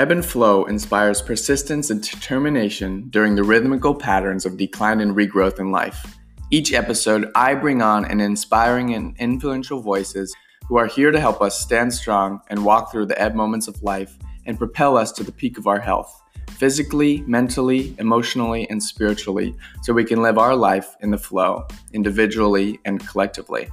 Ebb 0.00 0.12
and 0.12 0.24
flow 0.24 0.64
inspires 0.64 1.20
persistence 1.20 1.90
and 1.90 2.00
determination 2.02 3.10
during 3.10 3.34
the 3.34 3.42
rhythmical 3.42 3.94
patterns 3.94 4.46
of 4.46 4.56
decline 4.56 4.98
and 5.02 5.14
regrowth 5.14 5.58
in 5.58 5.70
life. 5.70 6.18
Each 6.50 6.72
episode, 6.72 7.30
I 7.34 7.54
bring 7.54 7.82
on 7.82 8.06
an 8.06 8.18
inspiring 8.18 8.94
and 8.94 9.14
influential 9.18 9.82
voices 9.82 10.34
who 10.66 10.78
are 10.78 10.86
here 10.86 11.10
to 11.10 11.20
help 11.20 11.42
us 11.42 11.60
stand 11.60 11.92
strong 11.92 12.40
and 12.48 12.64
walk 12.64 12.90
through 12.90 13.08
the 13.08 13.20
ebb 13.20 13.34
moments 13.34 13.68
of 13.68 13.82
life 13.82 14.16
and 14.46 14.56
propel 14.56 14.96
us 14.96 15.12
to 15.12 15.22
the 15.22 15.32
peak 15.32 15.58
of 15.58 15.66
our 15.66 15.80
health, 15.80 16.22
physically, 16.52 17.22
mentally, 17.26 17.94
emotionally, 17.98 18.66
and 18.70 18.82
spiritually, 18.82 19.54
so 19.82 19.92
we 19.92 20.06
can 20.06 20.22
live 20.22 20.38
our 20.38 20.56
life 20.56 20.96
in 21.00 21.10
the 21.10 21.18
flow, 21.18 21.68
individually 21.92 22.80
and 22.86 23.06
collectively. 23.06 23.68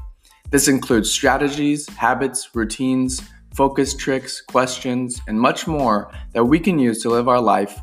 This 0.50 0.68
includes 0.68 1.10
strategies, 1.10 1.88
habits, 1.92 2.54
routines, 2.54 3.22
focus 3.54 3.96
tricks, 3.96 4.42
questions, 4.42 5.22
and 5.28 5.40
much 5.40 5.68
more 5.68 6.12
that 6.34 6.46
we 6.46 6.60
can 6.60 6.80
use 6.80 7.02
to 7.02 7.10
live 7.10 7.28
our 7.28 7.42
life 7.42 7.80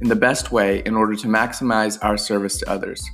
in 0.00 0.08
the 0.08 0.16
best 0.16 0.50
way 0.50 0.82
in 0.84 0.96
order 0.96 1.14
to 1.14 1.28
maximize 1.28 1.98
our 2.02 2.16
service 2.16 2.58
to 2.58 2.70
others. 2.70 3.08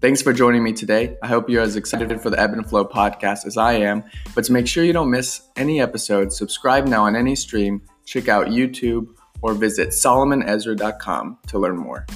Thanks 0.00 0.22
for 0.22 0.32
joining 0.32 0.62
me 0.62 0.72
today. 0.72 1.18
I 1.22 1.26
hope 1.26 1.50
you're 1.50 1.60
as 1.60 1.76
excited 1.76 2.22
for 2.22 2.30
the 2.30 2.40
Ebb 2.40 2.54
and 2.54 2.66
Flow 2.66 2.86
podcast 2.86 3.44
as 3.44 3.58
I 3.58 3.74
am. 3.74 4.02
But 4.34 4.44
to 4.44 4.52
make 4.52 4.66
sure 4.66 4.82
you 4.82 4.94
don't 4.94 5.10
miss 5.10 5.42
any 5.56 5.78
episodes, 5.82 6.38
subscribe 6.38 6.86
now 6.86 7.04
on 7.04 7.14
any 7.14 7.36
stream, 7.36 7.82
check 8.06 8.26
out 8.26 8.46
YouTube, 8.46 9.08
or 9.42 9.52
visit 9.52 9.90
solomonezra.com 9.90 11.38
to 11.48 11.58
learn 11.58 11.76
more. 11.76 12.06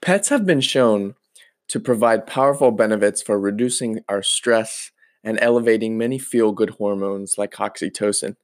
Pets 0.00 0.28
have 0.30 0.44
been 0.44 0.60
shown 0.60 1.14
to 1.68 1.78
provide 1.80 2.26
powerful 2.26 2.72
benefits 2.72 3.22
for 3.22 3.38
reducing 3.38 4.00
our 4.08 4.22
stress 4.22 4.90
and 5.24 5.38
elevating 5.40 5.98
many 5.98 6.18
feel 6.18 6.52
good 6.52 6.70
hormones 6.70 7.36
like 7.38 7.52
oxytocin. 7.52 8.36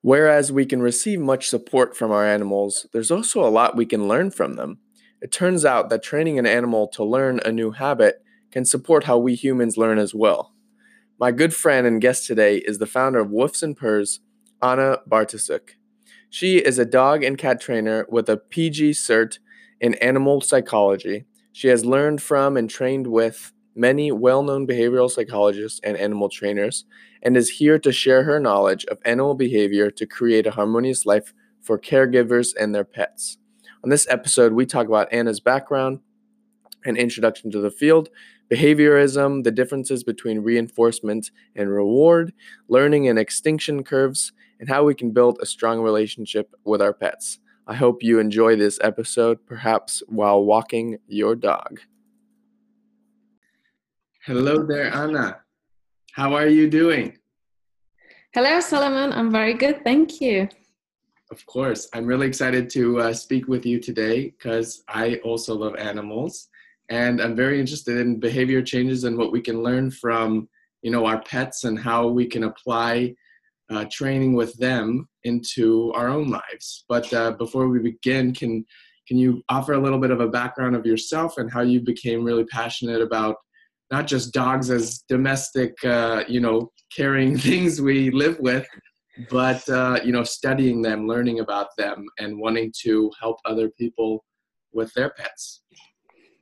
Whereas 0.00 0.50
we 0.50 0.64
can 0.64 0.80
receive 0.80 1.20
much 1.20 1.48
support 1.48 1.96
from 1.96 2.10
our 2.10 2.26
animals, 2.26 2.86
there's 2.92 3.10
also 3.10 3.44
a 3.44 3.50
lot 3.50 3.76
we 3.76 3.86
can 3.86 4.08
learn 4.08 4.30
from 4.30 4.54
them. 4.54 4.78
It 5.20 5.30
turns 5.30 5.64
out 5.64 5.90
that 5.90 6.02
training 6.02 6.38
an 6.38 6.46
animal 6.46 6.88
to 6.88 7.04
learn 7.04 7.40
a 7.44 7.52
new 7.52 7.72
habit 7.72 8.22
can 8.50 8.64
support 8.64 9.04
how 9.04 9.18
we 9.18 9.34
humans 9.34 9.76
learn 9.76 9.98
as 9.98 10.14
well. 10.14 10.54
My 11.20 11.30
good 11.30 11.54
friend 11.54 11.86
and 11.86 12.00
guest 12.00 12.26
today 12.26 12.56
is 12.58 12.78
the 12.78 12.86
founder 12.86 13.20
of 13.20 13.28
Woofs 13.28 13.62
and 13.62 13.76
Purrs, 13.76 14.20
Anna 14.60 14.98
Bartasuk. 15.08 15.76
She 16.28 16.58
is 16.58 16.78
a 16.78 16.84
dog 16.84 17.22
and 17.22 17.38
cat 17.38 17.60
trainer 17.60 18.06
with 18.08 18.28
a 18.28 18.36
PG 18.36 18.92
cert 18.92 19.38
in 19.80 19.94
animal 19.94 20.40
psychology. 20.40 21.26
She 21.52 21.68
has 21.68 21.84
learned 21.84 22.22
from 22.22 22.56
and 22.56 22.68
trained 22.68 23.06
with 23.06 23.52
many 23.74 24.12
well 24.12 24.42
known 24.42 24.66
behavioral 24.66 25.10
psychologists 25.10 25.80
and 25.82 25.96
animal 25.96 26.28
trainers, 26.28 26.84
and 27.22 27.36
is 27.36 27.48
here 27.50 27.78
to 27.78 27.92
share 27.92 28.24
her 28.24 28.40
knowledge 28.40 28.84
of 28.86 28.98
animal 29.04 29.34
behavior 29.34 29.90
to 29.90 30.06
create 30.06 30.46
a 30.46 30.52
harmonious 30.52 31.06
life 31.06 31.32
for 31.60 31.78
caregivers 31.78 32.54
and 32.58 32.74
their 32.74 32.84
pets. 32.84 33.38
On 33.84 33.90
this 33.90 34.06
episode, 34.08 34.52
we 34.52 34.66
talk 34.66 34.86
about 34.86 35.12
Anna's 35.12 35.40
background 35.40 36.00
and 36.84 36.96
introduction 36.96 37.50
to 37.50 37.60
the 37.60 37.70
field, 37.70 38.08
behaviorism, 38.50 39.44
the 39.44 39.50
differences 39.50 40.04
between 40.04 40.40
reinforcement 40.40 41.30
and 41.56 41.70
reward, 41.70 42.32
learning 42.68 43.08
and 43.08 43.18
extinction 43.18 43.82
curves, 43.82 44.32
and 44.60 44.68
how 44.68 44.84
we 44.84 44.94
can 44.94 45.10
build 45.10 45.38
a 45.40 45.46
strong 45.46 45.80
relationship 45.80 46.54
with 46.64 46.82
our 46.82 46.92
pets. 46.92 47.38
I 47.66 47.74
hope 47.74 48.02
you 48.02 48.18
enjoy 48.18 48.56
this 48.56 48.78
episode, 48.82 49.38
perhaps 49.46 50.02
while 50.08 50.44
walking 50.44 50.98
your 51.06 51.34
dog. 51.36 51.80
Hello 54.24 54.64
there, 54.64 54.94
Anna. 54.94 55.38
How 56.12 56.32
are 56.34 56.46
you 56.46 56.70
doing? 56.70 57.18
Hello, 58.32 58.60
Solomon. 58.60 59.12
I'm 59.12 59.32
very 59.32 59.52
good. 59.52 59.82
Thank 59.82 60.20
you. 60.20 60.48
Of 61.32 61.44
course. 61.46 61.88
I'm 61.92 62.06
really 62.06 62.28
excited 62.28 62.70
to 62.70 63.00
uh, 63.00 63.14
speak 63.14 63.48
with 63.48 63.66
you 63.66 63.80
today 63.80 64.30
because 64.30 64.84
I 64.86 65.16
also 65.24 65.56
love 65.56 65.74
animals 65.74 66.50
and 66.88 67.20
I'm 67.20 67.34
very 67.34 67.58
interested 67.58 67.98
in 67.98 68.20
behavior 68.20 68.62
changes 68.62 69.02
and 69.02 69.18
what 69.18 69.32
we 69.32 69.40
can 69.40 69.60
learn 69.60 69.90
from, 69.90 70.48
you 70.82 70.92
know, 70.92 71.04
our 71.04 71.20
pets 71.22 71.64
and 71.64 71.76
how 71.76 72.06
we 72.06 72.26
can 72.26 72.44
apply 72.44 73.16
uh, 73.70 73.86
training 73.90 74.34
with 74.34 74.56
them 74.56 75.08
into 75.24 75.92
our 75.96 76.08
own 76.08 76.30
lives. 76.30 76.84
But 76.88 77.12
uh, 77.12 77.32
before 77.32 77.66
we 77.66 77.80
begin, 77.80 78.32
can 78.32 78.64
can 79.08 79.18
you 79.18 79.42
offer 79.48 79.72
a 79.72 79.80
little 79.80 79.98
bit 79.98 80.12
of 80.12 80.20
a 80.20 80.28
background 80.28 80.76
of 80.76 80.86
yourself 80.86 81.38
and 81.38 81.50
how 81.52 81.62
you 81.62 81.80
became 81.80 82.22
really 82.22 82.44
passionate 82.44 83.00
about 83.00 83.34
not 83.92 84.06
just 84.06 84.32
dogs 84.32 84.70
as 84.70 85.04
domestic, 85.06 85.72
uh, 85.84 86.24
you 86.26 86.40
know, 86.40 86.72
caring 86.96 87.36
things 87.48 87.80
we 87.80 88.10
live 88.10 88.38
with, 88.40 88.66
but 89.30 89.68
uh, 89.68 90.00
you 90.02 90.10
know, 90.10 90.24
studying 90.24 90.80
them, 90.82 91.06
learning 91.06 91.40
about 91.40 91.68
them, 91.76 92.06
and 92.18 92.40
wanting 92.40 92.72
to 92.82 93.10
help 93.20 93.36
other 93.44 93.68
people 93.78 94.24
with 94.72 94.90
their 94.94 95.10
pets. 95.10 95.62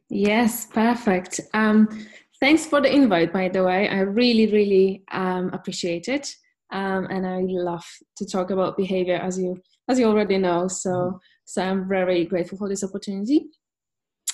Yes, 0.08 0.66
perfect. 0.66 1.40
Um, 1.52 2.06
thanks 2.38 2.66
for 2.66 2.80
the 2.80 2.92
invite, 2.92 3.32
by 3.32 3.48
the 3.48 3.64
way. 3.64 3.88
I 3.88 4.00
really, 4.00 4.46
really 4.46 5.02
um, 5.10 5.50
appreciate 5.52 6.08
it, 6.08 6.32
um, 6.70 7.08
and 7.10 7.26
I 7.26 7.40
love 7.40 7.84
to 8.18 8.26
talk 8.26 8.50
about 8.52 8.76
behavior, 8.76 9.16
as 9.16 9.38
you 9.38 9.60
as 9.88 9.98
you 9.98 10.06
already 10.06 10.38
know. 10.38 10.68
So, 10.68 11.18
so 11.44 11.62
I'm 11.62 11.88
very 11.88 12.24
grateful 12.24 12.58
for 12.58 12.68
this 12.68 12.84
opportunity. 12.84 13.46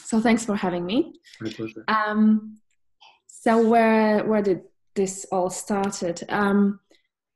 So, 0.04 0.20
thanks 0.20 0.44
for 0.44 0.54
having 0.54 0.84
me. 0.84 1.14
My 1.40 1.50
pleasure. 1.50 1.82
Um, 1.88 2.58
so 3.46 3.64
where 3.64 4.24
where 4.24 4.42
did 4.42 4.62
this 4.96 5.24
all 5.30 5.50
started? 5.50 6.20
Um, 6.28 6.80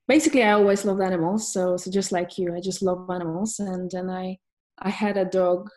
basically, 0.09 0.43
I 0.43 0.53
always 0.53 0.85
loved 0.85 1.03
animals. 1.03 1.53
So 1.53 1.77
so 1.77 1.89
just 1.89 2.11
like 2.11 2.37
you, 2.37 2.53
I 2.53 2.61
just 2.61 2.83
love 2.83 3.09
animals. 3.11 3.61
And 3.61 3.89
then 3.89 4.11
I 4.11 4.39
I 4.81 4.91
had 4.91 5.17
a 5.17 5.25
dog 5.25 5.71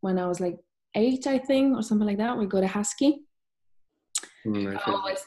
when 0.00 0.18
I 0.18 0.26
was 0.26 0.40
like 0.40 0.56
eight, 0.94 1.26
I 1.26 1.38
think, 1.38 1.76
or 1.76 1.82
something 1.82 2.06
like 2.06 2.16
that. 2.16 2.38
We 2.38 2.46
got 2.46 2.64
a 2.64 2.66
husky. 2.66 3.26
Mm, 4.46 4.74
I 4.74 4.90
always 4.90 5.26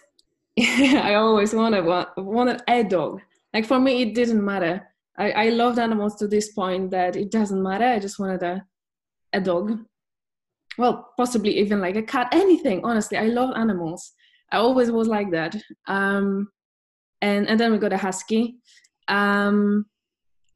I 1.06 1.14
always 1.14 1.54
wanted 1.54 1.86
wanted 2.18 2.64
a 2.68 2.84
dog. 2.84 3.22
Like 3.54 3.68
for 3.68 3.80
me, 3.80 4.02
it 4.02 4.16
didn't 4.16 4.44
matter. 4.44 4.88
I, 5.20 5.32
I 5.32 5.50
loved 5.50 5.78
animals 5.78 6.16
to 6.16 6.28
this 6.28 6.52
point 6.52 6.90
that 6.92 7.16
it 7.16 7.30
doesn't 7.30 7.62
matter. 7.62 7.86
I 7.86 8.00
just 8.00 8.18
wanted 8.18 8.42
a 8.42 8.66
a 9.34 9.40
dog. 9.40 9.78
Well, 10.80 11.14
possibly 11.16 11.60
even 11.60 11.80
like 11.80 11.96
a 11.96 12.02
cat, 12.02 12.30
anything. 12.32 12.82
Honestly, 12.84 13.20
I 13.20 13.28
love 13.28 13.56
animals. 13.56 14.14
I 14.52 14.58
always 14.58 14.92
was 14.92 15.08
like 15.08 15.32
that. 15.32 15.56
Um, 15.88 16.50
and 17.22 17.48
and 17.48 17.60
then 17.60 17.72
we 17.72 17.78
got 17.78 17.94
a 17.94 17.98
husky. 17.98 18.58
Um, 19.08 19.86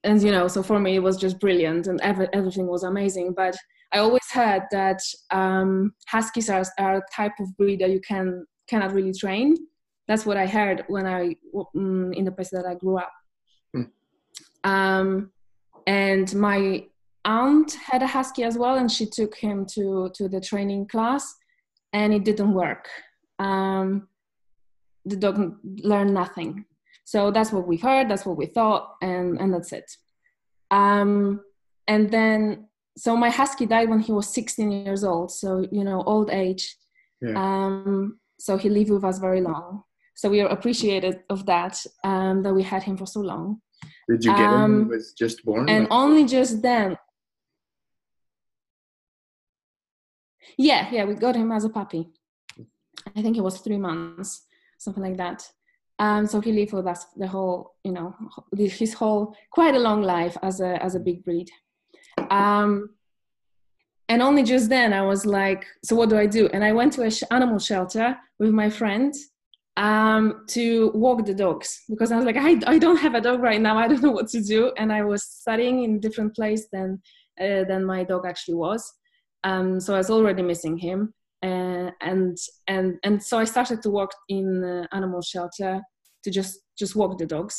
and 0.03 0.21
you 0.21 0.31
know, 0.31 0.47
so 0.47 0.63
for 0.63 0.79
me 0.79 0.95
it 0.95 1.03
was 1.03 1.17
just 1.17 1.39
brilliant, 1.39 1.87
and 1.87 1.99
every, 2.01 2.27
everything 2.33 2.67
was 2.67 2.83
amazing. 2.83 3.33
But 3.35 3.55
I 3.93 3.99
always 3.99 4.29
heard 4.31 4.63
that 4.71 4.99
um, 5.31 5.93
huskies 6.07 6.49
are, 6.49 6.63
are 6.79 6.97
a 6.97 7.01
type 7.15 7.33
of 7.39 7.55
breed 7.57 7.81
that 7.81 7.91
you 7.91 8.01
can 8.01 8.45
cannot 8.67 8.93
really 8.93 9.13
train. 9.13 9.55
That's 10.07 10.25
what 10.25 10.37
I 10.37 10.47
heard 10.47 10.83
when 10.87 11.05
I 11.05 11.35
mm, 11.75 12.15
in 12.15 12.25
the 12.25 12.31
place 12.31 12.49
that 12.51 12.65
I 12.65 12.75
grew 12.75 12.97
up. 12.97 13.11
Hmm. 13.73 13.83
Um, 14.63 15.31
and 15.87 16.33
my 16.35 16.85
aunt 17.25 17.73
had 17.73 18.01
a 18.01 18.07
husky 18.07 18.43
as 18.43 18.57
well, 18.57 18.75
and 18.75 18.91
she 18.91 19.05
took 19.05 19.35
him 19.35 19.65
to 19.73 20.11
to 20.15 20.29
the 20.29 20.41
training 20.41 20.87
class, 20.87 21.35
and 21.93 22.13
it 22.13 22.23
didn't 22.23 22.53
work 22.53 22.87
um, 23.41 24.07
the 25.05 25.15
dog 25.15 25.57
learned 25.63 26.13
nothing. 26.13 26.65
So 27.03 27.31
that's 27.31 27.51
what 27.51 27.67
we 27.67 27.77
heard, 27.77 28.09
that's 28.09 28.25
what 28.25 28.37
we 28.37 28.45
thought, 28.45 28.95
and, 29.01 29.39
and 29.39 29.53
that's 29.53 29.73
it. 29.73 29.91
Um, 30.69 31.41
and 31.87 32.09
then, 32.11 32.67
so 32.97 33.17
my 33.17 33.29
husky 33.29 33.65
died 33.65 33.89
when 33.89 33.99
he 33.99 34.11
was 34.11 34.33
16 34.33 34.71
years 34.71 35.03
old. 35.03 35.31
So, 35.31 35.65
you 35.71 35.83
know, 35.83 36.03
old 36.03 36.29
age. 36.29 36.77
Yeah. 37.21 37.33
Um, 37.35 38.19
so 38.39 38.57
he 38.57 38.69
lived 38.69 38.91
with 38.91 39.03
us 39.03 39.19
very 39.19 39.41
long. 39.41 39.83
So 40.15 40.29
we 40.29 40.41
are 40.41 40.49
appreciated 40.49 41.21
of 41.29 41.45
that, 41.47 41.83
um, 42.03 42.43
that 42.43 42.53
we 42.53 42.63
had 42.63 42.83
him 42.83 42.95
for 42.97 43.07
so 43.07 43.21
long. 43.21 43.61
Did 44.07 44.23
you 44.23 44.31
get 44.31 44.39
him 44.39 44.61
when 44.61 44.71
he 44.71 44.81
um, 44.83 44.89
was 44.89 45.13
just 45.13 45.43
born? 45.43 45.67
And 45.67 45.87
only 45.89 46.25
just 46.25 46.61
then. 46.61 46.97
Yeah, 50.57 50.89
yeah, 50.91 51.05
we 51.05 51.15
got 51.15 51.35
him 51.35 51.51
as 51.51 51.63
a 51.63 51.69
puppy. 51.69 52.09
I 53.15 53.21
think 53.21 53.37
it 53.37 53.43
was 53.43 53.59
three 53.59 53.77
months, 53.77 54.45
something 54.77 55.03
like 55.03 55.17
that. 55.17 55.47
Um, 55.99 56.25
so 56.25 56.41
he 56.41 56.51
lived 56.51 56.73
with 56.73 56.87
us 56.87 57.05
the 57.15 57.27
whole, 57.27 57.75
you 57.83 57.91
know, 57.91 58.15
his 58.57 58.93
whole 58.93 59.35
quite 59.51 59.75
a 59.75 59.79
long 59.79 60.01
life 60.01 60.35
as 60.41 60.59
a 60.59 60.81
as 60.83 60.95
a 60.95 60.99
big 60.99 61.23
breed. 61.23 61.49
Um, 62.29 62.89
and 64.09 64.21
only 64.21 64.43
just 64.43 64.67
then 64.67 64.93
I 64.93 65.03
was 65.03 65.25
like, 65.25 65.65
so 65.85 65.95
what 65.95 66.09
do 66.09 66.17
I 66.17 66.25
do? 66.25 66.49
And 66.53 66.63
I 66.63 66.71
went 66.73 66.93
to 66.93 67.03
an 67.03 67.11
sh- 67.11 67.23
animal 67.31 67.59
shelter 67.59 68.17
with 68.39 68.51
my 68.51 68.69
friend 68.69 69.13
um, 69.77 70.43
to 70.49 70.91
walk 70.93 71.25
the 71.25 71.33
dogs 71.33 71.83
because 71.89 72.11
I 72.11 72.17
was 72.17 72.25
like, 72.25 72.35
I, 72.35 72.59
I 72.67 72.77
don't 72.77 72.97
have 72.97 73.15
a 73.15 73.21
dog 73.21 73.41
right 73.41 73.61
now. 73.61 73.77
I 73.77 73.87
don't 73.87 74.01
know 74.01 74.11
what 74.11 74.27
to 74.29 74.41
do. 74.41 74.73
And 74.77 74.91
I 74.91 75.03
was 75.03 75.23
studying 75.23 75.83
in 75.83 75.95
a 75.95 75.99
different 75.99 76.35
place 76.35 76.67
than 76.73 77.01
uh, 77.39 77.63
than 77.63 77.85
my 77.85 78.03
dog 78.03 78.25
actually 78.25 78.55
was. 78.55 78.91
Um, 79.43 79.79
so 79.79 79.93
I 79.93 79.97
was 79.97 80.09
already 80.09 80.41
missing 80.41 80.77
him 80.77 81.13
uh, 81.43 81.91
and 82.01 82.37
and 82.67 82.97
and 83.03 83.21
so 83.23 83.37
I 83.39 83.45
started 83.45 83.81
to 83.83 83.89
work 83.89 84.11
in 84.29 84.63
uh, 84.63 84.87
animal 84.91 85.21
shelter 85.21 85.81
to 86.23 86.31
just 86.31 86.59
just 86.77 86.95
walk 86.95 87.17
the 87.17 87.25
dogs. 87.25 87.55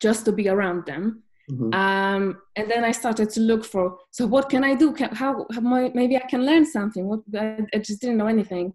just 0.00 0.24
to 0.26 0.32
be 0.32 0.48
around 0.48 0.84
them. 0.86 1.22
Mhm. 1.50 1.72
Um, 1.74 2.24
and 2.56 2.70
then 2.70 2.84
I 2.84 2.92
started 2.92 3.28
to 3.30 3.40
look 3.40 3.64
for 3.64 3.84
so 4.10 4.26
what 4.26 4.50
can 4.50 4.62
I 4.64 4.74
do? 4.74 4.92
Can, 4.92 5.10
how, 5.14 5.46
how 5.54 5.60
my, 5.60 5.90
maybe 5.94 6.16
I 6.16 6.26
can 6.32 6.44
learn 6.44 6.64
something? 6.66 7.06
What 7.10 7.20
I, 7.34 7.58
I 7.74 7.78
just 7.78 8.00
didn't 8.00 8.18
know 8.18 8.26
anything. 8.26 8.66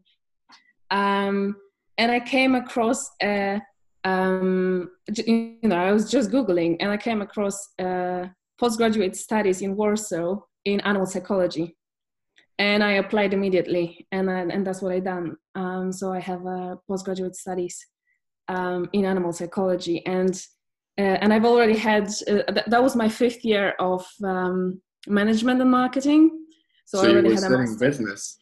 Um, 0.89 1.55
and 1.97 2.11
I 2.11 2.19
came 2.19 2.55
across 2.55 3.09
a 3.21 3.61
um, 4.03 4.89
you 5.27 5.59
know 5.71 5.75
I 5.75 5.91
was 5.91 6.09
just 6.09 6.31
googling 6.31 6.77
and 6.79 6.89
I 6.91 6.97
came 6.97 7.21
across 7.21 7.57
uh, 7.77 8.23
postgraduate 8.59 9.15
studies 9.15 9.61
in 9.61 9.75
Warsaw 9.75 10.39
in 10.65 10.79
animal 10.81 11.05
psychology, 11.07 11.75
and 12.61 12.83
I 12.83 12.91
applied 13.03 13.33
immediately, 13.33 14.05
and 14.11 14.29
I, 14.29 14.41
and 14.41 14.65
that's 14.65 14.83
what 14.83 14.93
I 14.93 14.99
done. 14.99 15.35
Um, 15.55 15.91
so 15.91 16.13
I 16.13 16.19
have 16.19 16.45
uh, 16.45 16.75
postgraduate 16.87 17.35
studies 17.35 17.75
um, 18.49 18.87
in 18.93 19.03
animal 19.03 19.33
psychology, 19.33 20.05
and 20.05 20.35
uh, 20.99 21.17
and 21.21 21.33
I've 21.33 21.45
already 21.45 21.75
had 21.75 22.03
uh, 22.27 22.43
th- 22.55 22.67
that 22.67 22.83
was 22.83 22.95
my 22.95 23.09
fifth 23.09 23.43
year 23.43 23.73
of 23.79 24.05
um, 24.23 24.79
management 25.07 25.59
and 25.59 25.71
marketing. 25.71 26.23
So, 26.85 26.99
So, 26.99 27.03
I 27.03 27.07
you 27.07 27.13
already 27.13 27.29
were 27.29 27.35
had 27.35 27.43
a 27.43 27.47
studying 27.47 27.77
business. 27.79 28.37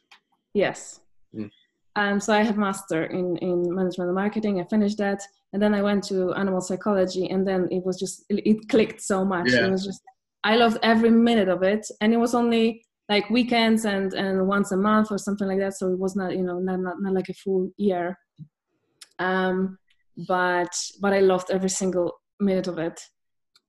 Yes. 0.53 0.99
Mm. 1.33 1.49
Um, 1.95 2.19
so 2.19 2.33
I 2.33 2.43
have 2.43 2.57
master 2.57 3.05
in, 3.05 3.37
in 3.37 3.73
management 3.73 4.09
and 4.09 4.15
marketing. 4.15 4.59
I 4.59 4.65
finished 4.65 4.97
that, 4.97 5.21
and 5.53 5.61
then 5.61 5.73
I 5.73 5.81
went 5.81 6.03
to 6.05 6.33
animal 6.33 6.59
psychology, 6.59 7.29
and 7.29 7.47
then 7.47 7.69
it 7.71 7.85
was 7.85 7.97
just 7.97 8.25
it, 8.29 8.45
it 8.45 8.67
clicked 8.67 9.01
so 9.01 9.23
much. 9.23 9.49
Yeah. 9.49 9.67
It 9.67 9.71
was 9.71 9.85
just 9.85 10.01
I 10.43 10.57
loved 10.57 10.77
every 10.83 11.09
minute 11.09 11.47
of 11.47 11.63
it, 11.63 11.87
and 12.01 12.13
it 12.13 12.17
was 12.17 12.35
only 12.35 12.83
like 13.09 13.29
weekends 13.29 13.85
and 13.85 14.13
and 14.13 14.47
once 14.47 14.71
a 14.71 14.77
month 14.77 15.11
or 15.11 15.17
something 15.17 15.47
like 15.47 15.59
that. 15.59 15.77
So 15.77 15.91
it 15.91 15.99
was 15.99 16.15
not 16.15 16.35
you 16.35 16.43
know 16.43 16.59
not 16.59 16.79
not, 16.79 17.01
not 17.01 17.13
like 17.13 17.29
a 17.29 17.33
full 17.33 17.71
year. 17.77 18.17
Um, 19.17 19.77
but 20.27 20.73
but 21.01 21.13
I 21.13 21.19
loved 21.19 21.51
every 21.51 21.69
single 21.69 22.21
minute 22.39 22.67
of 22.67 22.77
it. 22.77 23.01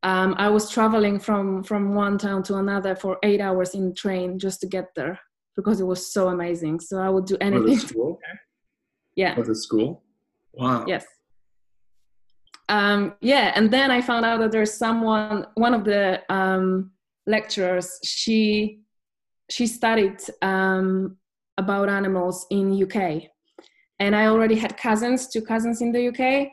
Um, 0.02 0.34
I 0.38 0.48
was 0.48 0.70
traveling 0.70 1.18
from 1.18 1.62
from 1.64 1.94
one 1.94 2.18
town 2.18 2.42
to 2.44 2.56
another 2.56 2.94
for 2.94 3.18
eight 3.22 3.40
hours 3.40 3.74
in 3.74 3.94
train 3.94 4.38
just 4.38 4.60
to 4.60 4.66
get 4.66 4.88
there 4.94 5.18
because 5.56 5.80
it 5.80 5.84
was 5.84 6.12
so 6.12 6.28
amazing. 6.28 6.80
So 6.80 6.98
I 7.00 7.08
would 7.08 7.26
do 7.26 7.36
anything 7.40 7.78
For 7.78 7.86
school? 7.88 8.18
yeah. 9.16 9.34
For 9.34 9.44
the 9.44 9.54
school? 9.54 10.02
Wow. 10.52 10.84
Yes. 10.86 11.04
Um, 12.68 13.14
yeah, 13.20 13.52
and 13.56 13.68
then 13.68 13.90
I 13.90 14.00
found 14.00 14.24
out 14.24 14.38
that 14.40 14.52
there's 14.52 14.72
someone, 14.72 15.44
one 15.54 15.74
of 15.74 15.84
the 15.84 16.22
um, 16.32 16.92
lecturers, 17.26 17.98
she 18.04 18.80
she 19.50 19.66
studied 19.66 20.18
um, 20.42 21.16
about 21.56 21.88
animals 21.88 22.46
in 22.50 22.82
UK, 22.82 23.24
and 23.98 24.16
I 24.16 24.26
already 24.26 24.56
had 24.56 24.76
cousins, 24.76 25.28
two 25.28 25.42
cousins 25.42 25.82
in 25.82 25.92
the 25.92 26.08
UK, 26.08 26.48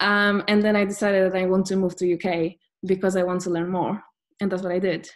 um, 0.00 0.44
and 0.48 0.62
then 0.62 0.76
I 0.76 0.84
decided 0.84 1.32
that 1.32 1.38
I 1.38 1.46
want 1.46 1.66
to 1.66 1.76
move 1.76 1.96
to 1.96 2.14
UK 2.14 2.52
because 2.84 3.16
I 3.16 3.22
want 3.22 3.40
to 3.42 3.50
learn 3.50 3.70
more, 3.70 4.02
and 4.40 4.50
that's 4.50 4.62
what 4.62 4.72
I 4.72 4.78
did. 4.78 5.08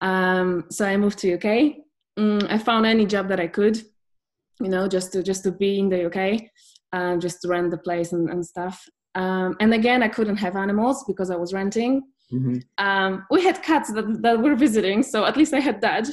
Um, 0.00 0.64
so 0.70 0.84
I 0.84 0.96
moved 0.96 1.18
to 1.20 1.34
UK. 1.34 1.76
Mm, 2.18 2.50
I 2.50 2.58
found 2.58 2.86
any 2.86 3.06
job 3.06 3.28
that 3.28 3.40
I 3.40 3.48
could, 3.48 3.82
you 4.60 4.68
know, 4.68 4.86
just 4.86 5.12
to 5.12 5.22
just 5.22 5.42
to 5.44 5.50
be 5.50 5.78
in 5.78 5.88
the 5.88 6.06
UK 6.06 6.50
um, 6.94 7.20
just 7.20 7.42
to 7.42 7.48
rent 7.48 7.70
the 7.70 7.78
place 7.78 8.12
and, 8.12 8.30
and 8.30 8.46
stuff. 8.46 8.88
Um, 9.16 9.56
and 9.60 9.74
again, 9.74 10.02
I 10.02 10.08
couldn't 10.08 10.36
have 10.36 10.56
animals 10.56 11.04
because 11.06 11.30
I 11.30 11.36
was 11.36 11.52
renting. 11.52 12.02
Mhm. 12.32 12.62
Um, 12.78 13.26
we 13.30 13.42
had 13.42 13.62
cats 13.62 13.92
that, 13.92 14.22
that 14.22 14.40
were 14.40 14.54
visiting, 14.54 15.02
so 15.02 15.24
at 15.24 15.36
least 15.36 15.52
I 15.54 15.60
had 15.60 15.80
that, 15.82 16.08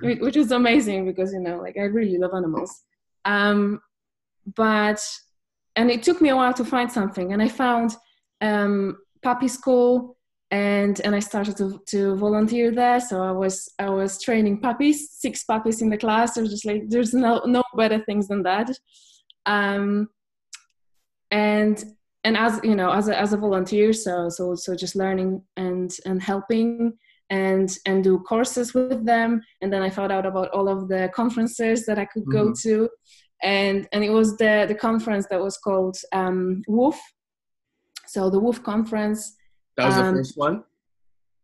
whi- 0.00 0.18
which 0.20 0.36
is 0.36 0.52
amazing 0.52 1.06
because 1.06 1.32
you 1.32 1.40
know, 1.40 1.58
like 1.58 1.76
I 1.76 1.82
really 1.84 2.18
love 2.18 2.34
animals. 2.34 2.82
Um, 3.24 3.80
but 4.54 5.00
and 5.74 5.90
it 5.90 6.02
took 6.02 6.20
me 6.20 6.30
a 6.30 6.36
while 6.36 6.54
to 6.54 6.64
find 6.64 6.90
something, 6.90 7.32
and 7.32 7.42
I 7.42 7.48
found 7.48 7.96
um, 8.40 8.98
puppy 9.22 9.48
school, 9.48 10.16
and 10.50 11.00
and 11.00 11.14
I 11.14 11.20
started 11.20 11.56
to 11.58 11.80
to 11.88 12.16
volunteer 12.16 12.70
there. 12.70 13.00
So 13.00 13.22
I 13.22 13.32
was 13.32 13.72
I 13.78 13.90
was 13.90 14.22
training 14.22 14.60
puppies, 14.60 15.10
six 15.12 15.44
puppies 15.44 15.82
in 15.82 15.90
the 15.90 15.98
class. 15.98 16.34
There's 16.34 16.50
just 16.50 16.66
like 16.66 16.84
there's 16.88 17.14
no 17.14 17.42
no 17.46 17.62
better 17.76 18.02
things 18.04 18.28
than 18.28 18.42
that. 18.44 18.70
Um, 19.44 20.08
and 21.30 21.84
and 22.24 22.36
as 22.36 22.60
you 22.62 22.74
know 22.74 22.90
as 22.90 23.08
a, 23.08 23.18
as 23.18 23.32
a 23.32 23.36
volunteer 23.36 23.92
so 23.92 24.28
so 24.28 24.54
so 24.54 24.74
just 24.74 24.96
learning 24.96 25.42
and 25.56 25.96
and 26.04 26.22
helping 26.22 26.92
and 27.30 27.76
and 27.86 28.04
do 28.04 28.18
courses 28.20 28.72
with 28.74 29.04
them 29.04 29.42
and 29.60 29.72
then 29.72 29.82
i 29.82 29.90
found 29.90 30.12
out 30.12 30.24
about 30.26 30.48
all 30.50 30.68
of 30.68 30.88
the 30.88 31.10
conferences 31.14 31.84
that 31.86 31.98
i 31.98 32.04
could 32.04 32.24
go 32.30 32.50
Mhm. 32.50 32.62
to 32.62 32.88
and 33.42 33.88
and 33.92 34.04
it 34.04 34.10
was 34.10 34.36
the 34.36 34.64
the 34.68 34.74
conference 34.74 35.26
that 35.30 35.40
was 35.42 35.56
called 35.58 35.96
um 36.12 36.62
woof 36.68 36.98
so 38.06 38.30
the 38.30 38.38
woof 38.38 38.62
conference 38.62 39.34
That 39.76 39.86
was 39.86 39.96
the 39.96 40.02
Um, 40.04 40.14
first 40.16 40.36
one? 40.38 40.64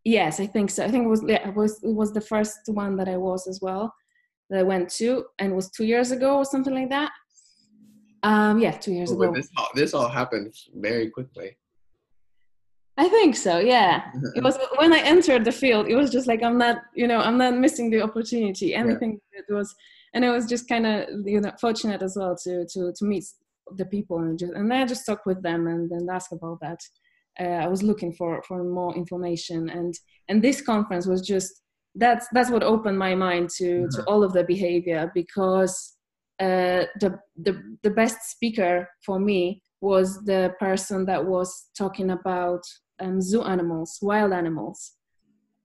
yes 0.05 0.39
i 0.39 0.47
think 0.47 0.69
so 0.71 0.83
i 0.85 0.89
think 0.91 1.03
it 1.05 1.09
was 1.09 1.23
yeah, 1.27 1.47
it 1.49 1.55
was 1.55 1.83
it 1.83 1.93
was 2.01 2.13
the 2.13 2.21
first 2.21 2.59
one 2.67 2.95
that 2.97 3.09
i 3.09 3.17
was 3.17 3.45
as 3.47 3.59
well 3.61 3.93
that 4.49 4.59
i 4.59 4.63
went 4.63 4.89
to 4.99 5.25
and 5.39 5.51
it 5.51 5.55
was 5.55 5.69
two 5.69 5.85
years 5.85 6.11
ago 6.11 6.37
or 6.37 6.45
something 6.45 6.73
like 6.73 6.89
that 6.89 7.11
um 8.23 8.57
yeah 8.59 8.71
two 8.71 8.93
years 8.93 9.11
Oh, 9.11 9.15
ago 9.21 9.33
this, 9.33 9.49
all, 9.57 9.69
this 9.75 9.93
all 9.93 10.07
happened 10.09 10.53
very 10.75 11.09
quickly. 11.09 11.57
I 12.97 13.09
think 13.09 13.35
so. 13.35 13.59
Yeah, 13.59 14.11
it 14.35 14.43
was 14.43 14.57
when 14.77 14.93
I 14.93 14.99
entered 14.99 15.45
the 15.45 15.51
field. 15.51 15.87
It 15.87 15.95
was 15.95 16.11
just 16.11 16.27
like 16.27 16.43
I'm 16.43 16.57
not, 16.57 16.77
you 16.95 17.07
know, 17.07 17.19
I'm 17.19 17.37
not 17.37 17.55
missing 17.55 17.89
the 17.89 18.01
opportunity. 18.01 18.75
Anything 18.75 19.19
that 19.35 19.53
was, 19.53 19.73
and 20.13 20.23
it 20.23 20.29
was 20.29 20.45
just 20.45 20.67
kind 20.69 20.85
of, 20.85 21.09
you 21.25 21.41
know, 21.41 21.51
fortunate 21.59 22.01
as 22.03 22.15
well 22.17 22.35
to 22.43 22.65
to 22.73 22.93
to 22.95 23.05
meet 23.05 23.25
the 23.77 23.85
people 23.85 24.19
and 24.19 24.37
just 24.37 24.53
and 24.53 24.71
I 24.73 24.85
just 24.85 25.05
talk 25.05 25.25
with 25.25 25.41
them 25.41 25.67
and 25.67 25.89
and 25.91 26.09
ask 26.09 26.31
about 26.31 26.59
that. 26.61 26.79
Uh, 27.39 27.63
I 27.65 27.67
was 27.67 27.81
looking 27.81 28.13
for 28.13 28.43
for 28.43 28.63
more 28.63 28.95
information 28.95 29.69
and 29.69 29.93
and 30.29 30.43
this 30.43 30.61
conference 30.61 31.07
was 31.07 31.21
just 31.25 31.51
that's 31.95 32.27
that's 32.31 32.51
what 32.51 32.61
opened 32.63 32.99
my 32.99 33.15
mind 33.15 33.49
to 33.57 33.87
to 33.89 33.97
Mhm. 34.01 34.03
all 34.07 34.23
of 34.23 34.33
the 34.33 34.43
behavior 34.43 35.11
because 35.15 35.93
uh, 36.39 36.83
the 36.99 37.19
the 37.45 37.53
the 37.81 37.89
best 37.89 38.17
speaker 38.29 38.87
for 39.05 39.19
me 39.19 39.63
was 39.81 40.23
the 40.25 40.53
person 40.59 41.05
that 41.05 41.25
was 41.25 41.69
talking 41.77 42.11
about 42.11 42.61
um, 42.99 43.21
zoo 43.21 43.43
animals, 43.43 43.99
wild 44.01 44.33
animals, 44.33 44.93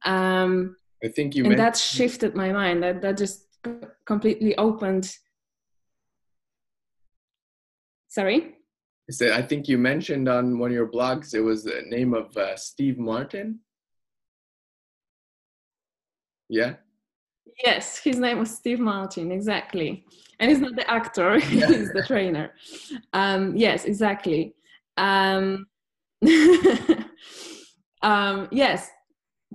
um, 0.05 0.77
I 1.05 1.09
think 1.09 1.35
you 1.35 1.45
and 1.45 1.51
mentioned 1.51 1.67
that 1.67 1.77
shifted 1.77 2.35
my 2.35 2.53
mind. 2.53 2.83
That 2.83 3.03
that 3.03 3.17
just 3.17 3.47
completely 4.05 4.57
opened. 4.57 5.15
Sorry. 8.08 8.55
I 9.08 9.13
said- 9.13 9.32
I 9.32 9.43
think 9.43 9.69
you 9.69 9.79
mentioned 9.79 10.29
on 10.29 10.58
one 10.58 10.70
of 10.70 10.75
your 10.75 10.91
blogs 10.91 11.35
it 11.35 11.41
was 11.41 11.65
the 11.65 11.82
name 11.87 12.15
of 12.15 12.37
uh, 12.37 12.56
Steve 12.56 12.99
Martin. 12.99 13.61
Yeah. 16.49 16.75
Yes, 17.65 17.99
his 17.99 18.19
name 18.19 18.39
was 18.39 18.51
Steve 18.56 18.81
Martin, 18.81 19.32
exactly. 19.32 20.05
And 20.39 20.51
he's 20.51 20.61
not 20.61 20.77
the 20.77 20.89
actor, 20.91 21.39
he's 21.41 21.93
the 21.93 22.05
trainer. 22.06 22.53
Um, 23.13 23.56
yes, 23.56 23.85
exactly. 23.85 24.55
Um, 24.97 25.67
um, 28.02 28.48
yes, 28.50 28.90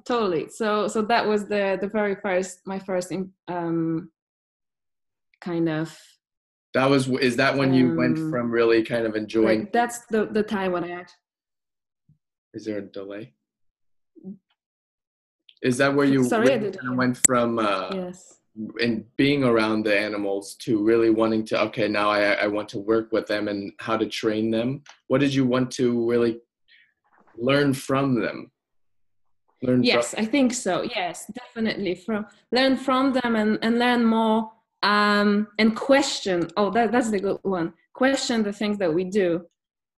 totally. 0.05 0.49
So, 0.49 0.87
so 0.87 1.01
that 1.03 1.25
was 1.27 1.47
the 1.47 1.77
the 1.79 1.87
very 1.87 2.15
first, 2.15 2.61
my 2.65 2.79
first 2.79 3.11
um, 3.47 4.11
kind 5.41 5.69
of 5.69 5.97
That 6.73 6.89
was 6.89 7.07
is 7.07 7.35
that 7.37 7.55
when 7.57 7.73
you 7.73 7.95
went 7.95 8.17
Um, 8.17 8.29
from 8.31 8.51
really 8.51 8.83
kind 8.83 9.05
of 9.05 9.15
enjoying 9.15 9.61
like 9.61 9.73
that's 9.73 10.05
the 10.07 10.25
the 10.25 10.43
time 10.43 10.71
when 10.71 10.83
I 10.83 10.87
had. 10.89 11.07
is 12.53 12.65
there 12.65 12.77
a 12.79 12.81
delay? 12.81 13.33
Is 15.61 15.77
that 15.77 15.93
where 15.95 16.05
you 16.05 16.27
Sorry, 16.27 16.49
kinda 16.49 16.93
went 16.93 17.17
from 17.17 17.59
uh 17.59 17.89
Yes. 17.95 18.39
and 18.79 19.05
being 19.17 19.43
around 19.43 19.83
the 19.83 19.97
animals 19.97 20.55
to 20.55 20.83
really 20.83 21.09
wanting 21.09 21.43
to 21.43 21.59
okay 21.61 21.87
now 21.87 22.09
I, 22.11 22.33
I 22.45 22.47
want 22.47 22.69
to 22.69 22.79
work 22.79 23.11
with 23.11 23.25
them 23.25 23.47
and 23.47 23.73
how 23.79 23.97
to 23.97 24.05
train 24.07 24.51
them 24.51 24.83
what 25.07 25.21
did 25.21 25.33
you 25.33 25.43
want 25.45 25.71
to 25.71 26.07
really 26.07 26.39
learn 27.37 27.73
from 27.73 28.21
them. 28.21 28.51
Learn 29.61 29.83
yes 29.83 30.13
i 30.17 30.25
think 30.25 30.53
so. 30.53 30.83
Yes 30.83 31.31
definitely. 31.33 31.95
From 31.95 32.25
learn 32.51 32.75
from 32.77 33.13
them 33.13 33.35
and, 33.35 33.57
and 33.61 33.79
learn 33.79 34.03
more 34.05 34.51
um, 34.83 35.47
and 35.57 35.75
question. 35.75 36.49
Oh 36.57 36.69
that, 36.71 36.91
that's 36.91 37.09
the 37.09 37.19
good 37.19 37.37
one. 37.43 37.73
Question 37.93 38.43
the 38.43 38.51
things 38.53 38.77
that 38.79 38.93
we 38.93 39.05
do. 39.05 39.45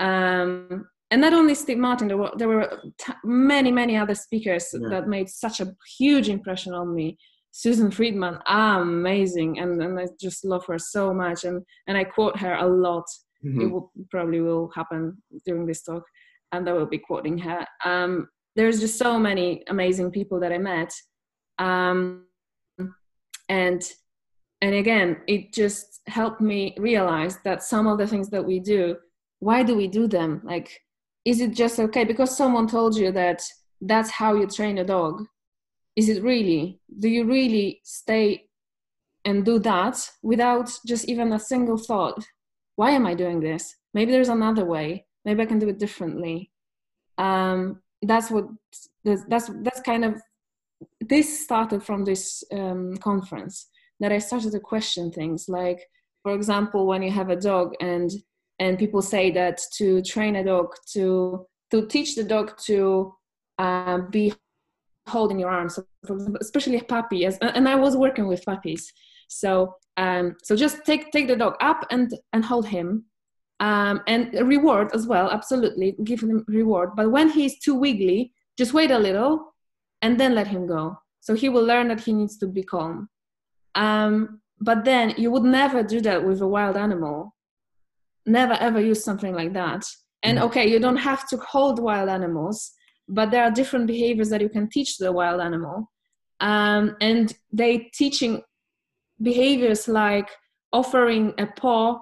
Um, 0.01 0.87
and 1.11 1.21
not 1.21 1.33
only 1.33 1.55
steve 1.55 1.79
martin 1.79 2.09
there 2.09 2.17
were, 2.19 2.33
there 2.37 2.49
were 2.49 2.69
t- 2.99 3.13
many 3.25 3.71
many 3.73 3.97
other 3.97 4.15
speakers 4.15 4.69
Yeah. 4.75 4.89
that 4.91 5.09
made 5.09 5.29
such 5.29 5.61
a 5.61 5.75
huge 5.99 6.29
impression 6.29 6.75
on 6.75 6.95
me. 6.95 7.17
Susan 7.53 7.91
friedman 7.91 8.39
amazing. 8.47 9.61
And, 9.61 9.83
and 9.83 9.99
i 9.99 10.07
just 10.21 10.45
love 10.45 10.67
her 10.67 10.79
so 10.79 11.15
much. 11.15 11.45
And, 11.45 11.63
and 11.87 11.97
i 11.97 12.05
quote 12.05 12.37
her 12.39 12.55
a 12.55 12.67
lot. 12.67 13.05
From 13.41 13.61
it 13.61 13.71
will 13.71 13.93
probably 14.11 14.41
will 14.41 14.71
happen 14.75 15.23
during 15.47 15.67
this 15.67 15.83
talk 15.83 16.03
and 16.57 16.69
I 16.69 16.73
will 16.73 16.87
be 16.87 16.99
quoting 16.99 17.39
her. 17.39 17.67
Um, 17.85 18.29
there's 18.57 18.81
just 18.81 18.99
so 18.99 19.19
many 19.19 19.65
amazing 19.69 20.11
people 20.11 20.41
that 20.41 20.53
I 20.53 20.59
met. 20.59 20.93
Um, 21.59 22.27
and 23.49 23.83
and 24.61 24.75
again, 24.75 25.19
it 25.27 25.53
just 25.53 26.01
helped 26.07 26.41
me 26.41 26.75
realize 26.79 27.39
that 27.45 27.63
some 27.63 27.87
of 27.87 27.99
the 27.99 28.07
things 28.07 28.31
that 28.31 28.45
we 28.45 28.61
do, 28.61 28.97
why 29.41 29.63
do 29.63 29.77
we 29.77 29.89
do 29.89 30.07
them? 30.07 30.41
Like 30.45 30.81
is 31.25 31.41
it 31.41 31.53
just 31.53 31.79
okay 31.79 32.05
because 32.05 32.37
someone 32.37 32.67
told 32.67 32.97
you 32.97 33.11
that 33.13 33.43
that's 33.81 34.11
how 34.11 34.35
you 34.35 34.47
train 34.47 34.79
a 34.79 34.85
dog 34.85 35.25
is 35.97 36.09
it 36.09 36.23
really 36.23 36.81
do 36.99 37.09
you 37.09 37.25
really 37.25 37.81
stay 37.85 38.45
and 39.25 39.45
do 39.45 39.59
that 39.59 39.97
without 40.23 40.71
just 40.87 41.07
even 41.07 41.33
a 41.33 41.39
single 41.39 41.79
thought 41.79 42.25
why 42.77 42.91
am 42.91 43.07
i 43.07 43.15
doing 43.15 43.41
this 43.41 43.77
maybe 43.95 44.13
there's 44.13 44.29
another 44.29 44.65
way 44.65 45.05
maybe 45.25 45.43
i 45.43 45.47
can 45.47 45.59
do 45.59 45.69
it 45.69 45.79
differently. 45.79 46.51
Um, 47.19 47.81
that's 48.03 48.31
what 48.31 48.47
that's 49.05 49.51
that's 49.63 49.81
kind 49.81 50.05
of 50.05 50.21
this 51.01 51.45
started 51.45 51.83
from 51.83 52.05
this 52.05 52.45
um, 52.53 52.97
conference 52.99 53.69
that 54.01 54.13
i 54.13 54.19
started 54.19 54.53
to 54.53 54.61
question 54.61 55.11
things. 55.11 55.49
Like 55.49 55.81
for 56.23 56.35
example 56.35 56.87
when 56.87 57.03
you 57.03 57.11
have 57.11 57.31
a 57.31 57.37
dog 57.37 57.75
and 57.81 58.11
and 58.59 58.79
people 58.79 59.03
say 59.03 59.31
that 59.33 59.61
to 59.77 60.03
train 60.03 60.37
a 60.37 60.45
dog 60.45 60.75
to 60.93 61.47
to 61.71 61.87
teach 61.87 62.15
the 62.15 62.25
dog 62.25 62.57
to 62.67 63.13
uh, 63.59 63.99
be 64.11 64.33
holding 65.09 65.39
your 65.39 65.51
arms 65.51 65.79
especially 66.41 66.79
a 66.79 66.85
puppy 66.85 67.27
as, 67.27 67.37
and 67.39 67.69
i 67.69 67.75
was 67.75 67.97
working 67.97 68.27
with 68.27 68.45
puppies. 68.45 68.93
So 69.29 69.75
um, 69.97 70.37
so 70.43 70.57
just 70.57 70.85
take 70.85 71.11
take 71.13 71.29
the 71.29 71.37
dog 71.37 71.55
up 71.61 71.87
and 71.91 72.13
and 72.33 72.45
hold 72.45 72.67
him 72.67 73.05
um, 73.61 74.03
and 74.07 74.33
reward 74.47 74.91
as 74.95 75.07
well 75.07 75.31
absolutely 75.31 75.97
give 76.05 76.21
him 76.21 76.45
reward. 76.49 76.91
But 76.97 77.11
when 77.11 77.31
he's 77.31 77.59
too 77.59 77.75
wiggly 77.75 78.33
just 78.59 78.75
wait 78.75 78.91
a 78.91 78.99
little 78.99 79.55
and 80.03 80.19
then 80.19 80.35
let 80.35 80.47
him 80.47 80.67
go. 80.67 80.97
So 81.21 81.35
he 81.35 81.49
will 81.49 81.65
learn 81.65 81.89
that 81.89 82.01
he 82.01 82.13
needs 82.13 82.37
to 82.39 82.47
be 82.47 82.63
calm. 82.63 83.09
Um, 83.75 84.41
but 84.61 84.85
then 84.85 85.15
you 85.17 85.31
would 85.31 85.43
never 85.43 85.83
do 85.83 86.01
that 86.03 86.25
with 86.25 86.41
a 86.41 86.47
wild 86.47 86.77
animal. 86.77 87.35
Never 88.27 88.55
ever 88.55 88.81
use 88.81 89.03
something 89.03 89.35
like 89.35 89.53
that. 89.55 89.85
And 90.23 90.39
mm. 90.39 90.43
okay 90.43 90.69
you 90.69 90.79
don't 90.79 90.97
have 90.97 91.29
to 91.29 91.37
hold 91.39 91.79
wild 91.79 92.09
animals 92.09 92.73
but 93.09 93.31
there 93.31 93.45
are 93.45 93.51
different 93.51 93.87
behaviors 93.87 94.31
that 94.31 94.41
you 94.41 94.49
can 94.49 94.69
teach 94.69 94.99
the 94.99 95.13
wild 95.13 95.41
animal. 95.41 95.91
Um, 96.41 96.97
and 97.01 97.33
they 97.53 97.91
teaching 97.95 98.43
behaviors 99.23 99.89
like 99.89 100.29
offering 100.73 101.33
a 101.39 101.47
paw 101.47 102.01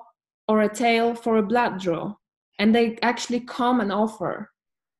or 0.52 0.60
a 0.60 0.74
tail 0.84 1.14
for 1.14 1.38
a 1.38 1.42
blood 1.42 1.80
draw 1.80 2.14
and 2.58 2.74
they 2.74 2.98
actually 3.00 3.40
come 3.40 3.80
and 3.80 3.90
offer 3.90 4.50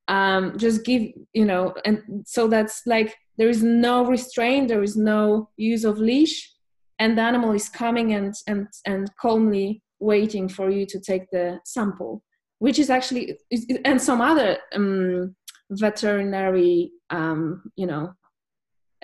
um, 0.09 0.56
just 0.56 0.82
give 0.85 1.02
you 1.35 1.44
know 1.44 1.75
and 1.85 2.02
so 2.25 2.49
that's 2.49 2.80
like 2.87 3.14
there 3.37 3.50
is 3.50 3.62
no 3.62 4.06
restraint 4.06 4.68
there 4.68 4.82
is 4.82 4.97
no 4.97 5.50
use 5.59 5.85
of 5.85 5.99
leash 5.99 6.50
and 6.99 7.18
the 7.18 7.23
animal 7.23 7.52
is 7.52 7.68
coming 7.68 8.14
and 8.14 8.35
and 8.47 8.66
and 8.87 9.11
calmly 9.21 9.82
waiting 10.00 10.49
for 10.49 10.71
you 10.71 10.87
to 10.87 10.99
take 10.99 11.30
the 11.30 11.61
sample 11.64 12.23
which 12.59 12.78
is 12.78 12.88
actually 12.88 13.37
and 13.85 14.00
some 14.00 14.23
other 14.23 14.56
um, 14.75 15.37
veterinary 15.71 16.90
um, 17.11 17.62
you 17.76 17.87
know 17.87 18.12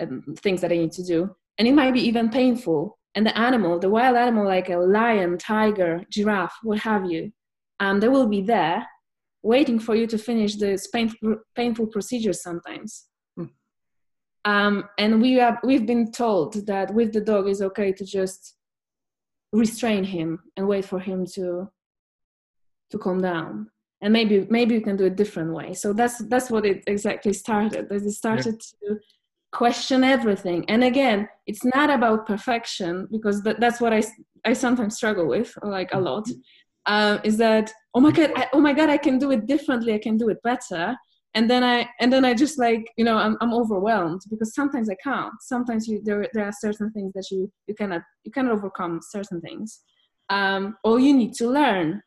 um, 0.01 0.23
things 0.39 0.61
that 0.61 0.71
i 0.71 0.77
need 0.77 0.91
to 0.91 1.03
do 1.03 1.29
and 1.59 1.67
it 1.67 1.73
might 1.73 1.93
be 1.93 2.07
even 2.09 2.29
painful 2.29 2.98
and 3.15 3.25
the 3.25 3.37
animal 3.37 3.79
the 3.79 3.89
wild 3.89 4.15
animal 4.15 4.45
like 4.45 4.69
a 4.69 4.77
lion 4.77 5.37
tiger 5.37 6.03
giraffe 6.11 6.57
what 6.63 6.79
have 6.79 7.09
you 7.09 7.31
um, 7.79 7.99
they 7.99 8.09
will 8.09 8.27
be 8.27 8.41
there 8.41 8.85
waiting 9.41 9.79
for 9.79 9.95
you 9.95 10.05
to 10.05 10.17
finish 10.17 10.55
this 10.57 10.87
painful, 10.87 11.37
painful 11.55 11.87
procedure 11.87 12.33
sometimes 12.33 13.07
hmm. 13.35 13.45
um, 14.45 14.83
and 14.97 15.21
we 15.21 15.33
have 15.33 15.57
we've 15.63 15.85
been 15.85 16.11
told 16.11 16.65
that 16.67 16.93
with 16.93 17.13
the 17.13 17.21
dog 17.21 17.47
is 17.47 17.61
okay 17.61 17.91
to 17.91 18.05
just 18.05 18.55
restrain 19.51 20.03
him 20.03 20.39
and 20.57 20.67
wait 20.67 20.85
for 20.85 20.99
him 20.99 21.25
to 21.25 21.67
to 22.91 22.97
calm 22.97 23.21
down 23.21 23.69
and 24.01 24.13
maybe 24.13 24.45
maybe 24.49 24.75
you 24.75 24.81
can 24.81 24.95
do 24.95 25.05
it 25.05 25.15
different 25.15 25.53
way 25.53 25.73
so 25.73 25.93
that's 25.93 26.19
that's 26.27 26.49
what 26.49 26.65
it 26.65 26.83
exactly 26.87 27.33
started 27.33 27.87
it 27.91 28.11
started 28.11 28.61
yeah. 28.81 28.89
to 28.89 28.99
question 29.51 30.03
everything. 30.03 30.65
And 30.69 30.83
again 30.83 31.27
it's 31.49 31.65
not 31.65 31.89
about 31.89 32.27
perfection 32.27 33.07
because 33.11 33.41
that, 33.41 33.59
that's 33.59 33.81
what 33.81 33.91
i 33.91 34.01
i 34.45 34.53
sometimes 34.53 34.95
struggle 34.95 35.27
with 35.27 35.51
like 35.63 35.89
a 35.93 35.99
lot 35.99 36.25
uh, 36.85 37.17
is 37.23 37.37
that 37.37 37.71
oh 37.95 37.99
my 37.99 38.11
god 38.11 38.31
I, 38.35 38.47
oh 38.53 38.61
my 38.67 38.73
god 38.73 38.89
i 38.89 38.97
can 38.97 39.17
do 39.17 39.31
it 39.31 39.47
differently 39.47 39.93
i 39.93 39.99
can 40.07 40.15
do 40.17 40.29
it 40.29 40.41
better. 40.43 40.95
And 41.35 41.47
then 41.51 41.63
i 41.63 41.87
and 41.99 42.11
then 42.13 42.23
i 42.25 42.33
just 42.33 42.57
like 42.57 42.83
you 42.97 43.05
know 43.05 43.17
i'm, 43.17 43.35
I'm 43.41 43.53
overwhelmed 43.53 44.21
because 44.31 44.53
sometimes 44.59 44.87
i 44.89 44.97
can't. 45.03 45.33
Sometimes 45.41 45.87
you 45.87 46.01
there, 46.03 46.27
there 46.33 46.45
are 46.45 46.63
certain 46.65 46.89
things 46.91 47.11
that 47.13 47.27
you 47.31 47.51
you 47.67 47.75
cannot 47.75 48.01
you 48.25 48.31
cannot 48.31 48.53
overcome 48.53 48.99
certain 49.15 49.39
things. 49.41 49.81
Um, 50.37 50.63
or 50.83 50.99
you 50.99 51.13
need 51.15 51.33
to 51.41 51.45
learn 51.59 52.01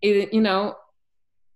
it, 0.00 0.32
you 0.36 0.40
know 0.40 0.74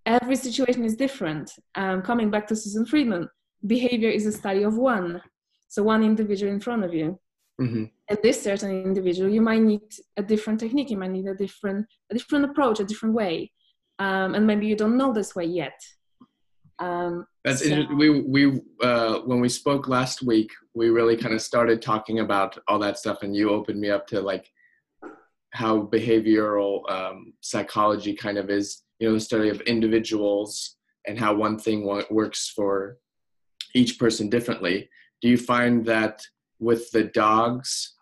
every 0.04 0.36
situation 0.36 0.84
is 0.84 0.96
different. 0.96 1.50
Um, 1.74 2.02
coming 2.02 2.28
back 2.30 2.46
to 2.48 2.56
susan 2.56 2.86
friedman 2.86 3.28
behavior 3.66 4.08
is 4.08 4.26
a 4.26 4.32
study 4.32 4.62
of 4.62 4.76
one 4.76 5.20
so 5.68 5.82
one 5.82 6.02
individual 6.02 6.52
in 6.52 6.60
front 6.60 6.84
of 6.84 6.94
you 6.94 7.18
mm-hmm. 7.60 7.84
and 8.08 8.18
this 8.22 8.42
certain 8.42 8.70
individual 8.70 9.28
you 9.28 9.40
might 9.40 9.62
need 9.62 9.82
a 10.16 10.22
different 10.22 10.60
technique 10.60 10.90
you 10.90 10.96
might 10.96 11.10
need 11.10 11.26
a 11.26 11.34
different 11.34 11.86
a 12.10 12.14
different 12.14 12.44
approach 12.44 12.80
a 12.80 12.84
different 12.84 13.14
way 13.14 13.50
um, 13.98 14.34
and 14.34 14.46
maybe 14.46 14.66
you 14.66 14.76
don't 14.76 14.96
know 14.96 15.12
this 15.12 15.34
way 15.34 15.44
yet 15.44 15.78
um, 16.78 17.26
that's 17.44 17.66
so. 17.66 17.86
we 17.96 18.20
we 18.20 18.60
uh, 18.82 19.20
when 19.20 19.40
we 19.40 19.48
spoke 19.48 19.88
last 19.88 20.22
week 20.22 20.50
we 20.74 20.90
really 20.90 21.16
kind 21.16 21.34
of 21.34 21.40
started 21.40 21.80
talking 21.80 22.20
about 22.20 22.58
all 22.68 22.78
that 22.78 22.98
stuff 22.98 23.22
and 23.22 23.34
you 23.34 23.50
opened 23.50 23.80
me 23.80 23.90
up 23.90 24.06
to 24.06 24.20
like 24.20 24.50
how 25.52 25.80
behavioral 25.80 26.88
um, 26.90 27.32
psychology 27.40 28.12
kind 28.12 28.36
of 28.36 28.50
is 28.50 28.82
you 28.98 29.08
know 29.08 29.14
the 29.14 29.20
study 29.20 29.48
of 29.48 29.60
individuals 29.62 30.76
and 31.06 31.18
how 31.18 31.32
one 31.34 31.58
thing 31.58 31.86
works 32.10 32.52
for 32.54 32.98
each 33.74 33.98
person 33.98 34.28
differently. 34.28 34.88
Do 35.22 35.28
you 35.28 35.38
find 35.38 35.84
that 35.86 36.22
with 36.58 36.90
the 36.90 37.04
dogs 37.04 37.94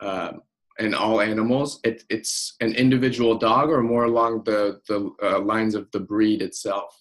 um, 0.00 0.42
and 0.78 0.94
all 0.94 1.20
animals, 1.20 1.80
it, 1.84 2.04
it's 2.10 2.56
an 2.60 2.72
individual 2.72 3.36
dog 3.38 3.70
or 3.70 3.82
more 3.82 4.04
along 4.04 4.44
the, 4.44 4.80
the 4.88 5.10
uh, 5.22 5.40
lines 5.40 5.74
of 5.74 5.90
the 5.92 6.00
breed 6.00 6.42
itself? 6.42 7.00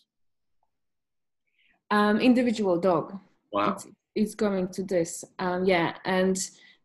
Um, 1.92 2.20
individual 2.20 2.80
dog. 2.80 3.20
Wow. 3.52 3.74
It's, 3.74 3.88
it's 4.16 4.36
going 4.36 4.70
to 4.70 4.84
this. 4.84 5.24
Um, 5.40 5.66
yeah. 5.66 5.96
And 6.06 6.38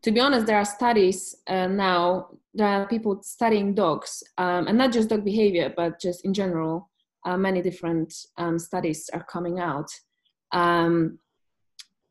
to 0.03 0.11
be 0.11 0.19
honest, 0.19 0.45
there 0.45 0.57
are 0.57 0.65
studies 0.65 1.35
uh, 1.47 1.67
now, 1.67 2.29
there 2.53 2.67
are 2.67 2.87
people 2.87 3.21
studying 3.21 3.73
dogs, 3.73 4.23
um, 4.37 4.67
and 4.67 4.77
not 4.77 4.91
just 4.91 5.09
dog 5.09 5.23
behavior, 5.23 5.73
but 5.75 5.99
just 5.99 6.25
in 6.25 6.33
general. 6.33 6.89
Uh, 7.25 7.37
many 7.37 7.61
different 7.61 8.13
um, 8.37 8.57
studies 8.57 9.09
are 9.13 9.25
coming 9.25 9.59
out. 9.59 9.89
Um, 10.51 11.19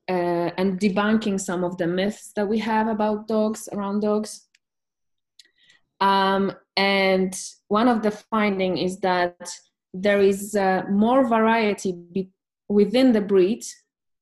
uh, 0.09 0.51
and 0.57 0.81
debunking 0.81 1.39
some 1.39 1.63
of 1.65 1.77
the 1.77 1.87
myths 1.87 2.33
that 2.35 2.49
we 2.49 2.59
have 2.59 2.89
about 2.89 3.29
dogs 3.29 3.69
around 3.73 4.01
dogs. 4.01 4.47
Um, 6.01 6.53
and 6.77 7.39
one 7.69 7.89
of 7.89 8.03
the 8.03 8.11
finding 8.11 8.79
is 8.79 9.01
that 9.01 9.51
there 9.93 10.23
is 10.23 10.55
uh, 10.55 10.85
more 10.89 11.29
variety 11.29 11.93
be- 11.93 12.31
within 12.69 13.13
the 13.13 13.21
breed 13.21 13.65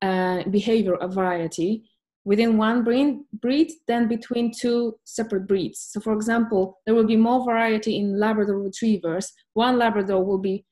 uh, 0.02 0.42
behavior 0.50 0.96
variety 1.08 1.84
within 2.24 2.56
one 2.56 2.82
breed, 2.82 3.20
breed 3.40 3.70
than 3.86 4.08
between 4.08 4.50
two 4.52 4.98
separate 5.04 5.46
breeds. 5.46 5.78
So 5.92 6.00
for 6.00 6.12
example 6.12 6.80
there 6.84 6.94
will 6.94 7.06
be 7.06 7.16
more 7.16 7.44
variety 7.44 7.98
in 7.98 8.18
labrador 8.18 8.58
retrievers. 8.58 9.32
One 9.54 9.78
labrador 9.78 10.24
will 10.24 10.38
be 10.38 10.64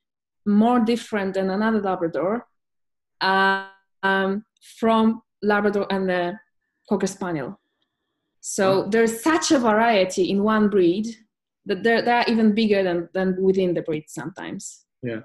more 0.45 0.81
different 0.81 1.35
than 1.35 1.51
another 1.51 1.81
labrador 1.81 2.47
um, 3.25 4.45
from 4.79 5.23
Labrador 5.43 5.87
and 5.91 6.09
the 6.09 6.39
Cocker 6.89 7.07
Spaniel. 7.07 7.59
So 8.41 8.89
there's 8.91 9.23
such 9.23 9.53
a 9.53 9.59
variety 9.59 10.31
in 10.31 10.43
one 10.43 10.69
breed 10.69 11.07
that 11.67 11.83
they're, 11.83 12.03
they're 12.03 12.25
even 12.29 12.55
bigger 12.55 12.83
than, 12.83 13.09
than 13.15 13.43
within 13.43 13.73
the 13.73 13.83
breed 13.83 14.05
sometimes. 14.09 14.85
Yeah. 15.03 15.21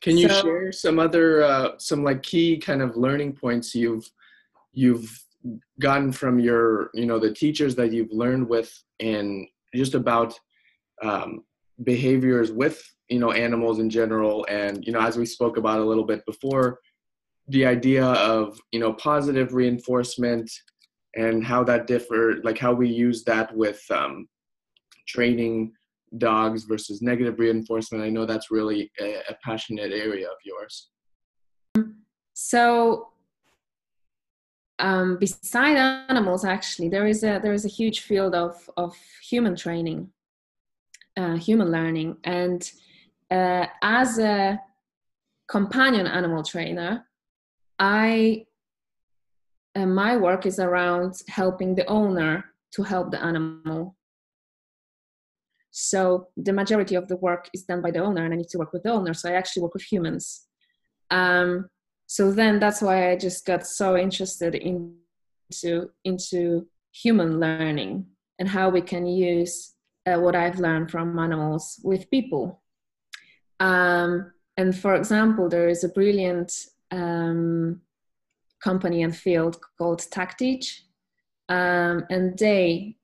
Can 0.00 0.16
you 0.16 0.28
so, 0.28 0.42
share 0.42 0.72
some 0.72 0.98
other 0.98 1.42
uh, 1.42 1.70
some 1.78 2.04
like 2.04 2.22
key 2.22 2.56
kind 2.56 2.82
of 2.82 2.96
learning 2.96 3.32
points 3.34 3.74
you've 3.74 4.08
you've 4.72 5.24
gotten 5.80 6.12
from 6.12 6.38
your 6.38 6.90
you 6.94 7.04
know 7.04 7.18
the 7.18 7.34
teachers 7.34 7.74
that 7.76 7.92
you've 7.92 8.12
learned 8.12 8.48
with 8.48 8.72
and 9.00 9.46
just 9.74 9.94
about 9.94 10.38
um, 11.02 11.44
behaviors 11.82 12.52
with 12.52 12.80
you 13.08 13.18
know 13.18 13.32
animals 13.32 13.80
in 13.80 13.90
general 13.90 14.46
and 14.48 14.86
you 14.86 14.92
know 14.92 15.00
as 15.00 15.16
we 15.16 15.26
spoke 15.26 15.56
about 15.56 15.80
a 15.80 15.84
little 15.84 16.04
bit 16.04 16.24
before 16.26 16.78
the 17.48 17.64
idea 17.64 18.04
of 18.04 18.58
you 18.72 18.80
know 18.80 18.92
positive 18.94 19.54
reinforcement 19.54 20.50
and 21.16 21.44
how 21.44 21.64
that 21.64 21.86
differ 21.86 22.36
like 22.44 22.58
how 22.58 22.72
we 22.72 22.88
use 22.88 23.24
that 23.24 23.54
with 23.56 23.82
um, 23.90 24.28
training 25.06 25.72
dogs 26.18 26.64
versus 26.64 27.02
negative 27.02 27.38
reinforcement 27.38 28.02
i 28.02 28.08
know 28.08 28.24
that's 28.24 28.50
really 28.50 28.90
a, 29.00 29.16
a 29.28 29.36
passionate 29.44 29.92
area 29.92 30.26
of 30.26 30.36
yours. 30.44 30.90
So 32.34 33.08
um, 34.78 35.18
beside 35.18 35.76
animals 35.76 36.44
actually 36.44 36.88
there 36.88 37.06
is 37.06 37.24
a 37.24 37.40
there 37.42 37.52
is 37.52 37.64
a 37.64 37.68
huge 37.68 38.00
field 38.00 38.34
of 38.34 38.70
of 38.76 38.94
human 39.28 39.56
training 39.56 40.12
uh, 41.18 41.36
human 41.36 41.70
learning. 41.70 42.16
And 42.24 42.70
uh, 43.30 43.66
as 43.82 44.18
a 44.18 44.60
companion 45.48 46.06
animal 46.06 46.42
trainer, 46.42 47.04
I 47.78 48.44
my 49.76 50.16
work 50.16 50.46
is 50.46 50.58
around 50.58 51.22
helping 51.28 51.74
the 51.74 51.86
owner 51.86 52.44
to 52.72 52.82
help 52.82 53.10
the 53.10 53.22
animal. 53.22 53.96
So 55.70 56.28
the 56.36 56.52
majority 56.52 56.96
of 56.96 57.06
the 57.06 57.16
work 57.16 57.48
is 57.54 57.62
done 57.62 57.80
by 57.80 57.92
the 57.92 58.00
owner, 58.00 58.24
and 58.24 58.34
I 58.34 58.36
need 58.36 58.48
to 58.48 58.58
work 58.58 58.72
with 58.72 58.82
the 58.82 58.90
owner. 58.90 59.14
So 59.14 59.28
I 59.28 59.34
actually 59.34 59.62
work 59.62 59.74
with 59.74 59.84
humans. 59.84 60.46
Um, 61.10 61.68
so 62.06 62.32
then 62.32 62.58
that's 62.58 62.82
why 62.82 63.10
I 63.10 63.16
just 63.16 63.46
got 63.46 63.66
so 63.66 63.96
interested 63.96 64.54
into 64.54 65.90
into 66.04 66.66
human 66.92 67.38
learning 67.38 68.06
and 68.38 68.48
how 68.48 68.70
we 68.70 68.80
can 68.80 69.06
use 69.06 69.74
uh, 70.06 70.18
what 70.18 70.34
I've 70.34 70.58
learned 70.58 70.90
from 70.90 71.18
animals 71.18 71.80
with 71.84 72.10
people. 72.10 72.62
Um, 73.60 74.32
and 74.56 74.76
for 74.76 74.94
example, 74.94 75.48
there 75.48 75.68
is 75.68 75.84
a 75.84 75.88
brilliant 75.88 76.52
um, 76.90 77.80
company 78.62 79.02
and 79.02 79.16
field 79.16 79.58
called 79.78 80.00
TAGteach, 80.00 80.80
um, 81.48 82.04
and 82.10 82.36
they 82.38 82.96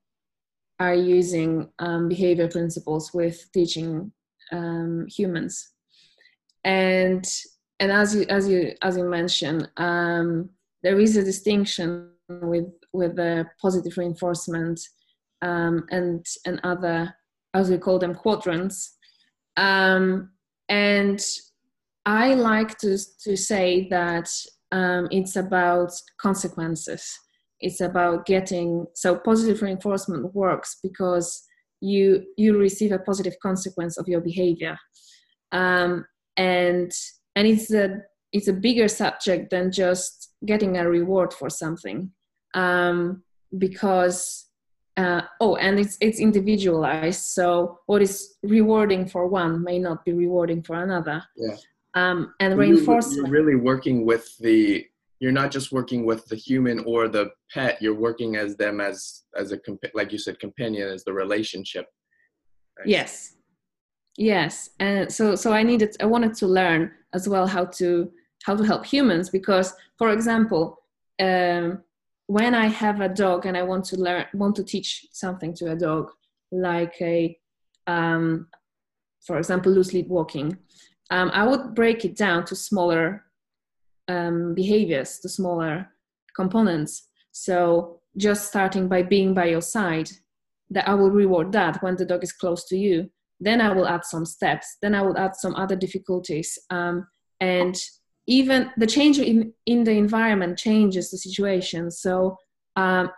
are 0.80 0.94
using 0.94 1.68
um, 1.78 2.08
behavior 2.08 2.48
principles 2.48 3.12
with 3.14 3.50
teaching 3.52 4.12
um, 4.52 5.06
humans. 5.08 5.70
And 6.64 7.24
and 7.80 7.92
as 7.92 8.14
you 8.14 8.24
as 8.28 8.48
you 8.48 8.74
as 8.82 8.96
you 8.96 9.04
mentioned, 9.04 9.68
um, 9.76 10.50
there 10.82 10.98
is 10.98 11.16
a 11.16 11.24
distinction 11.24 12.10
with 12.28 12.66
with 12.92 13.16
the 13.16 13.46
positive 13.60 13.96
reinforcement 13.96 14.80
um, 15.42 15.86
and 15.90 16.24
and 16.46 16.60
other 16.64 17.14
as 17.52 17.70
we 17.70 17.78
call 17.78 17.98
them 17.98 18.14
quadrants. 18.14 18.96
And 20.68 21.20
I 22.06 22.34
like 22.34 22.78
to 22.78 22.98
to 23.24 23.36
say 23.36 23.88
that 23.90 24.28
um, 24.72 25.08
it's 25.10 25.36
about 25.36 25.92
consequences. 26.18 27.18
It's 27.60 27.80
about 27.80 28.26
getting 28.26 28.86
so 28.94 29.16
positive 29.16 29.62
reinforcement 29.62 30.34
works 30.34 30.78
because 30.82 31.44
you 31.80 32.24
you 32.36 32.58
receive 32.58 32.92
a 32.92 32.98
positive 32.98 33.34
consequence 33.42 33.96
of 33.96 34.08
your 34.08 34.20
behavior, 34.20 34.76
um, 35.52 36.04
and 36.36 36.92
and 37.36 37.48
it's 37.48 37.72
a 37.72 38.02
it's 38.32 38.48
a 38.48 38.52
bigger 38.52 38.88
subject 38.88 39.50
than 39.50 39.72
just 39.72 40.32
getting 40.44 40.76
a 40.76 40.88
reward 40.88 41.32
for 41.32 41.48
something 41.48 42.10
um, 42.52 43.22
because 43.56 44.46
uh, 44.98 45.22
oh 45.40 45.56
and 45.56 45.78
it's 45.78 45.96
it's 46.00 46.20
individualized 46.20 47.22
so 47.22 47.78
what 47.86 48.02
is 48.02 48.34
rewarding 48.42 49.06
for 49.06 49.26
one 49.26 49.62
may 49.64 49.78
not 49.78 50.04
be 50.04 50.12
rewarding 50.12 50.62
for 50.62 50.82
another. 50.82 51.24
Yeah 51.36 51.56
um, 51.94 52.34
and 52.40 52.58
reinforcement 52.58 53.28
you're 53.28 53.28
really 53.28 53.56
working 53.56 54.04
with 54.04 54.36
the 54.38 54.84
you're 55.20 55.32
not 55.32 55.50
just 55.50 55.72
working 55.72 56.04
with 56.04 56.26
the 56.26 56.36
human 56.36 56.80
or 56.80 57.08
the 57.08 57.30
pet 57.52 57.80
you're 57.80 57.94
working 57.94 58.36
as 58.36 58.56
them 58.56 58.80
as 58.80 59.22
as 59.36 59.52
a 59.52 59.58
like 59.94 60.12
you 60.12 60.18
said 60.18 60.38
companion 60.38 60.88
as 60.88 61.04
the 61.04 61.12
relationship. 61.12 61.86
Right? 62.78 62.88
yes. 62.88 63.36
Yes. 64.16 64.70
And 64.80 65.12
so 65.12 65.34
so 65.34 65.52
i 65.52 65.62
needed 65.62 65.96
i 66.00 66.06
wanted 66.06 66.34
to 66.34 66.46
learn 66.46 66.90
as 67.14 67.28
well 67.28 67.46
how 67.46 67.64
to 67.78 68.10
how 68.44 68.54
to 68.56 68.64
help 68.64 68.84
humans 68.84 69.30
because 69.30 69.72
for 69.96 70.10
example 70.10 70.78
um, 71.20 71.82
when 72.26 72.54
i 72.54 72.66
have 72.66 73.00
a 73.00 73.08
dog 73.08 73.46
and 73.46 73.56
i 73.56 73.62
want 73.62 73.84
to 73.86 73.96
learn 73.96 74.26
want 74.34 74.54
to 74.56 74.64
teach 74.64 75.06
something 75.12 75.54
to 75.54 75.72
a 75.72 75.76
dog 75.76 76.10
like 76.52 76.94
a 77.00 77.36
um, 77.86 78.46
for 79.26 79.38
example 79.38 79.72
loose 79.72 79.92
lead 79.92 80.08
walking 80.08 80.56
um, 81.14 81.30
i 81.40 81.42
would 81.48 81.74
break 81.74 82.04
it 82.04 82.14
down 82.16 82.44
to 82.44 82.54
smaller 82.56 83.24
um, 84.08 84.54
behaviors 84.54 85.18
to 85.20 85.28
smaller 85.28 85.88
components. 86.34 87.08
So 87.32 88.00
just 88.16 88.48
starting 88.48 88.88
by 88.88 89.02
being 89.02 89.34
by 89.34 89.46
your 89.46 89.60
side 89.60 90.10
that 90.70 90.88
i 90.88 90.94
will 90.94 91.10
reward 91.10 91.52
that 91.52 91.82
when 91.82 91.96
the 91.96 92.04
dog 92.04 92.22
is 92.22 92.32
close 92.32 92.64
to 92.66 92.76
you. 92.76 93.10
Then 93.40 93.60
i 93.60 93.72
will 93.72 93.86
add 93.86 94.04
some 94.04 94.26
steps. 94.26 94.76
Then 94.82 94.94
i 94.94 95.02
will 95.02 95.18
add 95.18 95.36
some 95.36 95.54
other 95.54 95.76
difficulties. 95.76 96.58
Um, 96.70 97.06
and 97.40 97.76
even 98.26 98.70
the 98.78 98.86
change 98.86 99.18
in, 99.18 99.52
in 99.66 99.84
the 99.84 99.92
environment 99.92 100.58
changes 100.58 101.10
the 101.10 101.18
situation. 101.18 101.90
So 101.90 102.38
um, 102.76 103.10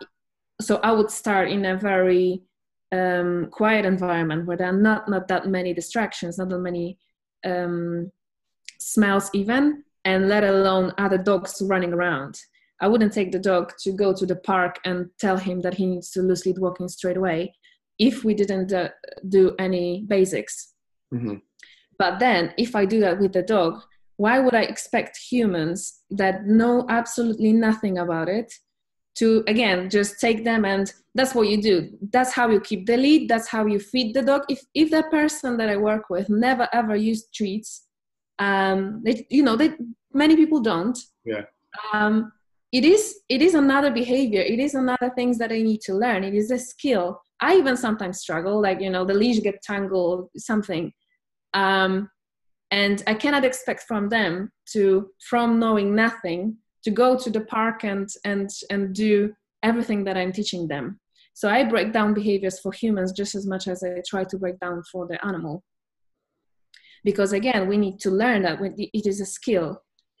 so 0.59 0.79
i 0.83 0.91
would 0.91 1.11
start 1.11 1.49
in 1.49 1.65
a 1.65 1.77
very 1.77 2.41
um, 2.91 3.47
quiet 3.51 3.85
environment 3.85 4.45
where 4.45 4.57
there 4.57 4.69
are 4.69 4.81
not 4.89 5.09
not 5.09 5.27
that 5.27 5.47
many 5.47 5.73
distractions 5.73 6.37
not 6.37 6.49
that 6.49 6.59
many 6.59 6.97
um, 7.45 8.11
smells 8.79 9.29
even 9.33 9.83
and 10.05 10.29
let 10.29 10.43
alone 10.43 10.93
other 10.97 11.17
dogs 11.17 11.61
running 11.65 11.93
around 11.93 12.39
i 12.81 12.87
wouldn't 12.87 13.13
take 13.13 13.31
the 13.31 13.39
dog 13.39 13.73
to 13.79 13.91
go 13.91 14.13
to 14.13 14.25
the 14.25 14.35
park 14.35 14.79
and 14.85 15.09
tell 15.19 15.37
him 15.37 15.61
that 15.61 15.73
he 15.73 15.85
needs 15.85 16.11
to 16.11 16.21
loose 16.21 16.45
lead 16.45 16.57
walking 16.59 16.87
straight 16.87 17.17
away 17.17 17.53
if 17.99 18.23
we 18.23 18.33
didn't 18.33 18.71
uh, 18.71 18.89
do 19.29 19.55
any 19.59 20.05
basics 20.07 20.73
mm-hmm. 21.13 21.35
but 21.97 22.19
then 22.19 22.53
if 22.57 22.75
i 22.75 22.85
do 22.85 22.99
that 22.99 23.19
with 23.19 23.33
the 23.33 23.41
dog 23.41 23.81
why 24.17 24.39
would 24.39 24.55
i 24.55 24.61
expect 24.61 25.17
humans 25.17 26.01
that 26.09 26.45
know 26.45 26.85
absolutely 26.89 27.53
nothing 27.53 27.97
about 27.97 28.29
it 28.29 28.53
to 29.17 29.43
again 29.47 29.89
just 29.89 30.19
take 30.19 30.43
them 30.43 30.65
and 30.65 30.93
that's 31.15 31.33
what 31.33 31.47
you 31.47 31.61
do. 31.61 31.97
That's 32.11 32.31
how 32.31 32.49
you 32.49 32.59
keep 32.59 32.85
the 32.85 32.97
lead. 32.97 33.29
That's 33.29 33.47
how 33.47 33.65
you 33.65 33.79
feed 33.79 34.13
the 34.13 34.21
dog. 34.21 34.43
If 34.49 34.61
if 34.73 34.91
the 34.91 35.03
person 35.03 35.57
that 35.57 35.69
i 35.69 35.77
work 35.77 36.09
with 36.09 36.29
never 36.29 36.67
ever 36.73 36.95
used 36.95 37.33
treats 37.33 37.87
um 38.39 39.01
they 39.03 39.25
you 39.29 39.43
know 39.43 39.55
they 39.55 39.71
many 40.13 40.35
people 40.35 40.61
don't. 40.61 40.97
Yeah. 41.25 41.43
Um 41.93 42.31
it 42.71 42.83
is 42.83 43.19
it 43.29 43.41
is 43.41 43.55
another 43.55 43.91
behavior. 43.91 44.41
It 44.41 44.59
is 44.59 44.75
another 44.75 45.11
things 45.15 45.37
that 45.39 45.51
i 45.51 45.61
need 45.61 45.81
to 45.81 45.93
learn. 45.93 46.23
It 46.23 46.35
is 46.35 46.51
a 46.51 46.59
skill. 46.59 47.21
I 47.39 47.55
even 47.55 47.77
sometimes 47.77 48.19
struggle 48.19 48.61
like 48.61 48.81
you 48.81 48.89
know 48.89 49.05
the 49.05 49.13
leash 49.13 49.41
get 49.41 49.61
tangled 49.63 50.29
something. 50.37 50.93
Um 51.53 52.09
and 52.71 53.01
i 53.07 53.13
cannot 53.13 53.45
expect 53.45 53.83
from 53.87 54.09
them 54.09 54.51
to 54.73 55.09
from 55.29 55.57
knowing 55.57 55.95
nothing 55.95 56.57
to 56.87 56.91
go 56.91 57.17
to 57.17 57.29
the 57.29 57.41
park 57.41 57.83
and 57.83 58.07
and 58.23 58.49
and 58.69 58.95
do 58.95 59.33
everything 59.61 60.05
that 60.05 60.15
i'm 60.15 60.31
teaching 60.31 60.69
them. 60.69 60.85
So 61.33 61.49
i 61.49 61.61
break 61.73 61.91
down 61.91 62.13
behaviors 62.13 62.59
for 62.61 62.71
humans 62.71 63.11
just 63.11 63.35
as 63.35 63.45
much 63.45 63.67
as 63.67 63.83
i 63.83 64.01
try 64.11 64.23
to 64.23 64.37
break 64.43 64.57
down 64.65 64.83
for 64.91 65.05
the 65.05 65.17
animal. 65.29 65.55
Because 67.03 67.33
again 67.33 67.67
we 67.67 67.77
need 67.85 67.99
to 68.05 68.09
learn 68.09 68.41
that 68.43 68.57
it 68.97 69.05
is 69.11 69.19
a 69.19 69.25
skill. 69.25 69.69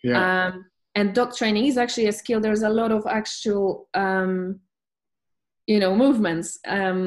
Yeah. 0.03 0.19
Um, 0.23 0.65
and 0.97 1.15
dog 1.15 1.29
training 1.39 1.67
is 1.67 1.77
actually 1.77 2.07
a 2.07 2.19
skill. 2.21 2.41
There's 2.41 2.63
a 2.63 2.75
lot 2.81 2.91
of 2.91 3.07
actual 3.07 3.87
um, 3.93 4.59
you 5.67 5.79
know 5.79 5.95
movements 5.95 6.59
um, 6.67 6.99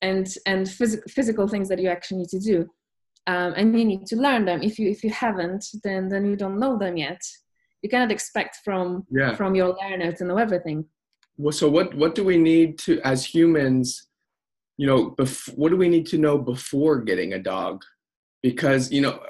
and 0.00 0.26
and 0.46 0.60
phys- 0.78 1.10
physical 1.10 1.48
things 1.48 1.68
that 1.70 1.80
you 1.82 1.88
actually 1.88 2.18
need 2.18 2.34
to 2.36 2.42
do. 2.52 2.58
Um, 3.26 3.50
and 3.56 3.76
you 3.76 3.84
need 3.84 4.06
to 4.12 4.16
learn 4.16 4.44
them. 4.44 4.62
If 4.62 4.78
you 4.78 4.88
if 4.94 5.02
you 5.02 5.10
haven't 5.10 5.64
then 5.82 6.08
then 6.08 6.24
you 6.30 6.36
don't 6.36 6.60
know 6.60 6.78
them 6.78 6.96
yet 6.96 7.22
you 7.82 7.88
cannot 7.88 8.10
expect 8.10 8.58
from 8.64 9.06
yeah. 9.10 9.34
from 9.34 9.54
your 9.54 9.76
learner 9.80 10.12
to 10.12 10.24
know 10.24 10.38
everything. 10.38 10.84
Well 11.36 11.52
so 11.52 11.68
what 11.68 11.94
what 11.94 12.14
do 12.14 12.24
we 12.24 12.36
need 12.36 12.78
to 12.80 13.00
as 13.02 13.24
humans 13.24 14.08
you 14.76 14.86
know 14.86 15.10
bef- 15.10 15.56
what 15.56 15.70
do 15.70 15.76
we 15.76 15.88
need 15.88 16.06
to 16.06 16.18
know 16.18 16.38
before 16.38 17.00
getting 17.00 17.34
a 17.34 17.38
dog? 17.38 17.82
Because 18.42 18.90
you 18.92 19.00
know 19.00 19.20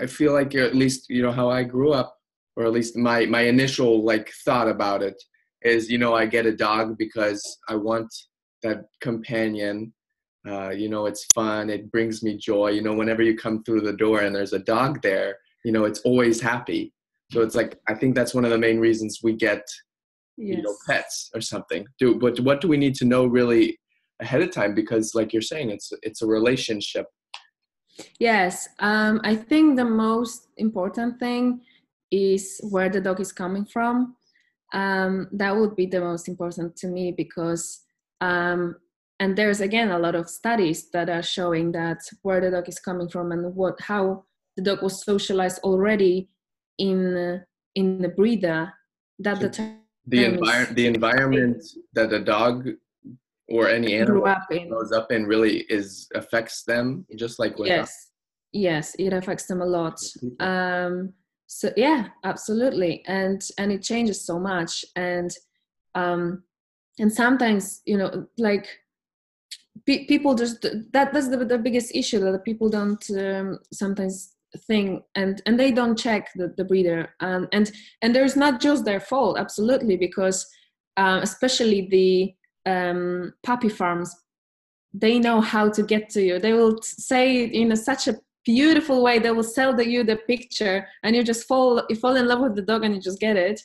i 0.00 0.06
feel 0.06 0.32
like 0.32 0.54
at 0.54 0.76
least 0.76 1.06
you 1.08 1.22
know 1.22 1.32
how 1.32 1.48
i 1.48 1.64
grew 1.64 1.92
up 1.92 2.16
or 2.56 2.64
at 2.64 2.72
least 2.72 2.96
my 2.96 3.26
my 3.26 3.40
initial 3.40 4.04
like 4.04 4.30
thought 4.44 4.68
about 4.68 5.02
it 5.02 5.20
is 5.62 5.90
you 5.90 5.98
know 5.98 6.14
i 6.14 6.24
get 6.24 6.46
a 6.46 6.54
dog 6.54 6.96
because 6.98 7.42
i 7.68 7.74
want 7.74 8.12
that 8.62 8.84
companion. 9.00 9.92
Uh, 10.48 10.70
you 10.70 10.88
know 10.88 11.06
it's 11.06 11.26
fun. 11.34 11.68
It 11.68 11.90
brings 11.90 12.22
me 12.22 12.36
joy. 12.36 12.68
You 12.68 12.82
know 12.82 12.94
whenever 12.94 13.22
you 13.22 13.36
come 13.36 13.62
through 13.64 13.82
the 13.82 13.92
door 13.92 14.20
and 14.20 14.34
there's 14.34 14.52
a 14.52 14.58
dog 14.60 15.02
there 15.02 15.36
you 15.64 15.72
know 15.72 15.84
it's 15.84 16.00
always 16.00 16.40
happy 16.40 16.92
so 17.30 17.42
it's 17.42 17.54
like 17.54 17.78
I 17.88 17.94
think 17.94 18.14
that's 18.14 18.34
one 18.34 18.44
of 18.44 18.50
the 18.50 18.58
main 18.58 18.78
reasons 18.78 19.20
we 19.22 19.34
get 19.34 19.62
yes. 20.36 20.56
you 20.56 20.62
know 20.62 20.74
pets 20.88 21.30
or 21.34 21.40
something. 21.40 21.86
Do 21.98 22.14
but 22.18 22.40
what 22.40 22.60
do 22.60 22.68
we 22.68 22.76
need 22.76 22.94
to 22.96 23.04
know 23.04 23.26
really 23.26 23.78
ahead 24.20 24.42
of 24.42 24.50
time? 24.50 24.74
Because 24.74 25.14
like 25.14 25.32
you're 25.32 25.42
saying, 25.42 25.70
it's 25.70 25.92
it's 26.02 26.22
a 26.22 26.26
relationship. 26.26 27.06
Yes, 28.18 28.68
um, 28.78 29.20
I 29.24 29.34
think 29.34 29.76
the 29.76 29.84
most 29.84 30.48
important 30.56 31.18
thing 31.18 31.60
is 32.10 32.60
where 32.70 32.88
the 32.88 33.00
dog 33.00 33.20
is 33.20 33.32
coming 33.32 33.64
from. 33.64 34.16
Um, 34.72 35.28
that 35.32 35.56
would 35.56 35.76
be 35.76 35.86
the 35.86 36.00
most 36.00 36.28
important 36.28 36.76
to 36.76 36.88
me 36.88 37.12
because 37.12 37.80
um, 38.20 38.76
and 39.20 39.36
there's 39.36 39.60
again 39.60 39.90
a 39.90 39.98
lot 39.98 40.14
of 40.14 40.30
studies 40.30 40.90
that 40.90 41.10
are 41.10 41.22
showing 41.22 41.72
that 41.72 41.98
where 42.22 42.40
the 42.40 42.50
dog 42.50 42.68
is 42.68 42.78
coming 42.78 43.08
from 43.08 43.32
and 43.32 43.54
what 43.54 43.80
how 43.80 44.24
the 44.56 44.62
dog 44.62 44.82
was 44.82 45.04
socialized 45.04 45.60
already 45.62 46.28
in 46.78 47.42
in 47.74 48.02
the 48.02 48.08
breeder 48.08 48.72
that 49.18 49.38
so 49.38 49.48
the 49.48 49.78
the, 50.06 50.24
envir- 50.24 50.74
the 50.74 50.86
environment 50.86 51.62
that 51.92 52.12
a 52.12 52.20
dog 52.20 52.68
or 53.48 53.68
any 53.68 53.94
animal 53.94 54.26
up 54.26 54.46
grows 54.48 54.92
up 54.92 55.10
in 55.12 55.26
really 55.26 55.58
is 55.68 56.08
affects 56.14 56.64
them 56.64 57.06
just 57.16 57.38
like 57.38 57.54
yes. 57.58 58.10
Yes 58.52 58.96
it 58.98 59.12
affects 59.12 59.46
them 59.46 59.60
a 59.60 59.66
lot. 59.66 60.00
Um 60.40 61.12
so 61.46 61.70
yeah 61.76 62.08
absolutely. 62.24 63.02
And 63.06 63.42
and 63.58 63.72
it 63.72 63.82
changes 63.82 64.24
so 64.24 64.38
much. 64.38 64.84
And 64.96 65.30
um 65.94 66.42
and 66.98 67.12
sometimes 67.12 67.82
you 67.84 67.96
know 67.98 68.26
like 68.38 68.66
pe- 69.86 70.06
people 70.06 70.34
just 70.34 70.62
that 70.62 71.12
that's 71.12 71.28
the, 71.28 71.44
the 71.44 71.58
biggest 71.58 71.94
issue 71.94 72.20
that 72.20 72.44
people 72.44 72.68
don't 72.68 73.04
um, 73.10 73.58
sometimes 73.72 74.34
think 74.56 75.02
and 75.14 75.42
and 75.46 75.58
they 75.58 75.70
don't 75.70 75.98
check 75.98 76.30
the, 76.34 76.54
the 76.56 76.64
breeder. 76.64 77.14
Um, 77.20 77.48
and 77.52 77.70
and 78.02 78.14
there's 78.14 78.36
not 78.36 78.60
just 78.60 78.84
their 78.84 79.00
fault 79.00 79.38
absolutely 79.38 79.96
because 79.96 80.46
um, 80.96 81.20
especially 81.20 81.88
the 81.90 82.34
um, 82.70 83.32
puppy 83.42 83.68
farms 83.68 84.14
they 84.94 85.18
know 85.18 85.40
how 85.40 85.68
to 85.70 85.82
get 85.82 86.08
to 86.10 86.22
you. 86.22 86.38
They 86.38 86.54
will 86.54 86.80
say 86.82 87.44
in 87.44 87.72
a, 87.72 87.76
such 87.76 88.08
a 88.08 88.18
beautiful 88.44 89.02
way 89.02 89.18
they 89.18 89.30
will 89.30 89.42
sell 89.42 89.74
the, 89.74 89.86
you 89.86 90.02
the 90.02 90.16
picture 90.16 90.88
and 91.02 91.14
you 91.14 91.22
just 91.22 91.46
fall 91.46 91.84
you 91.90 91.96
fall 91.96 92.16
in 92.16 92.26
love 92.26 92.40
with 92.40 92.54
the 92.56 92.62
dog 92.62 92.84
and 92.84 92.94
you 92.94 93.00
just 93.00 93.20
get 93.20 93.36
it. 93.36 93.60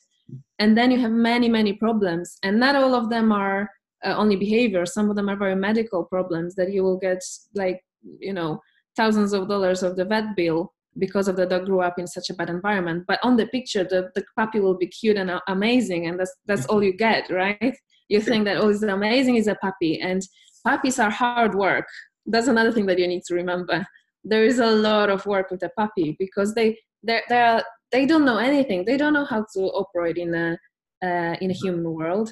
And 0.59 0.77
then 0.77 0.91
you 0.91 0.99
have 0.99 1.11
many 1.11 1.49
many 1.49 1.73
problems. 1.73 2.37
And 2.43 2.59
not 2.59 2.75
all 2.75 2.93
of 2.93 3.09
them 3.09 3.31
are 3.31 3.69
uh, 4.05 4.15
only 4.17 4.35
behavior. 4.35 4.85
Some 4.85 5.09
of 5.09 5.15
them 5.15 5.29
are 5.29 5.37
very 5.37 5.55
medical 5.55 6.03
problems 6.03 6.55
that 6.55 6.73
you 6.73 6.83
will 6.83 6.97
get 6.97 7.23
like 7.55 7.81
you 8.19 8.33
know 8.33 8.61
thousands 8.95 9.34
of 9.34 9.47
dollars 9.47 9.84
of 9.84 9.95
the 9.95 10.06
vet 10.06 10.36
bill 10.36 10.73
because 10.97 11.27
of 11.27 11.36
the 11.36 11.45
dog 11.45 11.65
grew 11.65 11.82
up 11.82 11.97
in 11.97 12.06
such 12.06 12.29
a 12.29 12.34
bad 12.34 12.49
environment. 12.49 13.06
But 13.08 13.19
on 13.23 13.36
the 13.36 13.47
picture 13.47 13.84
the, 13.84 14.10
the 14.15 14.23
puppy 14.38 14.60
will 14.60 14.77
be 14.77 14.88
cute 14.88 15.17
and 15.17 15.32
amazing 15.47 16.08
and 16.08 16.19
that's 16.19 16.34
that's 16.45 16.65
all 16.67 16.84
you 16.84 16.95
get 16.95 17.29
right? 17.29 17.75
You 18.10 18.21
think 18.21 18.45
that 18.45 18.58
oh 18.58 18.69
it's 18.69 18.84
amazing 18.84 19.36
is 19.36 19.47
a 19.47 19.56
puppy 19.56 19.99
and 19.99 20.21
puppies 20.63 20.99
are 20.99 21.10
hard 21.10 21.56
work. 21.56 21.86
That's 22.25 22.47
another 22.47 22.71
thing 22.71 22.86
that 22.88 22.99
you 22.99 23.08
need 23.08 23.23
to 23.27 23.36
remember. 23.36 23.86
There 24.23 24.45
is 24.45 24.60
a 24.60 24.71
lot 24.71 25.10
of 25.10 25.25
work 25.25 25.51
with 25.51 25.63
a 25.63 25.71
puppy 25.77 26.15
because 26.19 26.53
they 26.53 26.77
they 27.03 27.21
they 27.29 27.62
they 27.91 28.06
don't 28.06 28.25
know 28.25 28.38
anything. 28.38 28.86
They 28.86 28.97
don't 28.97 29.13
know 29.13 29.25
how 29.25 29.45
to 29.53 29.62
operate 29.82 30.17
in 30.17 30.34
a 30.34 30.58
uh, 31.03 31.36
in 31.41 31.51
a 31.51 31.53
human 31.53 31.84
world. 31.93 32.32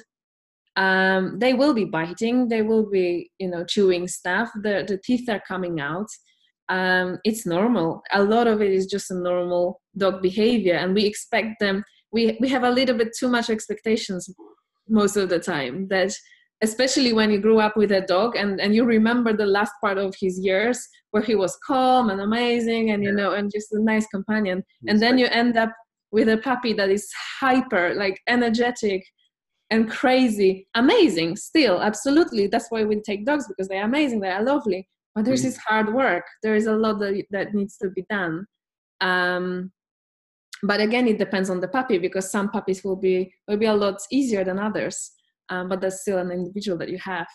Um, 0.76 1.38
they 1.38 1.52
will 1.52 1.74
be 1.74 1.84
biting. 1.84 2.48
They 2.48 2.62
will 2.62 2.88
be 2.88 3.30
you 3.38 3.48
know 3.48 3.64
chewing 3.64 4.08
stuff. 4.08 4.50
The, 4.54 4.84
the 4.86 4.98
teeth 4.98 5.28
are 5.28 5.42
coming 5.46 5.80
out 5.80 6.08
um, 6.68 7.18
it's 7.24 7.44
normal. 7.44 8.02
A 8.12 8.22
lot 8.22 8.46
of 8.46 8.62
it 8.62 8.70
is 8.70 8.86
just 8.86 9.10
a 9.10 9.14
normal 9.14 9.80
dog 9.96 10.22
behavior 10.22 10.74
and 10.74 10.94
we 10.94 11.04
expect 11.04 11.60
them 11.60 11.84
we, 12.12 12.36
we 12.40 12.48
have 12.48 12.62
a 12.62 12.70
little 12.70 12.96
bit 12.96 13.12
too 13.18 13.28
much 13.28 13.50
expectations 13.50 14.28
most 14.88 15.16
of 15.16 15.28
the 15.28 15.38
time 15.38 15.88
that 15.88 16.12
especially 16.62 17.12
when 17.12 17.30
you 17.30 17.40
grew 17.40 17.58
up 17.58 17.76
with 17.76 17.90
a 17.90 18.02
dog 18.02 18.36
and, 18.36 18.60
and 18.60 18.74
you 18.74 18.84
remember 18.84 19.32
the 19.32 19.46
last 19.46 19.72
part 19.80 19.98
of 19.98 20.14
his 20.20 20.38
years 20.38 20.86
where 21.10 21.22
he 21.22 21.34
was 21.34 21.58
calm 21.66 22.10
and 22.10 22.20
amazing 22.20 22.90
and 22.90 23.02
you 23.02 23.12
know 23.12 23.32
and 23.32 23.50
just 23.52 23.72
a 23.72 23.82
nice 23.82 24.06
companion. 24.08 24.62
And 24.86 25.02
then 25.02 25.18
you 25.18 25.26
end 25.26 25.56
up 25.56 25.70
with 26.12 26.28
a 26.28 26.38
puppy 26.38 26.72
that 26.74 26.90
is 26.90 27.10
hyper 27.40 27.94
like 27.94 28.20
energetic 28.28 29.02
and 29.70 29.90
crazy 29.90 30.68
amazing 30.74 31.36
still 31.36 31.80
absolutely. 31.80 32.46
That's 32.46 32.66
why 32.70 32.84
we 32.84 33.00
take 33.00 33.26
dogs 33.26 33.48
because 33.48 33.68
they're 33.68 33.84
amazing 33.84 34.20
they 34.20 34.30
are 34.30 34.42
lovely 34.42 34.88
but 35.14 35.24
there's 35.24 35.40
mm. 35.40 35.44
this 35.44 35.58
hard 35.58 35.92
work. 35.92 36.24
There 36.42 36.54
is 36.54 36.66
a 36.66 36.74
lot 36.74 36.98
that, 37.00 37.24
that 37.30 37.54
needs 37.54 37.76
to 37.78 37.90
be 37.90 38.04
done. 38.08 38.46
Um, 39.00 39.72
but 40.64 40.80
again 40.80 41.08
it 41.08 41.18
depends 41.18 41.50
on 41.50 41.60
the 41.60 41.66
puppy 41.66 41.98
because 41.98 42.30
some 42.30 42.48
puppies 42.48 42.84
will 42.84 42.94
be 42.94 43.34
will 43.48 43.56
be 43.56 43.66
a 43.66 43.74
lot 43.74 44.00
easier 44.12 44.44
than 44.44 44.60
others 44.60 45.10
um, 45.52 45.68
but 45.68 45.80
that's 45.80 46.00
still 46.00 46.18
an 46.18 46.30
individual 46.30 46.78
that 46.78 46.88
you 46.88 46.98
have. 46.98 47.26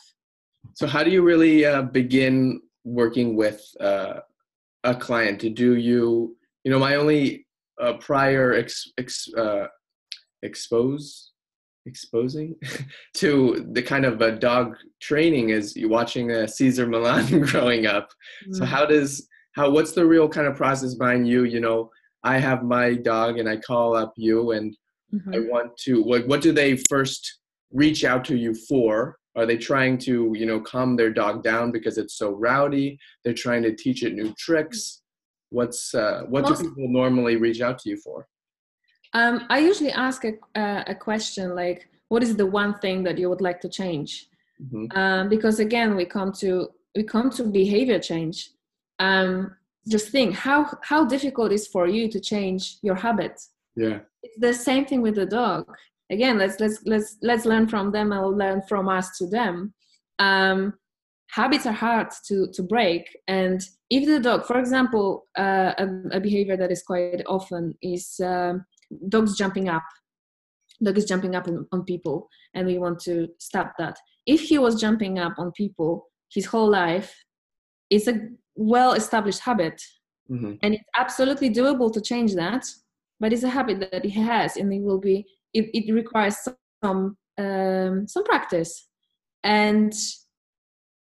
So 0.73 0.87
how 0.87 1.03
do 1.03 1.11
you 1.11 1.21
really 1.21 1.65
uh, 1.65 1.83
begin 1.83 2.61
working 2.83 3.35
with 3.35 3.61
uh, 3.79 4.21
a 4.83 4.95
client? 4.95 5.39
To 5.41 5.49
do 5.49 5.75
you 5.75 6.35
you 6.63 6.71
know 6.71 6.79
my 6.79 6.95
only 6.95 7.45
uh, 7.79 7.93
prior 7.93 8.53
ex, 8.53 8.91
ex, 8.97 9.27
uh, 9.37 9.67
expose 10.41 11.26
exposing 11.87 12.55
to 13.15 13.65
the 13.71 13.81
kind 13.81 14.05
of 14.05 14.21
a 14.21 14.31
dog 14.31 14.75
training 15.01 15.49
is 15.49 15.75
you 15.75 15.89
watching 15.89 16.31
a 16.31 16.47
Cesar 16.47 16.85
Millan 16.85 17.41
growing 17.45 17.85
up. 17.85 18.09
Mm-hmm. 18.43 18.53
So 18.53 18.65
how 18.65 18.85
does 18.85 19.27
how 19.55 19.69
what's 19.71 19.93
the 19.93 20.05
real 20.05 20.29
kind 20.29 20.47
of 20.47 20.55
process 20.55 20.93
behind 20.93 21.27
you? 21.27 21.45
You 21.45 21.59
know, 21.59 21.89
I 22.23 22.37
have 22.37 22.63
my 22.63 22.93
dog 22.93 23.39
and 23.39 23.49
I 23.49 23.57
call 23.57 23.95
up 23.95 24.13
you 24.17 24.51
and 24.51 24.75
mm-hmm. 25.13 25.33
I 25.33 25.39
want 25.39 25.75
to 25.85 26.03
what 26.03 26.27
what 26.27 26.41
do 26.41 26.51
they 26.51 26.77
first 26.89 27.39
reach 27.71 28.03
out 28.03 28.25
to 28.25 28.37
you 28.37 28.53
for? 28.53 29.17
Are 29.35 29.45
they 29.45 29.57
trying 29.57 29.99
to, 29.99 30.33
you 30.35 30.47
know, 30.47 30.59
calm 30.59 30.95
their 30.95 31.11
dog 31.11 31.43
down 31.43 31.71
because 31.71 31.97
it's 31.99 32.15
so 32.17 32.31
rowdy? 32.31 32.97
They're 33.23 33.33
trying 33.33 33.61
to 33.63 33.75
teach 33.75 34.03
it 34.03 34.15
new 34.15 34.33
tricks. 34.37 35.01
What's 35.49 35.93
uh, 35.93 36.23
what 36.27 36.43
Most, 36.43 36.63
do 36.63 36.69
people 36.69 36.89
normally 36.89 37.35
reach 37.35 37.61
out 37.61 37.79
to 37.79 37.89
you 37.89 37.97
for? 37.97 38.27
Um, 39.17 39.47
I 39.49 39.57
usually 39.57 39.91
ask 39.91 40.23
a, 40.25 40.33
uh, 40.63 40.83
a 40.85 40.93
question 40.93 41.55
like, 41.55 41.89
what 42.09 42.21
is 42.21 42.35
the 42.35 42.45
one 42.45 42.77
thing 42.77 43.03
that 43.03 43.17
you 43.17 43.29
would 43.29 43.41
like 43.41 43.59
to 43.61 43.69
change? 43.69 44.27
Mm-hmm. 44.61 44.95
Um, 44.95 45.27
because 45.27 45.59
again, 45.59 45.95
we 45.95 46.05
come 46.05 46.31
to 46.33 46.69
we 46.95 47.03
come 47.03 47.29
to 47.31 47.43
behavior 47.43 47.99
change. 47.99 48.51
Um, 48.99 49.55
just 49.87 50.09
think 50.09 50.35
how 50.35 50.59
how 50.83 51.05
difficult 51.05 51.51
it 51.51 51.55
is 51.55 51.67
for 51.67 51.87
you 51.87 52.09
to 52.09 52.19
change 52.19 52.77
your 52.83 52.95
habits. 52.95 53.51
Yeah, 53.75 53.99
it's 54.21 54.39
the 54.39 54.53
same 54.53 54.85
thing 54.85 55.01
with 55.01 55.15
the 55.15 55.25
dog. 55.25 55.65
Again, 56.11 56.37
let's 56.37 56.59
let's 56.59 56.79
let's 56.85 57.17
let's 57.21 57.45
learn 57.45 57.67
from 57.67 57.91
them 57.91 58.11
and 58.11 58.37
learn 58.37 58.61
from 58.69 58.87
us 58.87 59.17
to 59.17 59.27
them. 59.27 59.73
Um, 60.19 60.73
habits 61.31 61.65
are 61.65 61.79
hard 61.87 62.09
to 62.27 62.47
to 62.55 62.61
break, 62.63 63.03
and 63.27 63.59
if 63.89 64.05
the 64.05 64.19
dog, 64.19 64.45
for 64.45 64.59
example, 64.59 65.25
uh, 65.37 65.73
a, 65.77 65.85
a, 66.17 66.19
behavior 66.19 66.57
that 66.57 66.71
is 66.71 66.83
quite 66.83 67.23
often 67.25 67.77
is 67.81 68.19
um, 68.23 68.65
dogs 69.09 69.37
jumping 69.37 69.69
up. 69.69 69.83
Dog 70.83 70.97
is 70.97 71.05
jumping 71.05 71.35
up 71.35 71.47
on, 71.47 71.67
on 71.71 71.83
people 71.83 72.29
and 72.53 72.67
we 72.67 72.77
want 72.77 72.99
to 73.01 73.27
stop 73.39 73.73
that. 73.79 73.97
If 74.25 74.41
he 74.41 74.57
was 74.57 74.79
jumping 74.79 75.19
up 75.19 75.33
on 75.37 75.51
people 75.51 76.07
his 76.33 76.45
whole 76.45 76.69
life 76.69 77.15
it's 77.89 78.07
a 78.07 78.19
well 78.55 78.93
established 78.93 79.39
habit. 79.39 79.81
Mm-hmm. 80.29 80.55
and 80.61 80.73
it's 80.73 80.83
absolutely 80.97 81.49
doable 81.49 81.89
to 81.93 82.01
change 82.01 82.35
that 82.35 82.65
but 83.21 83.31
it's 83.31 83.43
a 83.43 83.49
habit 83.49 83.79
that 83.79 84.03
he 84.03 84.09
has 84.21 84.57
and 84.57 84.73
it 84.73 84.81
will 84.81 84.99
be 84.99 85.25
it, 85.53 85.69
it 85.73 85.93
requires 85.93 86.37
some 86.83 87.17
um, 87.37 88.07
some 88.07 88.23
practice. 88.23 88.87
And 89.43 89.93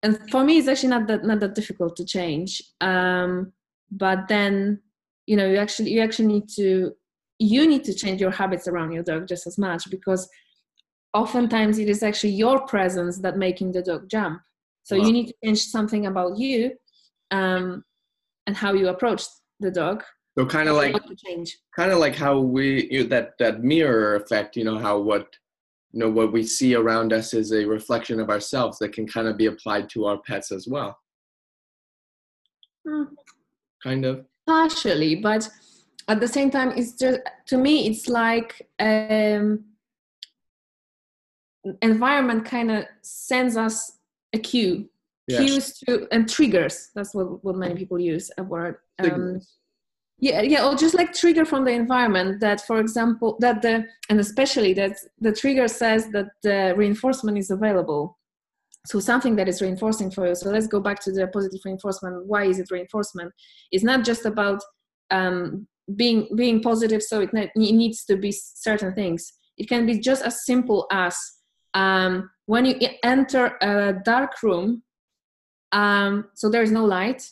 and 0.02 0.18
for 0.30 0.44
me 0.44 0.58
it's 0.58 0.68
actually 0.68 0.90
not 0.90 1.06
that 1.08 1.24
not 1.24 1.40
that 1.40 1.54
difficult 1.54 1.96
to 1.96 2.04
change. 2.04 2.62
Um, 2.80 3.52
but 3.90 4.28
then 4.28 4.80
you 5.26 5.36
know 5.36 5.46
you 5.46 5.56
actually 5.56 5.90
you 5.90 6.00
actually 6.00 6.28
need 6.28 6.48
to 6.56 6.92
you 7.44 7.66
need 7.66 7.84
to 7.84 7.94
change 7.94 8.20
your 8.20 8.30
habits 8.30 8.66
around 8.66 8.92
your 8.92 9.02
dog 9.02 9.28
just 9.28 9.46
as 9.46 9.58
much 9.58 9.90
because 9.90 10.28
oftentimes 11.12 11.78
it 11.78 11.88
is 11.88 12.02
actually 12.02 12.32
your 12.32 12.66
presence 12.66 13.18
that 13.18 13.36
making 13.36 13.72
the 13.72 13.82
dog 13.82 14.08
jump. 14.08 14.40
So 14.82 14.96
wow. 14.96 15.04
you 15.04 15.12
need 15.12 15.26
to 15.26 15.34
change 15.44 15.62
something 15.62 16.06
about 16.06 16.38
you 16.38 16.72
um, 17.30 17.84
and 18.46 18.56
how 18.56 18.72
you 18.72 18.88
approach 18.88 19.22
the 19.60 19.70
dog. 19.70 20.02
So 20.36 20.44
kind 20.44 20.68
of 20.68 20.76
like 20.76 20.96
kind 21.76 21.92
of 21.92 21.98
like 21.98 22.16
how 22.16 22.40
we 22.40 22.90
you 22.90 23.02
know, 23.02 23.08
that 23.10 23.38
that 23.38 23.62
mirror 23.62 24.16
effect 24.16 24.56
you 24.56 24.64
know 24.64 24.76
how 24.76 24.98
what 24.98 25.28
you 25.92 26.00
know 26.00 26.10
what 26.10 26.32
we 26.32 26.42
see 26.42 26.74
around 26.74 27.12
us 27.12 27.34
is 27.34 27.52
a 27.52 27.64
reflection 27.64 28.18
of 28.18 28.30
ourselves 28.30 28.78
that 28.80 28.92
can 28.92 29.06
kind 29.06 29.28
of 29.28 29.36
be 29.36 29.46
applied 29.46 29.88
to 29.90 30.06
our 30.06 30.18
pets 30.18 30.50
as 30.50 30.66
well. 30.66 30.98
Hmm. 32.86 33.04
kind 33.82 34.04
of. 34.04 34.26
Partially 34.46 35.14
but 35.14 35.48
at 36.08 36.20
the 36.20 36.28
same 36.28 36.50
time 36.50 36.72
it's 36.76 36.92
just 36.92 37.20
to 37.46 37.56
me 37.56 37.86
it's 37.86 38.08
like 38.08 38.68
um, 38.78 39.64
environment 41.82 42.44
kind 42.44 42.70
of 42.70 42.84
sends 43.02 43.56
us 43.56 43.98
a 44.32 44.38
cue. 44.38 44.88
Yes. 45.26 45.40
cues 45.40 45.78
to 45.78 46.06
and 46.12 46.28
triggers. 46.28 46.90
That's 46.94 47.14
what, 47.14 47.42
what 47.42 47.56
many 47.56 47.74
people 47.74 47.98
use 47.98 48.30
a 48.36 48.42
word 48.42 48.76
um, 48.98 49.40
yeah 50.18 50.42
yeah 50.42 50.66
or 50.66 50.76
just 50.76 50.94
like 50.94 51.12
trigger 51.12 51.44
from 51.44 51.64
the 51.64 51.72
environment 51.72 52.40
that 52.40 52.60
for 52.66 52.78
example 52.78 53.36
that 53.40 53.62
the 53.62 53.84
and 54.10 54.20
especially 54.20 54.72
that 54.74 54.96
the 55.20 55.32
trigger 55.32 55.66
says 55.66 56.08
that 56.10 56.26
the 56.42 56.74
reinforcement 56.76 57.38
is 57.38 57.50
available. 57.50 58.18
So 58.86 59.00
something 59.00 59.34
that 59.36 59.48
is 59.48 59.62
reinforcing 59.62 60.10
for 60.10 60.28
you. 60.28 60.34
So 60.34 60.50
let's 60.50 60.66
go 60.66 60.78
back 60.78 61.00
to 61.04 61.10
the 61.10 61.26
positive 61.28 61.60
reinforcement. 61.64 62.26
Why 62.26 62.44
is 62.44 62.58
it 62.58 62.70
reinforcement? 62.70 63.32
It's 63.72 63.82
not 63.82 64.04
just 64.04 64.26
about 64.26 64.62
um, 65.10 65.66
being 65.96 66.28
being 66.34 66.62
positive 66.62 67.02
so 67.02 67.20
it, 67.20 67.32
ne- 67.32 67.50
it 67.54 67.74
needs 67.74 68.04
to 68.04 68.16
be 68.16 68.32
certain 68.32 68.94
things. 68.94 69.32
It 69.56 69.68
can 69.68 69.86
be 69.86 69.98
just 69.98 70.22
as 70.24 70.44
simple 70.44 70.86
as 70.90 71.16
um, 71.74 72.30
when 72.46 72.64
you 72.64 72.76
enter 73.02 73.56
a 73.60 73.94
dark 74.04 74.42
room 74.42 74.82
um, 75.72 76.26
so 76.34 76.48
there 76.48 76.62
is 76.62 76.70
no 76.70 76.84
light 76.84 77.22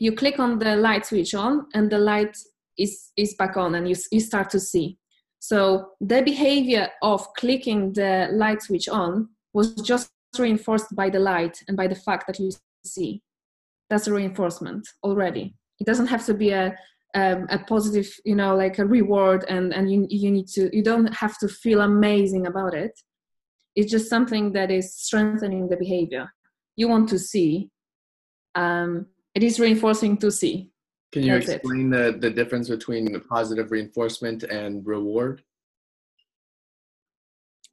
you 0.00 0.12
click 0.12 0.38
on 0.40 0.58
the 0.58 0.74
light 0.76 1.06
switch 1.06 1.34
on 1.34 1.66
and 1.74 1.90
the 1.90 1.98
light 1.98 2.36
is 2.76 3.12
is 3.16 3.34
back 3.34 3.56
on 3.56 3.74
and 3.76 3.88
you, 3.88 3.94
you 4.10 4.18
start 4.18 4.50
to 4.50 4.58
see. 4.58 4.98
So 5.38 5.90
the 6.00 6.22
behavior 6.22 6.88
of 7.02 7.26
clicking 7.34 7.92
the 7.92 8.28
light 8.32 8.62
switch 8.62 8.88
on 8.88 9.28
was 9.52 9.74
just 9.74 10.10
reinforced 10.38 10.94
by 10.96 11.10
the 11.10 11.18
light 11.18 11.62
and 11.68 11.76
by 11.76 11.86
the 11.86 11.94
fact 11.94 12.26
that 12.26 12.38
you 12.38 12.50
see. 12.84 13.22
That's 13.90 14.06
a 14.06 14.12
reinforcement 14.12 14.88
already. 15.02 15.54
It 15.78 15.86
doesn't 15.86 16.06
have 16.06 16.24
to 16.26 16.34
be 16.34 16.50
a 16.50 16.74
um, 17.14 17.46
a 17.50 17.58
positive 17.58 18.08
you 18.24 18.34
know 18.34 18.54
like 18.54 18.78
a 18.78 18.86
reward 18.86 19.44
and 19.48 19.74
and 19.74 19.90
you, 19.90 20.06
you 20.08 20.30
need 20.30 20.48
to 20.48 20.74
you 20.74 20.82
don't 20.82 21.12
have 21.14 21.38
to 21.38 21.48
feel 21.48 21.80
amazing 21.80 22.46
about 22.46 22.74
it. 22.74 22.98
It's 23.76 23.90
just 23.90 24.08
something 24.08 24.52
that 24.52 24.70
is 24.70 24.94
strengthening 24.94 25.68
the 25.68 25.76
behavior. 25.76 26.32
You 26.76 26.88
want 26.88 27.08
to 27.10 27.18
see 27.18 27.70
um, 28.54 29.06
it 29.34 29.42
is 29.42 29.60
reinforcing 29.60 30.16
to 30.18 30.30
see. 30.30 30.70
Can 31.12 31.22
you 31.22 31.34
That's 31.34 31.48
it. 31.48 31.56
explain 31.56 31.90
the, 31.90 32.16
the 32.18 32.30
difference 32.30 32.68
between 32.68 33.20
positive 33.28 33.70
reinforcement 33.70 34.44
and 34.44 34.86
reward? 34.86 35.42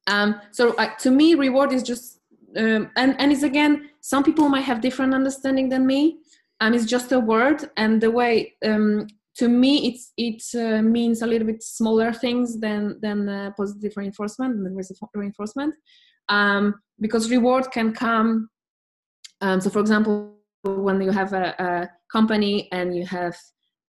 Um, 0.08 0.42
so 0.52 0.74
uh, 0.76 0.96
to 1.00 1.12
me 1.12 1.36
reward 1.36 1.74
is 1.74 1.84
just 1.84 2.20
um, 2.56 2.90
and 2.96 3.20
and 3.20 3.32
it's 3.32 3.44
again 3.44 3.90
some 4.02 4.24
people 4.24 4.50
might 4.50 4.62
have 4.62 4.82
different 4.82 5.14
understanding 5.14 5.68
than 5.70 5.86
me 5.86 6.20
um, 6.62 6.74
it's 6.74 6.86
just 6.86 7.12
a 7.12 7.20
word 7.20 7.70
and 7.76 8.02
the 8.02 8.10
way 8.10 8.54
um, 8.66 9.08
to 9.38 9.48
me 9.48 9.88
it's 9.88 10.14
it 10.18 10.42
uh, 10.60 10.82
means 10.82 11.22
a 11.22 11.28
little 11.28 11.48
bit 11.48 11.64
smaller 11.64 12.12
things 12.12 12.60
than 12.60 13.00
than 13.02 13.30
uh, 13.30 13.52
positive 13.56 13.94
reinforcement 13.96 14.56
and 14.56 14.78
reinforcement. 15.14 15.76
Um, 16.30 16.76
because 17.00 17.32
reward 17.32 17.72
can 17.72 17.94
come 17.94 18.50
um, 19.42 19.62
so 19.62 19.70
for 19.70 19.80
example 19.80 20.34
when 20.64 21.02
you 21.02 21.12
have 21.12 21.34
a, 21.34 21.56
a 21.60 21.90
company 22.12 22.68
and 22.72 22.96
you 22.96 23.06
have 23.06 23.36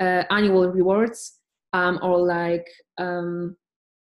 uh, 0.00 0.22
annual 0.30 0.68
rewards 0.68 1.40
um, 1.72 1.98
or 2.02 2.18
like 2.18 2.66
um, 2.98 3.56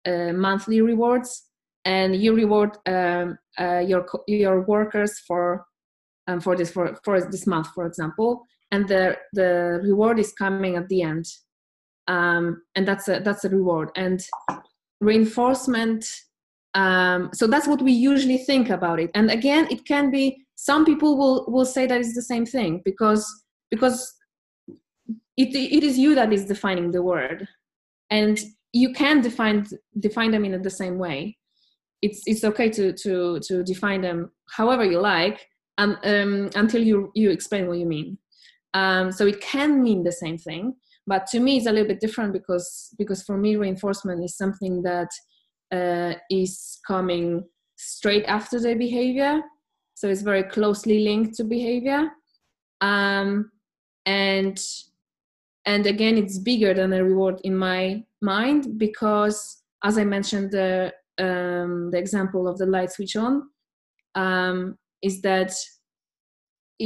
uh, 0.07 0.33
monthly 0.33 0.81
rewards 0.81 1.49
and 1.85 2.15
you 2.15 2.35
reward 2.35 2.77
um, 2.87 3.39
uh, 3.59 3.79
your 3.79 4.07
your 4.29 4.63
workers 4.63 5.19
for 5.21 5.65
um, 6.29 6.41
for 6.41 6.57
this 6.57 6.71
for, 6.71 6.97
for 7.05 7.21
this 7.21 7.47
month 7.47 7.69
for 7.75 7.87
example 7.87 8.47
and 8.73 8.89
the 8.89 9.17
the 9.35 9.81
reward 9.85 10.19
is 10.19 10.33
coming 10.33 10.77
at 10.77 10.89
the 10.89 11.03
end. 11.03 11.27
Um, 12.09 12.63
and 12.75 12.89
that's 12.89 13.07
a 13.07 13.21
that's 13.21 13.45
a 13.45 13.51
reward. 13.51 13.91
And 13.95 14.21
reinforcement 15.01 16.05
um, 16.75 17.29
so 17.35 17.47
that's 17.47 17.67
what 17.67 17.83
we 17.83 17.93
usually 17.93 18.39
think 18.39 18.71
about 18.71 18.99
it. 18.99 19.11
And 19.15 19.31
again 19.31 19.69
it 19.71 19.85
can 19.85 20.11
be 20.11 20.45
some 20.57 20.85
people 20.85 21.17
will 21.17 21.45
will 21.49 21.67
say 21.67 21.87
that 21.87 22.01
it's 22.01 22.15
the 22.15 22.23
same 22.23 22.47
thing 22.47 22.81
because 22.85 23.25
because 23.71 24.13
it, 25.37 25.55
it 25.55 25.83
is 25.83 25.99
you 25.99 26.15
that 26.15 26.33
is 26.33 26.47
defining 26.47 26.91
the 26.91 27.03
word. 27.03 27.47
And 28.11 28.39
you 28.73 28.93
can 28.93 29.21
define 29.21 29.67
define 30.01 30.31
them 30.31 30.45
in 30.45 30.61
the 30.63 30.71
same 30.71 30.99
way. 30.99 31.37
It's 32.01 32.23
it's 32.27 32.43
okay 32.43 32.71
to 32.71 32.93
to 32.95 33.39
to 33.41 33.63
define 33.63 34.01
them 34.01 34.33
however 34.57 34.85
you 34.85 34.99
like 34.99 35.47
and 35.79 35.97
um, 36.05 36.51
until 36.55 36.83
you 36.83 37.11
you 37.15 37.31
explain 37.31 37.69
what 37.69 37.79
you 37.79 37.87
mean 37.87 38.19
um, 38.75 39.13
so 39.13 39.27
it 39.27 39.41
can 39.41 39.83
mean 39.83 40.03
the 40.03 40.13
same 40.13 40.39
thing 40.39 40.75
but 41.07 41.27
to 41.27 41.41
me 41.41 41.57
it's 41.57 41.67
a 41.67 41.73
little 41.73 41.89
bit 41.89 42.01
different 42.01 42.33
because 42.33 42.95
because 42.99 43.23
for 43.23 43.37
me 43.37 43.57
reinforcement 43.57 44.23
is 44.25 44.37
something 44.37 44.83
that 44.83 45.09
uh, 45.73 46.15
is 46.31 46.79
coming 46.87 47.43
straight 47.77 48.25
after 48.27 48.61
the 48.61 48.75
behavior. 48.75 49.41
So 49.95 50.09
it's 50.09 50.23
very 50.23 50.45
closely 50.45 51.01
linked 51.01 51.35
to 51.37 51.45
behavior. 51.45 52.11
Um, 52.81 53.51
and 54.07 54.61
and 55.65 55.87
again 55.87 56.19
it's 56.19 56.39
bigger 56.39 56.75
than 56.75 56.93
a 56.93 57.05
reward 57.05 57.41
in 57.45 57.57
my 57.57 58.03
mind 58.21 58.77
because 58.79 59.63
as 59.85 59.97
i 59.97 60.03
mentioned 60.03 60.51
the 60.51 60.93
um, 61.19 61.89
the 61.93 61.99
example 61.99 62.49
of 62.49 62.59
the 62.59 62.67
light 62.67 62.91
switch 62.91 63.15
on 63.15 63.49
um, 64.17 64.77
is 65.03 65.23
that 65.23 65.55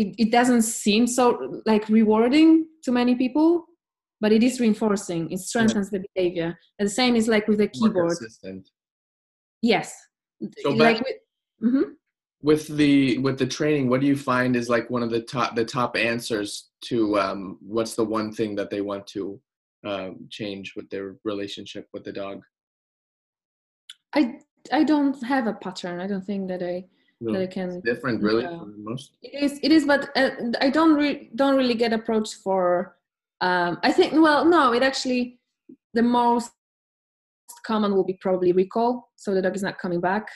it, 0.01 0.15
it 0.19 0.31
doesn't 0.31 0.63
seem 0.63 1.07
so 1.07 1.63
like 1.67 1.89
rewarding 1.89 2.67
to 2.85 2.93
many 2.93 3.15
people 3.15 3.67
but 4.21 4.33
it 4.33 4.43
is 4.43 4.61
reinforcing. 4.61 5.31
It 5.31 5.41
strengthens 5.41 5.91
yeah. 5.93 5.99
the 5.99 6.07
behavior. 6.15 6.59
And 6.79 6.87
the 6.87 6.93
same 6.93 7.17
is 7.17 7.29
like 7.29 7.47
with 7.49 7.59
the 7.59 7.69
keyboard. 7.69 8.17
yes. 9.63 9.95
So 10.63 10.71
like 10.71 11.01
with, 11.01 11.17
mm-hmm. 11.63 11.91
with 12.43 12.69
the 12.69 13.19
with 13.19 13.39
the 13.39 13.47
training 13.47 13.89
what 13.89 14.01
do 14.01 14.07
you 14.07 14.17
find 14.17 14.55
is 14.55 14.69
like 14.69 14.91
one 14.91 15.03
of 15.03 15.11
the 15.11 15.23
top 15.23 15.57
the 15.57 15.65
top 15.65 15.97
answers 15.97 16.69
to 16.83 17.19
um, 17.19 17.59
what's 17.63 17.95
the 17.95 18.05
one 18.05 18.33
thing 18.33 18.55
that 18.57 18.69
they 18.71 18.83
want 18.83 19.07
to 19.09 19.41
um, 19.87 20.27
change 20.31 20.75
with 20.77 20.89
their 20.91 21.17
relationship 21.25 21.89
with 21.93 22.05
the 22.05 22.13
dog? 22.13 22.43
I 24.15 24.39
i 24.73 24.85
don't 24.85 25.23
have 25.23 25.47
a 25.47 25.55
pattern. 25.55 26.01
I 26.01 26.07
don't 26.07 26.25
think 26.25 26.49
that 26.49 26.63
i 26.63 26.85
no, 27.21 27.33
that 27.33 27.43
I 27.43 27.47
can 27.47 27.81
different 27.81 28.23
really 28.23 28.45
uh, 28.45 28.65
most. 28.77 29.13
It 29.23 29.43
is 29.43 29.61
it 29.63 29.73
is 29.73 29.85
but 29.87 30.11
uh, 30.17 30.31
i 30.61 30.69
don't 30.69 30.95
re- 30.95 31.31
don't 31.35 31.57
really 31.57 31.75
get 31.75 31.95
approached 31.95 32.37
for 32.45 32.97
um, 33.41 33.79
i 33.83 33.91
think 33.91 34.13
well 34.13 34.45
no 34.45 34.73
it 34.75 34.83
actually 34.83 35.41
the 35.95 36.03
most 36.03 36.53
common 37.67 37.95
will 37.95 38.05
be 38.05 38.19
probably 38.21 38.53
recall 38.53 39.11
so 39.17 39.35
the 39.35 39.43
dog 39.43 39.57
is 39.57 39.63
not 39.63 39.79
coming 39.79 40.01
back. 40.01 40.29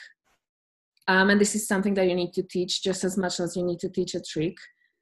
Um, 1.07 1.29
and 1.29 1.39
this 1.39 1.55
is 1.55 1.67
something 1.67 1.93
that 1.95 2.07
you 2.07 2.15
need 2.15 2.33
to 2.33 2.43
teach 2.43 2.83
just 2.83 3.03
as 3.03 3.17
much 3.17 3.39
as 3.39 3.55
you 3.55 3.63
need 3.63 3.79
to 3.79 3.89
teach 3.89 4.15
a 4.15 4.21
trick. 4.21 4.55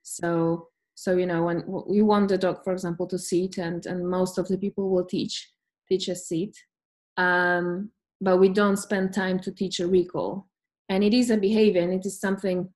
So 0.04 0.68
so 0.96 1.16
you 1.16 1.26
know 1.26 1.44
when 1.44 1.64
you 1.90 2.06
want 2.06 2.30
the 2.30 2.38
dog 2.38 2.64
for 2.64 2.74
example 2.74 3.08
to 3.08 3.18
sit 3.18 3.58
and 3.58 3.86
and 3.86 4.08
most 4.08 4.38
of 4.38 4.48
the 4.48 4.58
people 4.58 4.90
will 4.90 5.06
teach 5.06 5.50
teach 5.88 6.08
a 6.08 6.16
sit. 6.16 6.56
Um, 7.18 7.92
but 8.22 8.38
we 8.38 8.50
don't 8.50 8.78
spend 8.78 9.14
time 9.14 9.40
to 9.40 9.52
teach 9.52 9.80
a 9.80 9.88
recall 9.88 10.48
and 10.90 11.04
it 11.04 11.14
is 11.14 11.30
a 11.30 11.38
behavior 11.38 11.82
and 11.82 11.94
it 11.94 12.06
is 12.06 12.20
something 12.20 12.70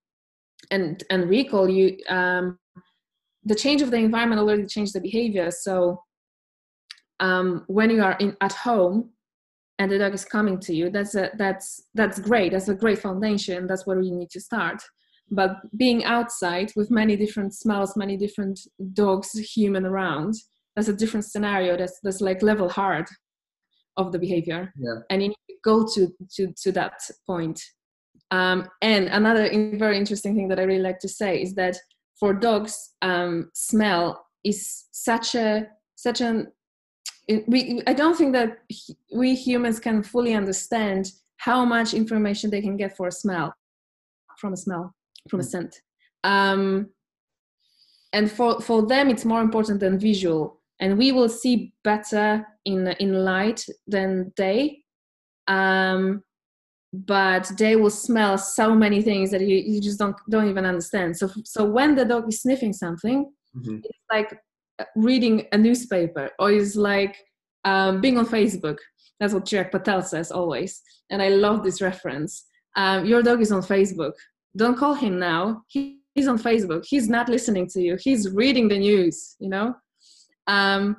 and 0.71 1.03
and 1.09 1.29
recall 1.29 1.69
you 1.69 1.97
um, 2.09 2.57
the 3.43 3.55
change 3.55 3.81
of 3.81 3.91
the 3.91 3.97
environment 3.97 4.39
already 4.39 4.65
changed 4.65 4.93
the 4.93 5.01
behavior. 5.01 5.51
So 5.51 6.01
um, 7.19 7.65
when 7.67 7.89
you 7.89 8.01
are 8.01 8.17
in 8.19 8.37
at 8.41 8.53
home 8.53 9.09
and 9.79 9.91
the 9.91 9.97
dog 9.97 10.13
is 10.13 10.23
coming 10.23 10.59
to 10.59 10.73
you 10.73 10.89
that's 10.89 11.15
a 11.15 11.31
that's 11.37 11.83
that's 11.93 12.19
great. 12.19 12.51
That's 12.51 12.69
a 12.69 12.75
great 12.75 12.99
foundation. 12.99 13.67
That's 13.67 13.85
where 13.85 14.01
you 14.01 14.15
need 14.15 14.29
to 14.31 14.41
start. 14.41 14.81
But 15.31 15.57
being 15.77 16.05
outside 16.05 16.71
with 16.75 16.91
many 16.91 17.15
different 17.15 17.53
smells 17.53 17.97
many 17.97 18.17
different 18.17 18.59
dogs 18.93 19.31
human 19.33 19.85
around 19.85 20.35
that's 20.75 20.87
a 20.87 20.93
different 20.93 21.25
scenario. 21.25 21.77
That's 21.77 21.99
that's 22.03 22.21
like 22.21 22.41
level 22.41 22.69
hard 22.69 23.07
of 23.97 24.11
the 24.11 24.19
behavior. 24.19 24.73
Yeah. 24.77 24.95
and 25.09 25.21
you 25.21 25.29
need 25.29 25.45
to 25.49 25.55
go 25.63 25.87
to 25.93 26.07
to 26.35 26.53
to 26.63 26.71
that 26.71 26.99
point 27.27 27.61
um, 28.33 28.67
and 28.81 29.09
another 29.09 29.47
very 29.77 29.95
interesting 29.95 30.33
thing 30.33 30.47
that 30.47 30.59
I 30.59 30.63
really 30.63 30.81
like 30.81 30.97
to 31.01 31.07
say 31.07 31.39
is 31.39 31.53
that 31.53 31.77
for 32.19 32.33
dogs, 32.33 32.95
um, 33.03 33.51
smell 33.53 34.25
is 34.43 34.85
such 34.91 35.35
a 35.35 35.67
such 35.95 36.19
an 36.19 36.51
we 37.47 37.83
I 37.85 37.93
don't 37.93 38.17
think 38.17 38.33
that 38.33 38.57
we 39.13 39.35
humans 39.35 39.79
can 39.79 40.01
fully 40.01 40.33
understand 40.33 41.11
how 41.37 41.63
much 41.63 41.93
information 41.93 42.49
they 42.49 42.61
can 42.61 42.75
get 42.75 42.97
for 42.97 43.07
a 43.07 43.11
smell 43.11 43.53
from 44.39 44.53
a 44.53 44.57
smell 44.57 44.95
from 45.29 45.39
a 45.39 45.43
mm. 45.43 45.51
scent. 45.51 45.81
Um, 46.23 46.89
and 48.13 48.31
for 48.31 48.59
for 48.61 48.83
them, 48.87 49.09
it's 49.11 49.25
more 49.25 49.41
important 49.41 49.79
than 49.79 49.99
visual, 49.99 50.59
and 50.79 50.97
we 50.97 51.11
will 51.11 51.29
see 51.29 51.71
better 51.83 52.47
in 52.65 52.87
in 52.99 53.13
light 53.13 53.63
than 53.85 54.33
they. 54.37 54.79
Um, 55.47 56.23
but 56.93 57.51
they 57.57 57.75
will 57.75 57.89
smell 57.89 58.37
so 58.37 58.75
many 58.75 59.01
things 59.01 59.31
that 59.31 59.41
you, 59.41 59.57
you 59.57 59.81
just 59.81 59.97
don't 59.97 60.15
don't 60.29 60.47
even 60.47 60.65
understand. 60.65 61.17
So 61.17 61.29
so 61.43 61.65
when 61.65 61.95
the 61.95 62.05
dog 62.05 62.29
is 62.29 62.41
sniffing 62.41 62.71
something 62.71 63.31
mm-hmm. 63.57 63.77
it's 63.83 63.99
like 64.11 64.39
reading 64.95 65.47
a 65.51 65.57
newspaper 65.57 66.29
or 66.37 66.51
it's 66.51 66.75
like 66.75 67.17
um, 67.65 67.99
being 67.99 68.17
on 68.17 68.27
facebook. 68.27 68.77
That's 69.19 69.33
what 69.33 69.45
Chirag 69.45 69.71
Patel 69.71 70.01
says 70.01 70.31
always 70.31 70.81
and 71.09 71.21
i 71.21 71.29
love 71.29 71.63
this 71.63 71.81
reference. 71.81 72.45
Um, 72.75 73.05
your 73.05 73.23
dog 73.23 73.41
is 73.41 73.51
on 73.51 73.61
facebook. 73.61 74.13
Don't 74.55 74.77
call 74.77 74.93
him 74.93 75.19
now. 75.19 75.63
He, 75.67 75.99
he's 76.13 76.27
on 76.27 76.37
facebook. 76.37 76.85
He's 76.87 77.09
not 77.09 77.29
listening 77.29 77.67
to 77.69 77.81
you. 77.81 77.97
He's 77.99 78.29
reading 78.31 78.67
the 78.67 78.77
news 78.77 79.35
you 79.39 79.49
know? 79.49 79.75
Um, 80.45 80.97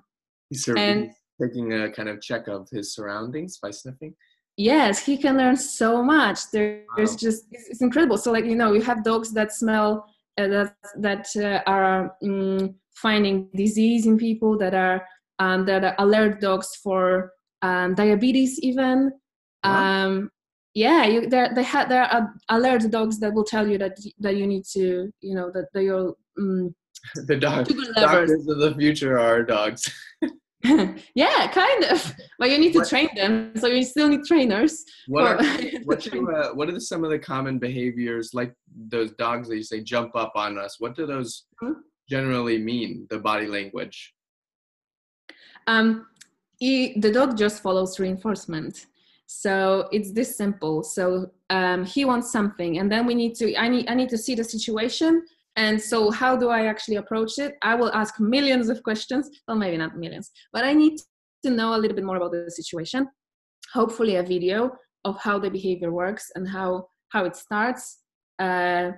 he's 0.51 0.67
and, 0.67 1.11
taking 1.41 1.73
a 1.73 1.91
kind 1.91 2.09
of 2.09 2.21
check 2.21 2.49
of 2.49 2.69
his 2.71 2.95
surroundings 2.95 3.59
by 3.59 3.71
sniffing 3.71 4.15
yes 4.57 5.05
he 5.05 5.17
can 5.17 5.37
learn 5.37 5.57
so 5.57 6.03
much. 6.03 6.51
There's 6.51 6.87
wow. 6.97 7.05
just 7.05 7.47
it's, 7.51 7.69
it's, 7.71 7.83
incredible. 7.83 8.19
So 8.19 8.33
like 8.33 8.45
you 8.45 8.57
know 8.57 8.73
you 8.73 8.83
have 8.83 9.05
dogs 9.05 9.33
that 9.33 9.53
smell 9.53 10.07
uh, 10.38 10.49
that 10.49 10.75
that 10.99 11.29
uh, 11.37 11.62
are 11.71 12.17
um, 12.23 12.75
finding 12.95 13.49
disease 13.55 14.07
in 14.07 14.19
people 14.19 14.59
that 14.59 14.75
are 14.75 15.07
um, 15.38 15.67
that 15.67 15.85
are 15.85 15.95
alert 15.99 16.40
dogs 16.40 16.77
for 16.83 17.33
um, 17.62 17.95
diabetes 17.95 18.59
even. 18.61 19.12
Wow. 19.64 20.05
um, 20.05 20.31
yeah 20.75 21.07
you 21.07 21.29
there 21.29 21.51
they 21.55 21.62
have 21.62 21.88
there 21.88 22.03
are 22.03 22.35
alert 22.51 22.90
dogs 22.90 23.19
that 23.21 23.33
will 23.33 23.45
tell 23.45 23.67
you 23.67 23.79
that 23.79 23.97
that 24.19 24.37
you 24.37 24.47
need 24.47 24.64
to 24.64 25.11
you 25.21 25.35
know 25.35 25.51
that, 25.55 25.67
that 25.73 25.85
you're 25.85 26.14
um, 26.38 26.75
the 27.27 27.37
dog, 27.37 27.69
doctors 27.95 28.47
of 28.49 28.59
the 28.59 28.75
future 28.77 29.19
are 29.19 29.43
dogs 29.43 29.90
yeah, 31.14 31.46
kind 31.48 31.85
of. 31.85 32.14
But 32.38 32.50
you 32.50 32.59
need 32.59 32.72
to 32.72 32.79
what, 32.79 32.88
train 32.88 33.09
them, 33.14 33.53
so 33.57 33.66
you 33.66 33.85
still 33.85 34.09
need 34.09 34.24
trainers. 34.24 34.85
What 35.07 35.24
are 35.24 35.44
what, 35.85 36.07
uh, 36.14 36.55
what 36.55 36.70
are 36.70 36.81
some 36.81 37.05
of 37.05 37.11
the 37.11 37.18
common 37.18 37.59
behaviors 37.59 38.31
like 38.33 38.55
those 38.88 39.12
dogs 39.12 39.48
that 39.48 39.57
you 39.57 39.62
say 39.62 39.83
jump 39.83 40.16
up 40.16 40.33
on 40.35 40.59
us? 40.59 40.77
What 40.79 40.96
do 40.96 41.07
those 41.07 41.44
hmm? 41.61 41.72
generally 42.09 42.59
mean? 42.59 43.07
The 43.11 43.18
body 43.18 43.46
language. 43.46 44.14
um, 45.66 46.07
he, 46.59 46.98
the 46.98 47.12
dog 47.12 47.37
just 47.37 47.62
follows 47.62 47.98
reinforcement. 47.98 48.87
So 49.27 49.88
it's 49.92 50.12
this 50.12 50.37
simple. 50.37 50.83
So 50.83 51.31
um, 51.50 51.85
he 51.85 52.07
wants 52.07 52.33
something, 52.33 52.79
and 52.79 52.90
then 52.90 53.07
we 53.07 53.14
need 53.14 53.35
to. 53.37 53.55
I 53.57 53.68
need. 53.68 53.88
I 53.88 53.94
need 53.94 54.09
to 54.11 54.18
see 54.18 54.35
the 54.35 54.44
situation. 54.44 55.24
And 55.57 55.81
so, 55.81 56.11
how 56.11 56.37
do 56.37 56.49
I 56.49 56.67
actually 56.67 56.97
approach 56.97 57.38
it? 57.38 57.55
I 57.62 57.75
will 57.75 57.93
ask 57.93 58.19
millions 58.19 58.69
of 58.69 58.83
questions. 58.83 59.31
Well, 59.47 59.57
maybe 59.57 59.77
not 59.77 59.97
millions, 59.97 60.31
but 60.53 60.64
I 60.64 60.73
need 60.73 60.99
to 61.45 61.51
know 61.51 61.75
a 61.75 61.79
little 61.79 61.95
bit 61.95 62.05
more 62.05 62.17
about 62.17 62.33
the 62.33 62.51
situation. 62.51 63.09
Hopefully, 63.73 64.17
a 64.17 64.23
video 64.23 64.73
of 65.05 65.21
how 65.21 65.38
the 65.38 65.51
behavior 65.51 65.93
works 65.93 66.31
and 66.35 66.49
how 66.49 66.88
how 67.11 67.25
it 67.25 67.37
starts. 67.37 67.99
Uh, 68.38 68.93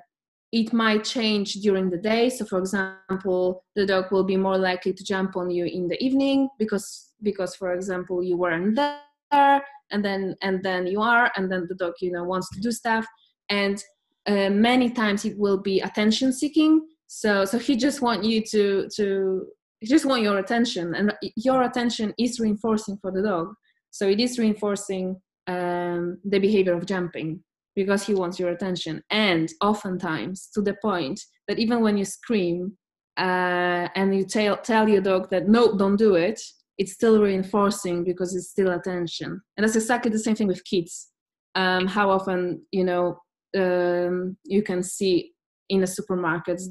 it 0.52 0.72
might 0.72 1.04
change 1.04 1.54
during 1.54 1.90
the 1.90 1.98
day. 1.98 2.30
So, 2.30 2.46
for 2.46 2.58
example, 2.58 3.64
the 3.74 3.84
dog 3.84 4.10
will 4.10 4.24
be 4.24 4.36
more 4.36 4.56
likely 4.56 4.92
to 4.94 5.04
jump 5.04 5.36
on 5.36 5.50
you 5.50 5.66
in 5.66 5.88
the 5.88 6.02
evening 6.02 6.48
because 6.58 7.12
because, 7.22 7.54
for 7.54 7.74
example, 7.74 8.22
you 8.22 8.36
weren't 8.36 8.76
there, 8.76 9.62
and 9.90 10.02
then 10.04 10.36
and 10.42 10.62
then 10.62 10.86
you 10.86 11.02
are, 11.02 11.30
and 11.36 11.52
then 11.52 11.66
the 11.68 11.74
dog 11.74 11.94
you 12.00 12.12
know 12.12 12.24
wants 12.24 12.48
to 12.50 12.60
do 12.60 12.72
stuff, 12.72 13.06
and 13.50 13.82
uh, 14.26 14.50
many 14.50 14.90
times 14.90 15.24
it 15.24 15.38
will 15.38 15.58
be 15.58 15.80
attention 15.80 16.32
seeking. 16.32 16.86
So 17.06 17.44
so 17.44 17.58
he 17.58 17.76
just 17.76 18.02
want 18.02 18.24
you 18.24 18.42
to 18.52 18.88
to 18.96 19.46
he 19.80 19.86
just 19.86 20.06
want 20.06 20.22
your 20.22 20.38
attention, 20.38 20.94
and 20.94 21.12
your 21.36 21.62
attention 21.62 22.14
is 22.18 22.40
reinforcing 22.40 22.98
for 23.00 23.12
the 23.12 23.22
dog. 23.22 23.54
So 23.90 24.08
it 24.08 24.20
is 24.20 24.38
reinforcing 24.38 25.16
um, 25.46 26.18
the 26.24 26.38
behavior 26.38 26.74
of 26.74 26.86
jumping 26.86 27.42
because 27.74 28.04
he 28.04 28.14
wants 28.14 28.40
your 28.40 28.50
attention 28.50 29.02
and 29.10 29.52
oftentimes 29.60 30.48
to 30.54 30.62
the 30.62 30.74
point 30.82 31.20
that 31.46 31.58
even 31.58 31.82
when 31.82 31.96
you 31.96 32.04
scream 32.04 32.76
uh, 33.18 33.88
and 33.94 34.14
you 34.14 34.24
tell, 34.24 34.56
tell 34.56 34.88
your 34.88 35.00
dog 35.00 35.30
that 35.30 35.48
no 35.48 35.76
don't 35.76 35.96
do 35.96 36.14
it 36.16 36.40
it's 36.78 36.92
still 36.92 37.22
reinforcing 37.22 38.02
because 38.02 38.34
it's 38.34 38.50
still 38.50 38.72
attention 38.72 39.40
and 39.56 39.64
that's 39.64 39.76
exactly 39.76 40.10
the 40.10 40.18
same 40.18 40.34
thing 40.34 40.48
with 40.48 40.64
kids 40.64 41.08
um, 41.54 41.86
how 41.86 42.10
often 42.10 42.62
you 42.72 42.84
know 42.84 43.18
um, 43.56 44.36
you 44.44 44.62
can 44.62 44.82
see 44.82 45.32
in 45.68 45.80
the 45.80 45.86
supermarkets 45.86 46.64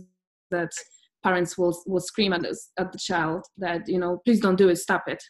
that 0.51 0.71
parents 1.23 1.57
will 1.57 1.75
will 1.87 1.99
scream 1.99 2.33
at, 2.33 2.41
this, 2.41 2.71
at 2.77 2.91
the 2.91 2.99
child 2.99 3.45
that 3.57 3.87
you 3.87 3.99
know 3.99 4.21
please 4.25 4.39
don't 4.39 4.57
do 4.57 4.69
it 4.69 4.77
stop 4.77 5.03
it. 5.07 5.23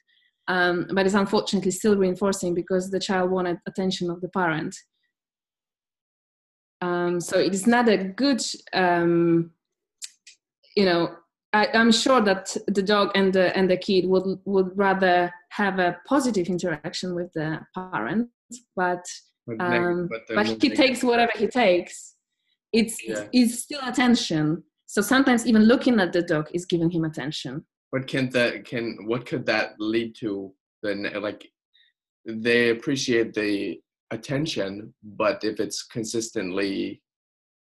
Um, 0.48 0.88
but 0.94 1.06
it's 1.06 1.16
unfortunately 1.16 1.72
still 1.72 1.98
reinforcing 1.98 2.54
because 2.54 2.92
the 2.92 3.00
child 3.00 3.32
wanted 3.32 3.58
attention 3.68 4.12
of 4.12 4.22
the 4.22 4.30
parent. 4.30 4.76
Um, 6.82 7.20
so 7.20 7.40
it 7.40 7.54
is 7.54 7.66
not 7.66 7.90
a 7.90 7.98
good, 7.98 8.44
um, 8.74 9.52
you 10.76 10.86
know, 10.86 11.16
I, 11.52 11.68
am 11.74 11.92
sure 11.92 12.22
that 12.22 12.56
the 12.68 12.84
dog 12.84 13.12
and 13.16 13.32
the 13.32 13.56
and 13.58 13.70
the 13.70 13.78
kid 13.78 14.06
would 14.08 14.40
would 14.46 14.78
rather 14.78 15.34
have 15.52 15.80
a 15.80 15.98
positive 16.06 16.48
interaction 16.48 17.16
with 17.16 17.32
the 17.34 17.62
parent, 17.74 18.30
but 19.48 19.62
um, 19.62 20.10
but, 20.10 20.22
but 20.34 20.48
he 20.62 20.70
takes 20.70 21.04
whatever 21.04 21.32
he 21.36 21.48
takes. 21.48 22.16
It's 22.74 22.98
yeah. 23.06 23.28
it's 23.32 23.60
still 23.60 23.82
attention. 23.84 24.64
So 24.86 25.02
sometimes 25.02 25.46
even 25.46 25.64
looking 25.64 26.00
at 26.00 26.14
the 26.14 26.22
dog 26.22 26.50
is 26.54 26.66
giving 26.66 26.90
him 26.90 27.06
attention. 27.06 27.66
What 27.92 28.08
can 28.08 28.30
that 28.32 28.66
can 28.66 28.98
what 29.06 29.26
could 29.26 29.46
that 29.46 29.76
lead 29.80 30.16
to? 30.20 30.54
Then 30.84 31.10
like 31.22 31.48
they 32.26 32.70
appreciate 32.70 33.34
the 33.34 33.80
attention 34.12 34.94
but 35.04 35.44
if 35.44 35.60
it's 35.60 35.84
consistently 35.84 37.02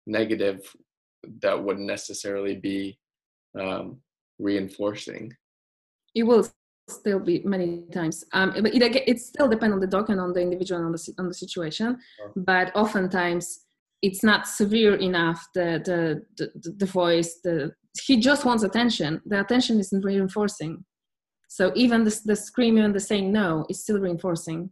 negative 0.05 0.59
that 1.41 1.61
wouldn't 1.61 1.87
necessarily 1.87 2.55
be 2.55 2.97
um, 3.59 3.97
reinforcing 4.39 5.33
it 6.15 6.23
will 6.23 6.47
still 6.89 7.19
be 7.19 7.41
many 7.45 7.83
times 7.93 8.23
um, 8.33 8.53
but 8.61 8.73
it, 8.73 9.03
it 9.07 9.19
still 9.19 9.47
depends 9.47 9.73
on 9.73 9.79
the 9.79 9.87
dog 9.87 10.09
and 10.09 10.19
on 10.19 10.33
the 10.33 10.41
individual 10.41 10.79
and 10.79 10.87
on 10.87 10.91
the, 10.91 11.13
on 11.17 11.27
the 11.27 11.33
situation 11.33 11.97
but 12.35 12.75
oftentimes 12.75 13.61
it's 14.01 14.23
not 14.23 14.47
severe 14.47 14.95
enough 14.95 15.47
the, 15.55 15.81
the 15.85 16.21
the 16.37 16.71
the 16.77 16.85
voice 16.85 17.39
the 17.43 17.71
he 18.05 18.17
just 18.17 18.43
wants 18.43 18.63
attention 18.63 19.21
the 19.25 19.39
attention 19.39 19.79
isn't 19.79 20.03
reinforcing 20.03 20.83
so 21.47 21.71
even 21.75 22.03
the, 22.03 22.21
the 22.25 22.35
screaming 22.35 22.83
and 22.83 22.95
the 22.95 22.99
saying 22.99 23.31
no 23.31 23.65
is 23.69 23.81
still 23.81 23.99
reinforcing 23.99 24.69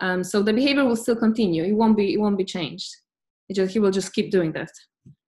um, 0.00 0.22
so 0.22 0.42
the 0.42 0.52
behavior 0.52 0.84
will 0.84 0.96
still 0.96 1.16
continue. 1.16 1.64
It 1.64 1.72
won't 1.72 1.96
be 1.96 2.14
it 2.14 2.18
won't 2.18 2.38
be 2.38 2.44
changed. 2.44 2.90
It 3.48 3.54
just, 3.54 3.72
he 3.72 3.78
will 3.78 3.90
just 3.90 4.12
keep 4.12 4.30
doing 4.30 4.52
that. 4.52 4.70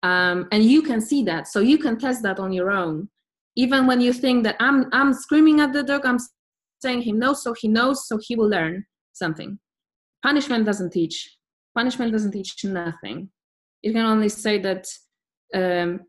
Um, 0.02 0.48
and 0.52 0.64
you 0.64 0.82
can 0.82 1.00
see 1.00 1.22
that. 1.24 1.46
So 1.46 1.60
you 1.60 1.78
can 1.78 1.98
test 1.98 2.22
that 2.22 2.38
on 2.38 2.52
your 2.52 2.70
own. 2.70 3.08
Even 3.56 3.86
when 3.86 4.00
you 4.00 4.12
think 4.12 4.44
that 4.44 4.56
I'm 4.60 4.86
I'm 4.92 5.12
screaming 5.12 5.60
at 5.60 5.72
the 5.72 5.82
dog, 5.82 6.06
I'm 6.06 6.18
saying 6.80 7.02
him 7.02 7.18
no, 7.18 7.34
so 7.34 7.52
he 7.52 7.68
knows, 7.68 8.06
so 8.06 8.18
he 8.20 8.36
will 8.36 8.48
learn 8.48 8.84
something. 9.12 9.58
Punishment 10.22 10.64
doesn't 10.64 10.92
teach. 10.92 11.36
Punishment 11.76 12.12
doesn't 12.12 12.32
teach 12.32 12.64
nothing. 12.64 13.30
It 13.82 13.92
can 13.92 14.04
only 14.04 14.28
say 14.28 14.58
that 14.58 14.86
um, 15.54 16.00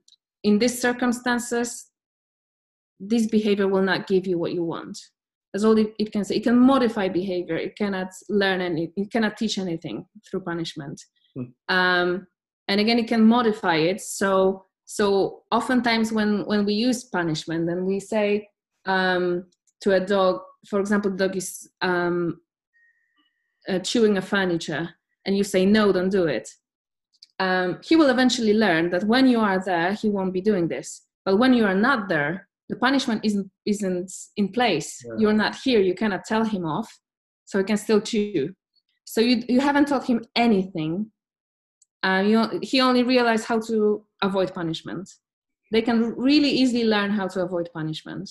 in 0.43 0.59
these 0.59 0.81
circumstances, 0.81 1.89
this 2.99 3.27
behavior 3.27 3.67
will 3.67 3.81
not 3.81 4.07
give 4.07 4.27
you 4.27 4.37
what 4.37 4.53
you 4.53 4.63
want. 4.63 4.97
That's 5.53 5.63
all 5.65 5.77
it, 5.77 5.93
it, 5.99 6.11
can 6.11 6.23
say. 6.23 6.35
It 6.35 6.43
can 6.43 6.57
modify 6.57 7.09
behavior. 7.09 7.57
It 7.57 7.75
cannot 7.75 8.07
learn 8.29 8.61
any. 8.61 8.91
It 8.95 9.11
cannot 9.11 9.37
teach 9.37 9.57
anything 9.57 10.05
through 10.29 10.41
punishment. 10.41 11.01
Hmm. 11.35 11.75
Um, 11.75 12.27
and 12.67 12.79
again, 12.79 12.99
it 12.99 13.07
can 13.07 13.23
modify 13.23 13.75
it. 13.75 14.01
So 14.01 14.65
so 14.91 15.43
oftentimes 15.51 16.11
when 16.11 16.45
when 16.45 16.65
we 16.65 16.73
use 16.73 17.05
punishment, 17.05 17.69
and 17.69 17.85
we 17.85 17.97
say 18.01 18.49
um, 18.85 19.45
to 19.79 19.93
a 19.93 20.01
dog, 20.01 20.41
for 20.67 20.81
example, 20.81 21.11
the 21.11 21.17
dog 21.27 21.37
is 21.37 21.69
um, 21.81 22.41
uh, 23.69 23.79
chewing 23.79 24.17
a 24.17 24.21
furniture, 24.21 24.89
and 25.25 25.37
you 25.37 25.45
say 25.45 25.65
no, 25.65 25.93
don't 25.93 26.09
do 26.09 26.25
it. 26.25 26.49
Um, 27.39 27.79
he 27.81 27.95
will 27.95 28.09
eventually 28.09 28.53
learn 28.53 28.89
that 28.89 29.05
when 29.05 29.27
you 29.27 29.39
are 29.39 29.63
there, 29.63 29.93
he 29.93 30.09
won't 30.09 30.33
be 30.33 30.41
doing 30.41 30.67
this. 30.67 31.03
But 31.23 31.37
when 31.37 31.53
you 31.53 31.65
are 31.65 31.79
not 31.87 32.09
there, 32.09 32.49
the 32.67 32.75
punishment 32.75 33.21
isn't 33.23 33.49
isn't 33.65 34.11
in 34.35 34.49
place 34.49 34.89
yeah. 35.05 35.13
you're 35.19 35.41
not 35.43 35.55
here 35.63 35.79
you 35.79 35.95
cannot 36.01 36.25
tell 36.25 36.43
him 36.43 36.65
off 36.65 36.89
so 37.45 37.57
he 37.59 37.63
can 37.63 37.77
still 37.77 38.01
chew 38.01 38.53
so 39.05 39.19
you 39.21 39.43
you 39.47 39.59
haven't 39.59 39.87
taught 39.87 40.05
him 40.05 40.19
anything 40.35 41.11
uh, 42.03 42.23
you, 42.25 42.33
know, 42.33 42.59
he 42.61 42.81
only 42.81 43.03
realized 43.03 43.45
how 43.45 43.59
to 43.59 44.03
avoid 44.21 44.53
punishment. 44.53 45.09
They 45.71 45.81
can 45.81 46.15
really 46.15 46.49
easily 46.49 46.83
learn 46.83 47.11
how 47.11 47.27
to 47.29 47.41
avoid 47.41 47.69
punishment. 47.73 48.29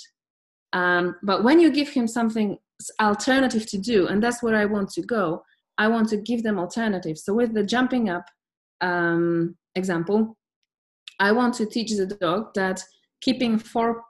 Um, 0.73 1.17
but 1.23 1.43
when 1.43 1.61
you 1.61 1.71
give 1.71 1.89
him 1.89 2.07
something 2.07 2.59
alternative 3.01 3.67
to 3.67 3.77
do 3.77 4.07
and 4.07 4.23
that's 4.23 4.43
where 4.43 4.57
i 4.57 4.65
want 4.65 4.89
to 4.89 5.03
go 5.03 5.43
i 5.77 5.87
want 5.87 6.09
to 6.09 6.17
give 6.17 6.43
them 6.43 6.59
alternatives. 6.59 7.25
So 7.25 7.35
with 7.35 7.53
the 7.53 7.63
jumping 7.63 8.09
up 8.09 8.25
um, 8.81 9.55
example 9.75 10.39
i 11.19 11.31
want 11.31 11.53
to 11.55 11.67
teach 11.67 11.91
the 11.91 12.07
dog 12.07 12.55
that 12.55 12.83
keeping 13.21 13.59
four 13.59 14.03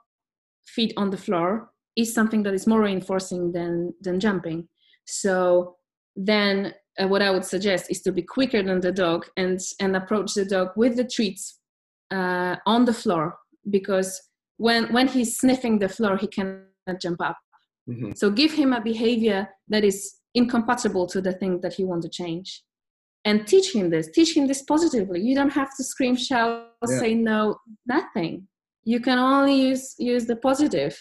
feet 0.65 0.93
on 0.95 1.09
the 1.09 1.17
floor 1.17 1.71
is 1.95 2.13
something 2.13 2.43
that 2.43 2.53
is 2.53 2.67
more 2.67 2.81
reinforcing 2.81 3.51
than 3.51 3.93
than 4.01 4.19
jumping. 4.19 4.67
So 5.05 5.75
then 6.15 6.73
uh, 7.01 7.07
what 7.07 7.21
i 7.21 7.31
would 7.31 7.45
suggest 7.45 7.89
is 7.89 8.01
to 8.01 8.11
be 8.11 8.21
quicker 8.21 8.61
than 8.61 8.79
the 8.81 8.91
dog 8.91 9.25
and 9.37 9.59
and 9.79 9.95
approach 9.95 10.33
the 10.33 10.45
dog 10.45 10.69
with 10.75 10.95
the 10.95 11.03
treats 11.03 11.59
uh, 12.11 12.55
on 12.65 12.85
the 12.85 12.93
floor 12.93 13.37
because 13.69 14.21
when 14.57 14.91
when 14.93 15.07
he's 15.07 15.37
sniffing 15.37 15.79
the 15.79 15.89
floor 15.89 16.17
he 16.17 16.27
cannot 16.27 17.01
jump 17.01 17.21
up. 17.21 17.37
Mm-hmm. 17.89 18.11
so 18.13 18.29
give 18.29 18.51
him 18.51 18.73
a 18.73 18.81
behavior 18.81 19.49
that 19.69 19.83
is 19.83 20.21
incompatible 20.35 21.07
to 21.07 21.21
the 21.21 21.33
thing 21.33 21.59
that 21.61 21.73
he 21.73 21.83
wants 21.83 22.05
to 22.05 22.09
change. 22.09 22.63
And 23.23 23.45
teach 23.45 23.75
him 23.75 23.91
this. 23.91 24.09
Teach 24.09 24.35
him 24.35 24.47
this 24.47 24.63
positively. 24.63 25.21
You 25.21 25.35
don't 25.35 25.51
have 25.51 25.75
to 25.77 25.83
scream 25.83 26.15
shout 26.15 26.69
yeah. 26.87 26.99
say 26.99 27.13
no 27.13 27.57
nothing. 27.85 28.47
You 28.83 28.99
can 28.99 29.19
only 29.19 29.61
use 29.69 29.95
use 29.99 30.25
the 30.25 30.35
positive. 30.35 30.97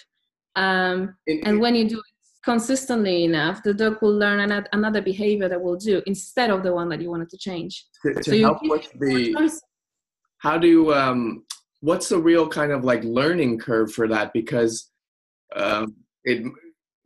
Um, 0.57 1.17
in, 1.27 1.41
and 1.45 1.61
when 1.61 1.75
you 1.75 1.89
do 1.89 1.99
it 1.99 2.15
consistently 2.43 3.25
enough 3.25 3.63
the 3.63 3.75
dog 3.75 3.99
will 4.01 4.17
learn 4.17 4.41
an, 4.41 4.67
another 4.73 5.03
behavior 5.03 5.49
that 5.49 5.61
will 5.61 5.77
do 5.77 6.03
instead 6.07 6.51
of 6.51 6.63
the 6.63 6.73
one 6.73 6.89
that 6.89 7.01
you 7.01 7.11
wanted 7.11 7.29
to 7.29 7.39
change. 7.39 7.85
To, 8.03 8.15
to 8.15 8.23
so 8.23 8.39
help 8.39 8.59
with 8.63 8.91
the 8.99 9.61
how 10.39 10.57
do 10.57 10.93
um, 10.95 11.45
what's 11.81 12.09
the 12.09 12.19
real 12.19 12.49
kind 12.49 12.73
of 12.73 12.83
like 12.85 13.05
learning 13.05 13.59
curve 13.59 13.93
for 13.93 14.09
that? 14.09 14.33
Because 14.33 14.91
um, 15.55 15.95
it 16.25 16.43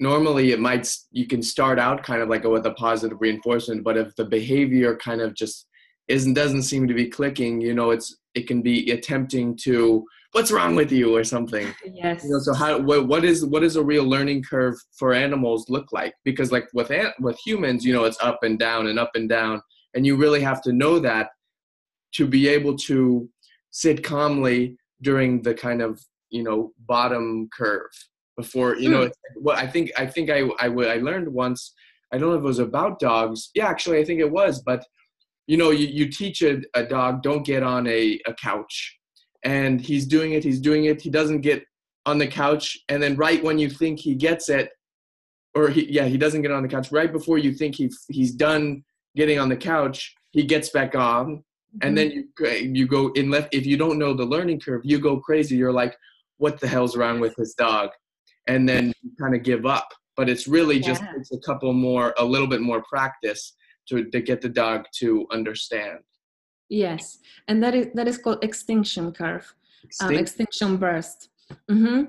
normally 0.00 0.52
it 0.52 0.60
might 0.60 0.88
you 1.10 1.26
can 1.26 1.42
start 1.42 1.78
out 1.78 2.02
kind 2.02 2.20
of 2.20 2.28
like 2.28 2.44
with 2.44 2.66
a 2.66 2.72
positive 2.72 3.18
reinforcement 3.20 3.84
but 3.84 3.96
if 3.96 4.14
the 4.16 4.24
behavior 4.24 4.96
kind 4.96 5.20
of 5.20 5.34
just 5.34 5.68
isn't 6.08 6.34
doesn't 6.34 6.64
seem 6.64 6.88
to 6.88 6.94
be 6.94 7.06
clicking 7.08 7.60
you 7.60 7.72
know 7.72 7.90
it's 7.90 8.16
it 8.34 8.48
can 8.48 8.60
be 8.60 8.90
attempting 8.90 9.56
to 9.56 10.04
what's 10.34 10.50
wrong 10.50 10.74
with 10.74 10.90
you 10.92 11.14
or 11.16 11.24
something? 11.24 11.66
Yes. 12.02 12.24
You 12.24 12.30
know 12.30 12.38
so 12.40 12.52
how 12.54 12.78
what, 12.88 13.06
what 13.06 13.24
is 13.24 13.44
what 13.46 13.62
is 13.68 13.76
a 13.76 13.82
real 13.92 14.04
learning 14.04 14.42
curve 14.42 14.74
for 14.98 15.12
animals 15.14 15.60
look 15.68 15.88
like? 15.92 16.12
Because 16.24 16.50
like 16.52 16.66
with 16.74 16.90
ant, 16.90 17.14
with 17.20 17.38
humans 17.46 17.84
you 17.86 17.92
know 17.94 18.04
it's 18.04 18.20
up 18.22 18.40
and 18.42 18.58
down 18.58 18.88
and 18.88 18.98
up 18.98 19.12
and 19.14 19.28
down 19.28 19.62
and 19.94 20.04
you 20.06 20.16
really 20.16 20.40
have 20.40 20.60
to 20.62 20.72
know 20.72 20.98
that 20.98 21.28
to 22.16 22.26
be 22.26 22.48
able 22.48 22.76
to 22.76 23.28
sit 23.70 24.02
calmly 24.04 24.76
during 25.02 25.42
the 25.42 25.54
kind 25.54 25.80
of 25.82 26.00
you 26.30 26.42
know 26.42 26.72
bottom 26.86 27.48
curve 27.56 27.90
before 28.36 28.76
you 28.76 28.88
know 28.88 29.02
Hmm. 29.02 29.06
it's 29.06 29.18
what 29.46 29.56
i 29.58 29.66
think 29.66 29.86
i 29.96 30.06
think 30.14 30.30
i 30.30 30.40
I 30.64 30.68
w- 30.68 30.88
I 30.88 30.96
learned 31.08 31.28
once 31.44 31.60
i 32.12 32.18
don't 32.18 32.30
know 32.30 32.36
if 32.36 32.44
it 32.46 32.52
was 32.54 32.58
about 32.70 32.98
dogs. 32.98 33.50
Yeah 33.54 33.68
actually 33.74 33.98
i 34.00 34.04
think 34.04 34.20
it 34.20 34.30
was 34.40 34.62
but 34.70 34.80
you 35.46 35.56
know 35.60 35.70
you, 35.70 35.86
you 35.98 36.06
teach 36.20 36.42
a, 36.42 36.54
a 36.74 36.82
dog 36.96 37.22
don't 37.22 37.44
get 37.52 37.62
on 37.62 37.86
a, 37.86 38.02
a 38.26 38.34
couch 38.48 38.76
and 39.44 39.80
he's 39.80 40.06
doing 40.06 40.32
it 40.32 40.42
he's 40.42 40.60
doing 40.60 40.86
it 40.86 41.00
he 41.00 41.10
doesn't 41.10 41.40
get 41.40 41.64
on 42.06 42.18
the 42.18 42.26
couch 42.26 42.78
and 42.88 43.02
then 43.02 43.16
right 43.16 43.42
when 43.42 43.58
you 43.58 43.68
think 43.68 43.98
he 43.98 44.14
gets 44.14 44.48
it 44.48 44.70
or 45.54 45.68
he 45.68 45.90
yeah 45.90 46.04
he 46.04 46.18
doesn't 46.18 46.42
get 46.42 46.50
on 46.50 46.62
the 46.62 46.68
couch 46.68 46.90
right 46.92 47.12
before 47.12 47.38
you 47.38 47.52
think 47.52 47.74
he 47.74 47.90
he's 48.08 48.32
done 48.32 48.82
getting 49.16 49.38
on 49.38 49.48
the 49.48 49.56
couch 49.56 50.14
he 50.32 50.44
gets 50.44 50.70
back 50.70 50.94
on 50.94 51.42
and 51.82 51.96
mm-hmm. 51.96 52.10
then 52.44 52.64
you 52.70 52.80
you 52.80 52.86
go 52.86 53.08
in 53.12 53.30
left 53.30 53.54
if 53.54 53.64
you 53.66 53.76
don't 53.76 53.98
know 53.98 54.14
the 54.14 54.24
learning 54.24 54.60
curve 54.60 54.82
you 54.84 54.98
go 54.98 55.18
crazy 55.18 55.56
you're 55.56 55.72
like 55.72 55.96
what 56.38 56.60
the 56.60 56.68
hell's 56.68 56.96
wrong 56.96 57.20
with 57.20 57.34
this 57.36 57.54
dog? 57.54 57.90
And 58.46 58.68
then 58.68 58.92
you 59.02 59.10
kind 59.18 59.34
of 59.34 59.42
give 59.42 59.66
up 59.66 59.88
but 60.16 60.28
it's 60.28 60.46
really 60.46 60.78
just 60.78 61.02
Yeah. 61.02 61.12
takes 61.12 61.32
a 61.32 61.38
couple 61.38 61.72
more 61.72 62.14
a 62.18 62.24
little 62.24 62.46
bit 62.46 62.60
more 62.60 62.82
practice 62.82 63.54
to, 63.88 64.04
to 64.10 64.20
get 64.20 64.40
the 64.40 64.48
dog 64.48 64.84
to 64.98 65.26
understand 65.32 65.98
Yes, 66.68 67.18
and 67.48 67.62
that 67.62 67.74
is 67.74 67.88
that 67.94 68.08
is 68.08 68.18
called 68.18 68.42
extinction 68.42 69.12
curve, 69.12 69.54
um, 70.00 70.16
extinction 70.16 70.76
burst, 70.76 71.28
hmm 71.68 72.02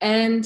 and 0.00 0.44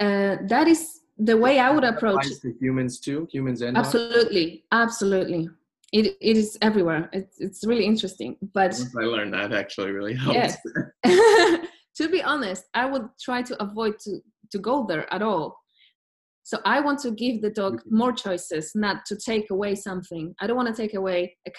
uh, 0.00 0.36
that 0.48 0.66
is 0.68 1.00
the 1.16 1.36
way 1.36 1.58
I 1.58 1.70
would 1.70 1.84
approach 1.84 2.26
it. 2.26 2.40
to 2.42 2.52
humans 2.60 2.98
too 3.00 3.28
humans 3.30 3.62
and 3.62 3.76
Absolutely, 3.76 4.64
absolutely. 4.72 5.48
It 5.92 6.16
it 6.20 6.36
is 6.36 6.58
everywhere. 6.60 7.08
It's 7.12 7.40
it's 7.40 7.64
really 7.66 7.84
interesting, 7.86 8.36
but 8.52 8.72
once 8.72 8.96
i 8.98 9.04
learned 9.04 9.32
that 9.34 9.52
actually 9.52 9.92
really 9.92 10.14
helps 10.14 10.36
Yes. 10.36 10.58
to 11.96 12.08
be 12.10 12.22
honest, 12.22 12.64
I 12.74 12.86
would 12.86 13.06
try 13.20 13.42
to 13.42 13.62
avoid 13.62 13.98
to 14.00 14.20
to 14.52 14.58
go 14.58 14.86
there 14.86 15.12
at 15.14 15.22
all. 15.22 15.56
So 16.42 16.58
I 16.64 16.78
want 16.80 17.00
to 17.00 17.10
give 17.10 17.42
the 17.42 17.50
dog 17.50 17.74
Mhm. 17.82 17.90
more 17.90 18.12
choices, 18.12 18.72
not 18.74 19.04
to 19.06 19.16
take 19.16 19.50
away 19.50 19.74
something. 19.74 20.34
I 20.40 20.46
don't 20.46 20.56
want 20.56 20.68
to 20.74 20.80
take 20.82 20.94
away 20.94 21.36
a 21.46 21.50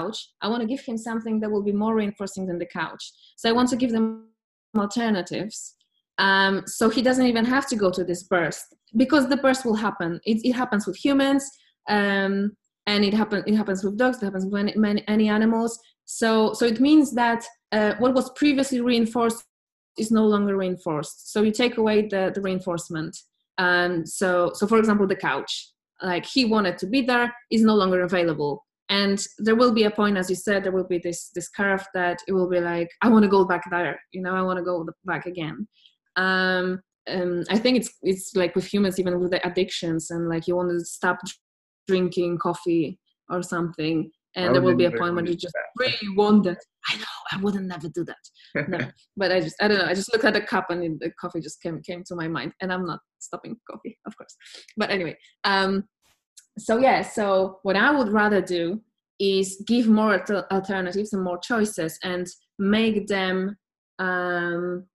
couch. 0.00 0.18
I 0.42 0.48
want 0.48 0.60
to 0.62 0.66
give 0.66 0.80
him 0.80 0.98
something 0.98 1.40
that 1.40 1.50
will 1.50 1.62
be 1.62 1.72
more 1.72 1.94
reinforcing 1.94 2.46
than 2.46 2.58
the 2.58 2.66
couch. 2.66 3.04
So 3.36 3.48
I 3.48 3.52
want 3.52 3.68
to 3.70 3.76
give 3.76 3.92
them 3.92 4.28
alternatives. 4.76 5.76
Um, 6.18 6.62
so 6.66 6.90
he 6.90 7.02
doesn't 7.02 7.26
even 7.26 7.44
have 7.44 7.66
to 7.68 7.76
go 7.76 7.90
to 7.90 8.04
this 8.04 8.22
burst 8.24 8.66
because 8.96 9.28
the 9.28 9.36
burst 9.36 9.64
will 9.64 9.74
happen. 9.74 10.20
It, 10.24 10.38
it 10.44 10.52
happens 10.52 10.86
with 10.86 10.96
humans, 10.96 11.50
um, 11.88 12.52
and 12.86 13.04
it 13.04 13.14
happens. 13.14 13.44
It 13.46 13.56
happens 13.56 13.82
with 13.82 13.96
dogs. 13.96 14.18
It 14.18 14.26
happens 14.26 14.44
with 14.44 14.52
many, 14.52 14.72
many, 14.76 15.02
any 15.08 15.28
animals. 15.28 15.78
So, 16.04 16.52
so 16.52 16.66
it 16.66 16.80
means 16.80 17.12
that 17.14 17.44
uh, 17.72 17.94
what 17.98 18.14
was 18.14 18.30
previously 18.30 18.80
reinforced 18.80 19.44
is 19.96 20.10
no 20.10 20.26
longer 20.26 20.56
reinforced. 20.56 21.32
So 21.32 21.42
you 21.42 21.52
take 21.52 21.78
away 21.78 22.08
the, 22.08 22.32
the 22.34 22.40
reinforcement. 22.40 23.16
And 23.58 24.08
so, 24.08 24.52
so 24.54 24.66
for 24.66 24.78
example, 24.78 25.06
the 25.06 25.16
couch, 25.16 25.70
like 26.02 26.26
he 26.26 26.44
wanted 26.44 26.78
to 26.78 26.86
be 26.86 27.02
there, 27.02 27.32
is 27.50 27.62
no 27.62 27.74
longer 27.74 28.02
available. 28.02 28.64
And 28.90 29.24
there 29.38 29.54
will 29.54 29.72
be 29.72 29.84
a 29.84 29.90
point, 29.90 30.18
as 30.18 30.28
you 30.28 30.34
said, 30.36 30.64
there 30.64 30.72
will 30.72 30.86
be 30.86 30.98
this 30.98 31.30
this 31.34 31.48
curve 31.48 31.86
that 31.94 32.18
it 32.26 32.32
will 32.32 32.50
be 32.50 32.60
like, 32.60 32.90
I 33.02 33.08
want 33.08 33.22
to 33.22 33.30
go 33.30 33.44
back 33.44 33.62
there. 33.70 33.98
You 34.12 34.20
know, 34.20 34.34
I 34.34 34.42
want 34.42 34.58
to 34.58 34.64
go 34.64 34.84
back 35.04 35.26
again. 35.26 35.66
Um, 36.16 36.80
um, 37.08 37.44
I 37.48 37.56
think 37.56 37.78
it's 37.78 37.90
it's 38.02 38.34
like 38.34 38.54
with 38.56 38.66
humans, 38.66 38.98
even 38.98 39.20
with 39.20 39.30
the 39.30 39.46
addictions, 39.46 40.10
and 40.10 40.28
like 40.28 40.48
you 40.48 40.56
want 40.56 40.70
to 40.70 40.84
stop 40.84 41.18
drinking 41.86 42.38
coffee 42.38 42.98
or 43.28 43.42
something, 43.44 44.10
and 44.34 44.54
there 44.54 44.62
will 44.62 44.76
be 44.76 44.84
a 44.86 44.90
point 44.90 45.14
when 45.14 45.26
you 45.26 45.34
just 45.34 45.54
that. 45.54 45.84
really 45.84 46.16
want 46.16 46.44
that. 46.44 46.58
I 46.88 46.96
know 46.96 47.04
I 47.32 47.36
wouldn't 47.36 47.66
never 47.66 47.88
do 47.88 48.04
that. 48.04 48.68
No, 48.68 48.78
but 49.16 49.30
I 49.30 49.40
just 49.40 49.56
I 49.60 49.68
don't 49.68 49.78
know. 49.78 49.86
I 49.86 49.94
just 49.94 50.12
looked 50.12 50.24
at 50.24 50.34
the 50.34 50.40
cup 50.40 50.70
and 50.70 50.98
the 51.00 51.12
coffee 51.20 51.40
just 51.40 51.62
came 51.62 51.80
came 51.82 52.02
to 52.06 52.16
my 52.16 52.26
mind, 52.26 52.52
and 52.60 52.72
I'm 52.72 52.86
not 52.86 53.00
stopping 53.20 53.56
coffee, 53.70 53.98
of 54.06 54.16
course. 54.16 54.36
But 54.76 54.90
anyway, 54.90 55.16
um, 55.44 55.84
so 56.58 56.78
yeah. 56.78 57.02
So 57.02 57.58
what 57.62 57.76
I 57.76 57.90
would 57.90 58.08
rather 58.08 58.40
do 58.40 58.80
is 59.18 59.62
give 59.66 59.86
more 59.86 60.24
alternatives 60.50 61.12
and 61.12 61.22
more 61.22 61.38
choices, 61.38 61.98
and 62.02 62.26
make 62.58 63.06
them 63.06 63.56
um, 63.98 64.86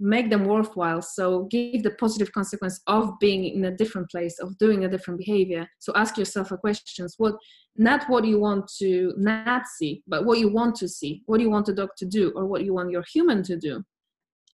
make 0.00 0.30
them 0.30 0.44
worthwhile. 0.44 1.02
So 1.02 1.44
give 1.50 1.82
the 1.82 1.90
positive 1.90 2.32
consequence 2.32 2.80
of 2.86 3.18
being 3.18 3.44
in 3.44 3.64
a 3.64 3.76
different 3.76 4.10
place, 4.10 4.38
of 4.38 4.56
doing 4.58 4.84
a 4.84 4.88
different 4.88 5.18
behavior. 5.18 5.68
So 5.80 5.92
ask 5.96 6.16
yourself 6.16 6.52
a 6.52 6.56
questions: 6.56 7.14
what 7.18 7.34
not 7.76 8.08
what 8.08 8.24
you 8.24 8.38
want 8.40 8.70
to 8.78 9.14
not 9.16 9.66
see, 9.66 10.02
but 10.06 10.24
what 10.24 10.38
you 10.38 10.52
want 10.52 10.76
to 10.76 10.88
see. 10.88 11.22
What 11.26 11.38
do 11.38 11.44
you 11.44 11.50
want 11.50 11.66
the 11.66 11.74
dog 11.74 11.90
to 11.98 12.06
do, 12.06 12.32
or 12.34 12.46
what 12.46 12.64
you 12.64 12.74
want 12.74 12.90
your 12.90 13.04
human 13.12 13.42
to 13.44 13.56
do? 13.56 13.82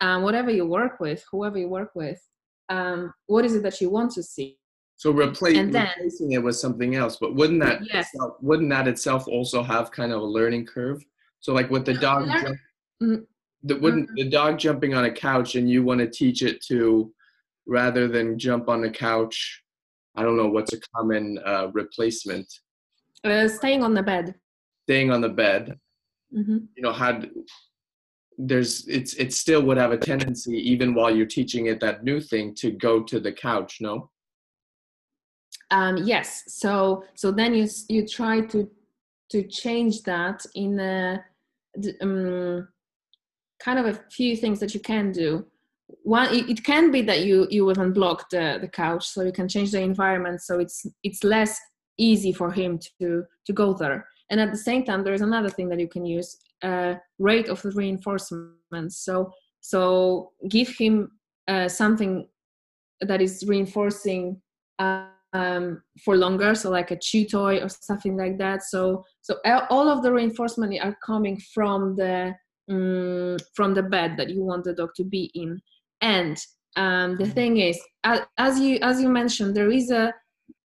Um, 0.00 0.22
whatever 0.22 0.50
you 0.50 0.66
work 0.66 0.98
with, 0.98 1.24
whoever 1.30 1.56
you 1.56 1.68
work 1.68 1.90
with, 1.94 2.20
um, 2.68 3.12
what 3.26 3.44
is 3.44 3.54
it 3.54 3.62
that 3.62 3.80
you 3.80 3.90
want 3.90 4.10
to 4.12 4.22
see? 4.22 4.58
So 5.04 5.10
replace, 5.10 5.56
then- 5.70 5.86
replacing 5.98 6.32
it 6.32 6.42
with 6.42 6.56
something 6.56 6.94
else, 6.94 7.16
but 7.20 7.34
wouldn't 7.34 7.60
that 7.60 7.82
Yes. 7.92 8.08
itself, 8.14 8.38
wouldn't 8.40 8.70
that 8.70 8.88
itself 8.88 9.28
also 9.28 9.62
have 9.62 9.90
kind 9.90 10.12
of 10.12 10.22
a 10.22 10.24
learning 10.24 10.64
curve? 10.64 11.04
So 11.40 11.52
like 11.52 11.68
with 11.68 11.84
the 11.84 11.92
dog, 11.92 12.26
jump, 12.26 12.58
Mhm. 13.02 13.26
the, 13.64 13.76
wouldn't 13.80 14.08
the 14.16 14.30
dog 14.30 14.58
jumping 14.58 14.94
on 14.94 15.04
a 15.04 15.12
couch 15.12 15.56
and 15.56 15.68
you 15.68 15.82
want 15.82 16.00
to 16.00 16.08
teach 16.08 16.40
it 16.42 16.62
to 16.68 17.12
rather 17.66 18.08
than 18.08 18.38
jump 18.38 18.70
on 18.70 18.80
the 18.80 18.88
couch? 18.88 19.62
I 20.14 20.22
don't 20.22 20.38
know 20.38 20.48
what's 20.48 20.72
a 20.72 20.80
common 20.80 21.38
uh, 21.44 21.70
replacement. 21.74 22.50
Uh, 23.22 23.46
staying 23.46 23.82
on 23.82 23.92
the 23.92 24.02
bed. 24.02 24.34
Staying 24.84 25.10
on 25.10 25.20
the 25.20 25.28
bed, 25.28 25.78
hmm 26.32 26.60
you 26.76 26.82
know, 26.82 26.92
had 26.94 27.30
there's 28.38 28.88
it's 28.88 29.12
it 29.14 29.34
still 29.34 29.62
would 29.64 29.76
have 29.76 29.92
a 29.92 29.98
tendency 29.98 30.56
even 30.72 30.94
while 30.94 31.14
you're 31.14 31.26
teaching 31.26 31.66
it 31.66 31.78
that 31.80 32.04
new 32.04 32.20
thing 32.22 32.54
to 32.54 32.70
go 32.70 33.02
to 33.02 33.20
the 33.20 33.32
couch. 33.32 33.82
No. 33.82 34.10
Um, 35.70 35.96
yes 35.98 36.44
so 36.48 37.04
so 37.14 37.30
then 37.30 37.54
you 37.54 37.68
you 37.88 38.06
try 38.06 38.40
to 38.40 38.68
to 39.30 39.42
change 39.42 40.02
that 40.02 40.44
in 40.54 40.78
a, 40.78 41.24
um, 42.00 42.68
kind 43.58 43.78
of 43.78 43.86
a 43.86 44.00
few 44.10 44.36
things 44.36 44.60
that 44.60 44.74
you 44.74 44.80
can 44.80 45.12
do. 45.12 45.44
One 46.02 46.28
it, 46.32 46.64
can 46.64 46.90
be 46.90 47.02
that 47.02 47.24
you 47.24 47.46
you 47.50 47.64
will 47.64 47.74
unblock 47.74 48.20
the 48.30 48.58
the 48.60 48.68
couch 48.68 49.06
so 49.06 49.22
you 49.22 49.32
can 49.32 49.48
change 49.48 49.70
the 49.72 49.80
environment 49.80 50.40
so 50.40 50.58
it's 50.58 50.86
it's 51.02 51.22
less 51.22 51.60
easy 51.98 52.32
for 52.32 52.50
him 52.50 52.78
to 53.00 53.24
to 53.46 53.52
go 53.52 53.74
there. 53.74 54.06
And 54.30 54.40
at 54.40 54.50
the 54.50 54.64
same 54.68 54.84
time 54.84 55.04
there 55.04 55.14
is 55.14 55.20
another 55.20 55.50
thing 55.50 55.68
that 55.68 55.80
you 55.80 55.88
can 55.88 56.04
use 56.06 56.38
uh, 56.62 56.94
rate 57.18 57.48
of 57.48 57.60
the 57.62 57.70
reinforcement 57.70 58.92
so 58.92 59.32
so 59.60 60.32
give 60.48 60.68
him 60.76 61.10
uh, 61.48 61.68
something 61.68 62.28
that 63.00 63.20
is 63.20 63.44
reinforcing 63.46 64.40
um, 65.34 65.82
for 66.04 66.16
longer 66.16 66.54
so 66.54 66.70
like 66.70 66.92
a 66.92 66.98
chew 66.98 67.26
toy 67.26 67.58
or 67.58 67.68
something 67.68 68.16
like 68.16 68.38
that. 68.38 68.62
So 68.62 69.04
so 69.20 69.36
all 69.68 69.88
of 69.88 70.02
the 70.02 70.12
reinforcement 70.12 70.78
are 70.82 70.96
coming 71.04 71.38
from 71.52 71.96
the 71.96 72.34
um, 72.70 73.36
from 73.54 73.74
the 73.74 73.82
bed 73.82 74.16
that 74.16 74.30
you 74.30 74.42
want 74.42 74.64
the 74.64 74.72
dog 74.72 74.90
to 74.96 75.04
be 75.04 75.30
in. 75.34 75.60
And 76.00 76.38
um, 76.76 77.16
the 77.16 77.26
thing 77.26 77.58
is 77.58 77.78
as 78.04 78.58
you 78.58 78.78
as 78.80 79.00
you 79.00 79.08
mentioned 79.08 79.54
there 79.54 79.70
is 79.70 79.90
a 79.90 80.14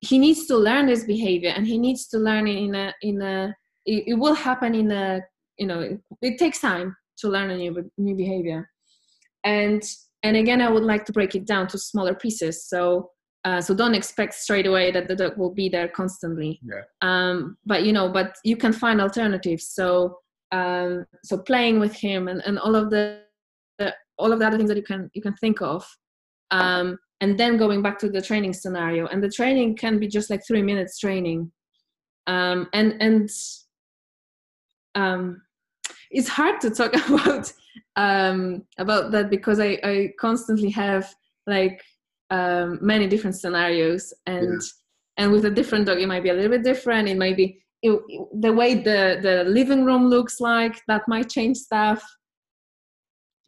he 0.01 0.17
needs 0.17 0.45
to 0.47 0.57
learn 0.57 0.85
this 0.85 1.03
behavior 1.03 1.51
and 1.55 1.67
he 1.67 1.77
needs 1.77 2.07
to 2.07 2.17
learn 2.17 2.47
it 2.47 2.57
in 2.57 2.75
a 2.75 2.93
in 3.01 3.21
a 3.21 3.55
it, 3.85 4.03
it 4.07 4.13
will 4.13 4.33
happen 4.33 4.75
in 4.75 4.91
a 4.91 5.21
you 5.57 5.67
know 5.67 5.81
it, 5.81 5.99
it 6.21 6.37
takes 6.37 6.59
time 6.59 6.95
to 7.17 7.27
learn 7.27 7.49
a 7.49 7.57
new 7.57 7.91
new 7.97 8.15
behavior. 8.15 8.69
And 9.43 9.81
and 10.21 10.35
again 10.35 10.61
i 10.61 10.69
would 10.69 10.83
like 10.83 11.05
to 11.05 11.13
break 11.13 11.33
it 11.33 11.47
down 11.47 11.67
to 11.69 11.77
smaller 11.77 12.13
pieces. 12.13 12.67
So 12.67 13.09
uh, 13.45 13.61
so 13.61 13.73
don't 13.73 13.95
expect 13.95 14.33
straight 14.33 14.67
away 14.67 14.91
that 14.91 15.07
the 15.07 15.15
dog 15.15 15.37
will 15.37 15.53
be 15.53 15.69
there 15.69 15.87
constantly. 15.87 16.59
Yeah. 16.63 16.81
um, 17.01 17.57
but 17.65 17.83
you 17.83 17.93
know 17.93 18.09
but 18.09 18.35
you 18.43 18.57
can 18.57 18.73
find 18.73 19.01
alternatives. 19.01 19.67
So 19.67 20.19
um, 20.51 21.05
so 21.23 21.37
playing 21.37 21.79
with 21.79 21.93
him 21.93 22.27
and, 22.27 22.41
and 22.45 22.57
all 22.59 22.75
of 22.75 22.89
the, 22.89 23.21
the 23.77 23.93
all 24.17 24.33
of 24.33 24.39
the 24.39 24.47
other 24.47 24.57
things 24.57 24.69
that 24.69 24.77
you 24.77 24.83
can 24.83 25.09
you 25.13 25.21
can 25.21 25.35
think 25.35 25.61
of 25.61 25.85
um, 26.51 26.97
and 27.21 27.37
then 27.37 27.57
going 27.57 27.81
back 27.81 27.99
to 27.99 28.09
the 28.09 28.21
training 28.21 28.53
scenario. 28.53 29.07
And 29.07 29.23
the 29.23 29.29
training 29.29 29.75
can 29.75 29.99
be 29.99 30.07
just 30.07 30.29
like 30.29 30.41
three 30.45 30.61
minutes 30.63 30.99
training. 30.99 31.51
Um, 32.27 32.67
and 32.73 32.95
and 33.01 33.29
um, 34.95 35.41
it's 36.11 36.29
hard 36.29 36.61
to 36.61 36.69
talk 36.69 36.93
about 37.09 37.51
um, 37.95 38.63
about 38.77 39.11
that 39.11 39.29
because 39.29 39.59
I, 39.59 39.79
I 39.83 40.13
constantly 40.19 40.69
have 40.71 41.13
like 41.47 41.83
um, 42.29 42.79
many 42.81 43.07
different 43.07 43.35
scenarios 43.35 44.13
and 44.25 44.61
and 45.17 45.31
with 45.31 45.45
a 45.45 45.49
different 45.49 45.85
dog 45.85 45.99
it 45.99 46.07
might 46.07 46.23
be 46.23 46.29
a 46.29 46.33
little 46.33 46.51
bit 46.51 46.63
different. 46.63 47.07
It 47.07 47.17
might 47.17 47.35
be 47.35 47.61
it, 47.81 47.99
the 48.33 48.53
way 48.53 48.75
the 48.75 49.19
the 49.21 49.43
living 49.45 49.85
room 49.85 50.07
looks 50.07 50.39
like 50.39 50.81
that 50.87 51.03
might 51.07 51.29
change 51.29 51.57
stuff. 51.57 52.03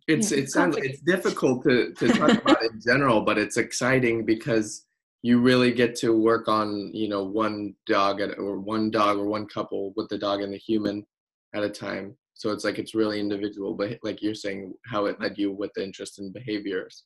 It's 0.07 0.31
Yeah, 0.31 0.39
it 0.39 0.49
sounds 0.49 0.77
it's 0.77 1.01
difficult 1.01 1.63
to 1.63 1.93
to 1.93 2.07
talk 2.09 2.41
about 2.41 2.63
in 2.63 2.81
general 2.85 3.21
but 3.21 3.37
it's 3.37 3.57
exciting 3.57 4.25
because 4.25 4.85
you 5.21 5.39
really 5.39 5.71
get 5.71 5.95
to 5.97 6.17
work 6.17 6.47
on 6.47 6.89
you 6.93 7.07
know 7.07 7.23
one 7.23 7.75
dog 7.85 8.21
at, 8.21 8.37
or 8.39 8.59
one 8.59 8.89
dog 8.89 9.17
or 9.17 9.25
one 9.25 9.47
couple 9.47 9.93
with 9.95 10.09
the 10.09 10.17
dog 10.17 10.41
and 10.41 10.53
the 10.53 10.57
human 10.57 11.05
at 11.53 11.63
a 11.63 11.69
time. 11.69 12.17
So 12.33 12.49
it's 12.51 12.63
like 12.63 12.79
it's 12.79 12.95
really 12.95 13.19
individual 13.19 13.75
but 13.75 13.99
like 14.01 14.21
you're 14.21 14.33
saying 14.33 14.73
how 14.85 15.05
it 15.05 15.21
led 15.21 15.37
you 15.37 15.51
with 15.51 15.71
the 15.75 15.83
interest 15.83 16.19
in 16.19 16.33
behaviors 16.33 17.03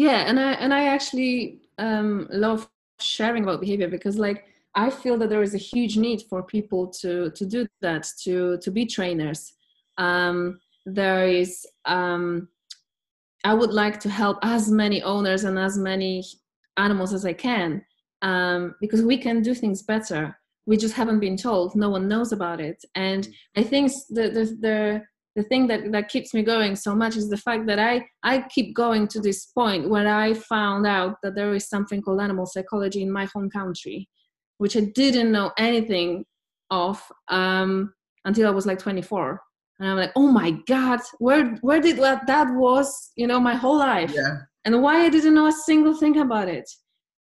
yeah 0.00 0.20
and 0.28 0.40
i 0.40 0.52
and 0.52 0.72
i 0.72 0.84
actually 0.86 1.60
um, 1.78 2.26
love 2.30 2.68
sharing 3.00 3.42
about 3.42 3.60
behavior 3.60 3.88
because 3.88 4.16
like 4.18 4.46
i 4.74 4.88
feel 4.88 5.16
that 5.18 5.28
there 5.28 5.42
is 5.42 5.54
a 5.54 5.64
huge 5.72 5.96
need 5.96 6.22
for 6.30 6.42
people 6.42 6.86
to 7.00 7.30
to 7.32 7.44
do 7.44 7.66
that 7.80 8.04
to 8.22 8.58
to 8.58 8.70
be 8.70 8.84
trainers. 8.86 9.40
Um, 9.98 10.60
there 10.86 11.26
is 11.28 11.66
um, 11.84 12.48
i 13.44 13.52
would 13.52 13.74
like 13.82 14.00
to 14.00 14.08
help 14.08 14.38
as 14.42 14.70
many 14.70 15.02
owners 15.02 15.44
and 15.44 15.58
as 15.58 15.76
many 15.76 16.24
animals 16.76 17.12
as 17.12 17.24
i 17.26 17.34
can 17.34 17.84
um, 18.22 18.74
because 18.80 19.02
we 19.02 19.16
can 19.16 19.42
do 19.42 19.54
things 19.54 19.82
better. 19.82 20.36
We 20.66 20.76
just 20.76 20.94
haven't 20.94 21.20
been 21.20 21.38
told. 21.38 21.74
No 21.74 21.88
one 21.88 22.06
knows 22.06 22.32
about 22.32 22.60
it. 22.60 22.78
And 22.94 23.22
mm. 23.26 23.32
i 23.60 23.62
think 23.62 23.92
the 24.16 24.24
the, 24.36 24.44
the 24.66 25.02
the 25.36 25.42
thing 25.44 25.66
that, 25.68 25.92
that 25.92 26.08
keeps 26.08 26.34
me 26.34 26.42
going 26.42 26.74
so 26.74 26.94
much 26.94 27.16
is 27.16 27.28
the 27.28 27.36
fact 27.36 27.66
that 27.66 27.78
I, 27.78 28.04
I 28.22 28.44
keep 28.50 28.74
going 28.74 29.06
to 29.08 29.20
this 29.20 29.46
point 29.46 29.88
where 29.88 30.08
I 30.08 30.34
found 30.34 30.86
out 30.86 31.16
that 31.22 31.34
there 31.36 31.54
is 31.54 31.68
something 31.68 32.02
called 32.02 32.20
animal 32.20 32.46
psychology 32.46 33.02
in 33.02 33.12
my 33.12 33.26
home 33.32 33.48
country, 33.48 34.08
which 34.58 34.76
I 34.76 34.80
didn't 34.94 35.30
know 35.30 35.52
anything 35.56 36.24
of 36.70 37.00
um, 37.28 37.92
until 38.24 38.48
I 38.48 38.50
was 38.50 38.66
like 38.66 38.78
24. 38.80 39.40
And 39.78 39.88
I'm 39.88 39.96
like, 39.96 40.12
oh 40.16 40.26
my 40.26 40.50
God, 40.66 41.00
where 41.18 41.56
where 41.62 41.80
did 41.80 41.96
that, 41.98 42.26
that 42.26 42.52
was, 42.54 43.12
you 43.16 43.26
know, 43.26 43.40
my 43.40 43.54
whole 43.54 43.78
life. 43.78 44.12
Yeah. 44.14 44.38
And 44.64 44.82
why 44.82 45.04
I 45.04 45.08
didn't 45.08 45.34
know 45.34 45.46
a 45.46 45.52
single 45.52 45.94
thing 45.94 46.18
about 46.18 46.48
it. 46.48 46.68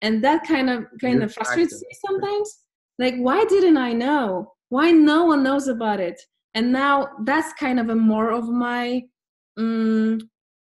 And 0.01 0.23
that 0.23 0.47
kind 0.47 0.69
of 0.69 0.85
kind 0.99 1.15
You're 1.15 1.25
of 1.25 1.33
frustrates 1.33 1.81
me 1.81 1.89
sometimes. 2.05 2.57
Like, 2.97 3.15
why 3.17 3.45
didn't 3.45 3.77
I 3.77 3.93
know? 3.93 4.53
Why 4.69 4.91
no 4.91 5.25
one 5.25 5.43
knows 5.43 5.67
about 5.67 5.99
it? 5.99 6.19
And 6.53 6.71
now 6.71 7.09
that's 7.23 7.53
kind 7.53 7.79
of 7.79 7.89
a 7.89 7.95
more 7.95 8.31
of 8.31 8.49
my 8.49 9.01
um, 9.57 10.19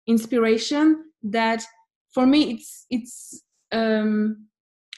inspiration 0.07 1.03
that 1.23 1.63
for 2.13 2.25
me 2.25 2.51
it's 2.53 2.85
it's 2.89 3.43
um, 3.71 4.49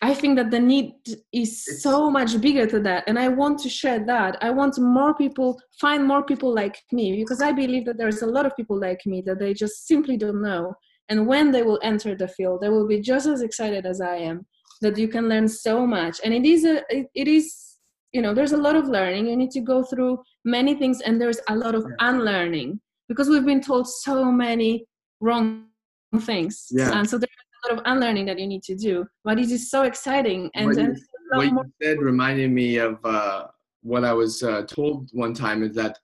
I 0.04 0.16
think 0.16 0.36
that 0.38 0.50
the 0.50 0.60
need 0.60 0.94
is 1.32 1.84
so 1.84 2.10
much 2.10 2.42
bigger 2.42 2.66
to 2.66 2.80
that, 2.80 3.04
and 3.06 3.20
I 3.20 3.28
want 3.28 3.60
to 3.60 3.70
share 3.70 4.04
that. 4.06 4.36
I 4.42 4.50
want 4.50 4.80
more 4.80 5.14
people 5.14 5.62
find 5.80 6.08
more 6.08 6.24
people 6.24 6.52
like 6.54 6.82
me 6.92 7.18
because 7.18 7.40
I 7.40 7.52
believe 7.52 7.86
that 7.86 7.98
there's 8.00 8.24
a 8.24 8.28
lot 8.28 8.48
of 8.48 8.56
people 8.56 8.80
like 8.80 9.06
me 9.06 9.22
that 9.28 9.38
they 9.38 9.54
just 9.54 9.88
simply 9.88 10.18
don't 10.18 10.42
know. 10.42 10.74
And 11.10 11.28
when 11.28 11.52
they 11.52 11.62
will 11.62 11.80
enter 11.84 12.16
the 12.16 12.28
field, 12.28 12.62
they 12.62 12.70
will 12.70 12.88
be 12.88 13.00
just 13.00 13.28
as 13.28 13.44
excited 13.44 13.86
as 13.86 14.02
I 14.02 14.16
am. 14.16 14.48
That 14.82 14.98
you 14.98 15.08
can 15.08 15.30
learn 15.30 15.48
so 15.48 15.86
much, 15.86 16.20
and 16.24 16.34
it 16.34 16.46
is 16.46 16.66
a 16.66 16.78
it, 16.90 17.06
it 17.14 17.28
is 17.28 17.78
you 18.12 18.24
know 18.24 18.34
there's 18.34 18.54
a 18.54 18.58
lot 18.58 18.76
of 18.76 18.88
learning 18.88 19.28
you 19.28 19.38
need 19.38 19.52
to 19.52 19.62
go 19.62 19.84
through 19.84 20.18
many 20.46 20.74
things 20.76 21.02
and 21.02 21.22
there's 21.22 21.40
a 21.50 21.56
lot 21.56 21.76
of 21.76 21.84
yeah. 21.84 22.10
unlearning 22.10 22.80
because 23.08 23.30
we've 23.30 23.46
been 23.46 23.62
told 23.62 23.88
so 23.88 24.32
many 24.32 24.86
wrong 25.20 25.66
things 26.22 26.68
yeah. 26.72 26.98
and 26.98 27.10
so 27.10 27.18
there's 27.18 27.30
a 27.64 27.68
lot 27.70 27.80
of 27.80 27.84
unlearning 27.86 28.26
that 28.26 28.40
you 28.40 28.48
need 28.48 28.64
to 28.64 28.76
do 28.76 29.06
but 29.24 29.40
it 29.40 29.52
is 29.52 29.70
so 29.70 29.84
exciting 29.84 30.50
and 30.56 30.68
what 30.68 30.78
you, 30.78 30.96
what 31.30 31.66
you 31.66 31.74
said 31.82 32.00
reminded 32.00 32.52
me 32.52 32.78
of 32.78 32.98
uh, 33.06 33.46
what 33.84 34.04
i 34.04 34.14
was 34.14 34.44
uh, 34.44 34.64
told 34.64 35.10
one 35.14 35.34
time 35.34 35.64
is 35.64 35.76
that 35.76 35.98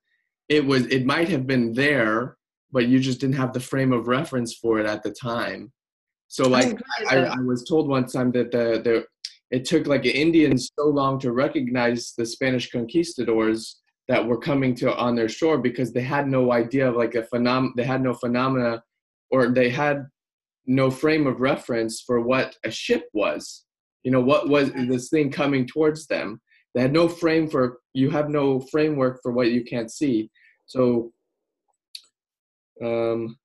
it 0.49 0.65
was 0.65 0.85
it 0.87 1.05
might 1.05 1.27
have 1.27 1.47
been 1.47 1.73
there 1.73 2.37
but 2.71 2.87
you 2.87 2.99
just 2.99 3.19
didn't 3.19 3.35
have 3.35 3.53
the 3.53 3.59
frame 3.59 3.91
of 3.91 4.07
reference 4.07 4.53
for 4.53 4.79
it 4.79 4.85
at 4.85 5.03
the 5.03 5.11
time 5.11 5.71
so 6.27 6.47
like 6.47 6.77
I, 7.09 7.15
I, 7.15 7.19
I, 7.19 7.39
was 7.39 7.63
told 7.63 7.87
one 7.87 8.05
time 8.05 8.31
that 8.33 8.51
the, 8.51 8.81
the 8.83 9.05
it 9.49 9.65
took 9.65 9.87
like 9.87 10.05
Indians 10.05 10.71
so 10.77 10.87
long 10.87 11.19
to 11.19 11.31
recognize 11.31 12.13
the 12.17 12.25
Spanish 12.25 12.69
conquistadors 12.69 13.77
that 14.07 14.25
were 14.25 14.39
coming 14.39 14.73
to 14.75 14.95
on 14.95 15.15
their 15.15 15.29
shore 15.29 15.57
because 15.57 15.91
they 15.91 16.01
had 16.01 16.27
no 16.27 16.51
idea 16.51 16.89
of 16.89 16.95
like 16.95 17.15
a 17.15 17.23
phenom 17.23 17.71
they 17.75 17.83
had 17.83 18.01
no 18.01 18.13
phenomena 18.13 18.81
or 19.31 19.49
they 19.49 19.69
had 19.69 20.05
no 20.65 20.89
frame 20.89 21.27
of 21.27 21.39
reference 21.39 22.01
for 22.01 22.21
what 22.21 22.55
a 22.65 22.71
ship 22.71 23.09
was. 23.13 23.65
You 24.03 24.11
know 24.11 24.21
what 24.21 24.49
was 24.49 24.71
this 24.73 25.09
thing 25.09 25.31
coming 25.31 25.65
towards 25.67 26.07
them? 26.07 26.41
They 26.73 26.81
had 26.81 26.93
no 26.93 27.07
frame 27.07 27.49
for 27.49 27.79
you 27.93 28.09
have 28.11 28.29
no 28.29 28.59
framework 28.59 29.19
for 29.21 29.31
what 29.31 29.51
you 29.51 29.63
can't 29.63 29.91
see. 29.91 30.29
So 30.65 31.11
um 32.83 33.37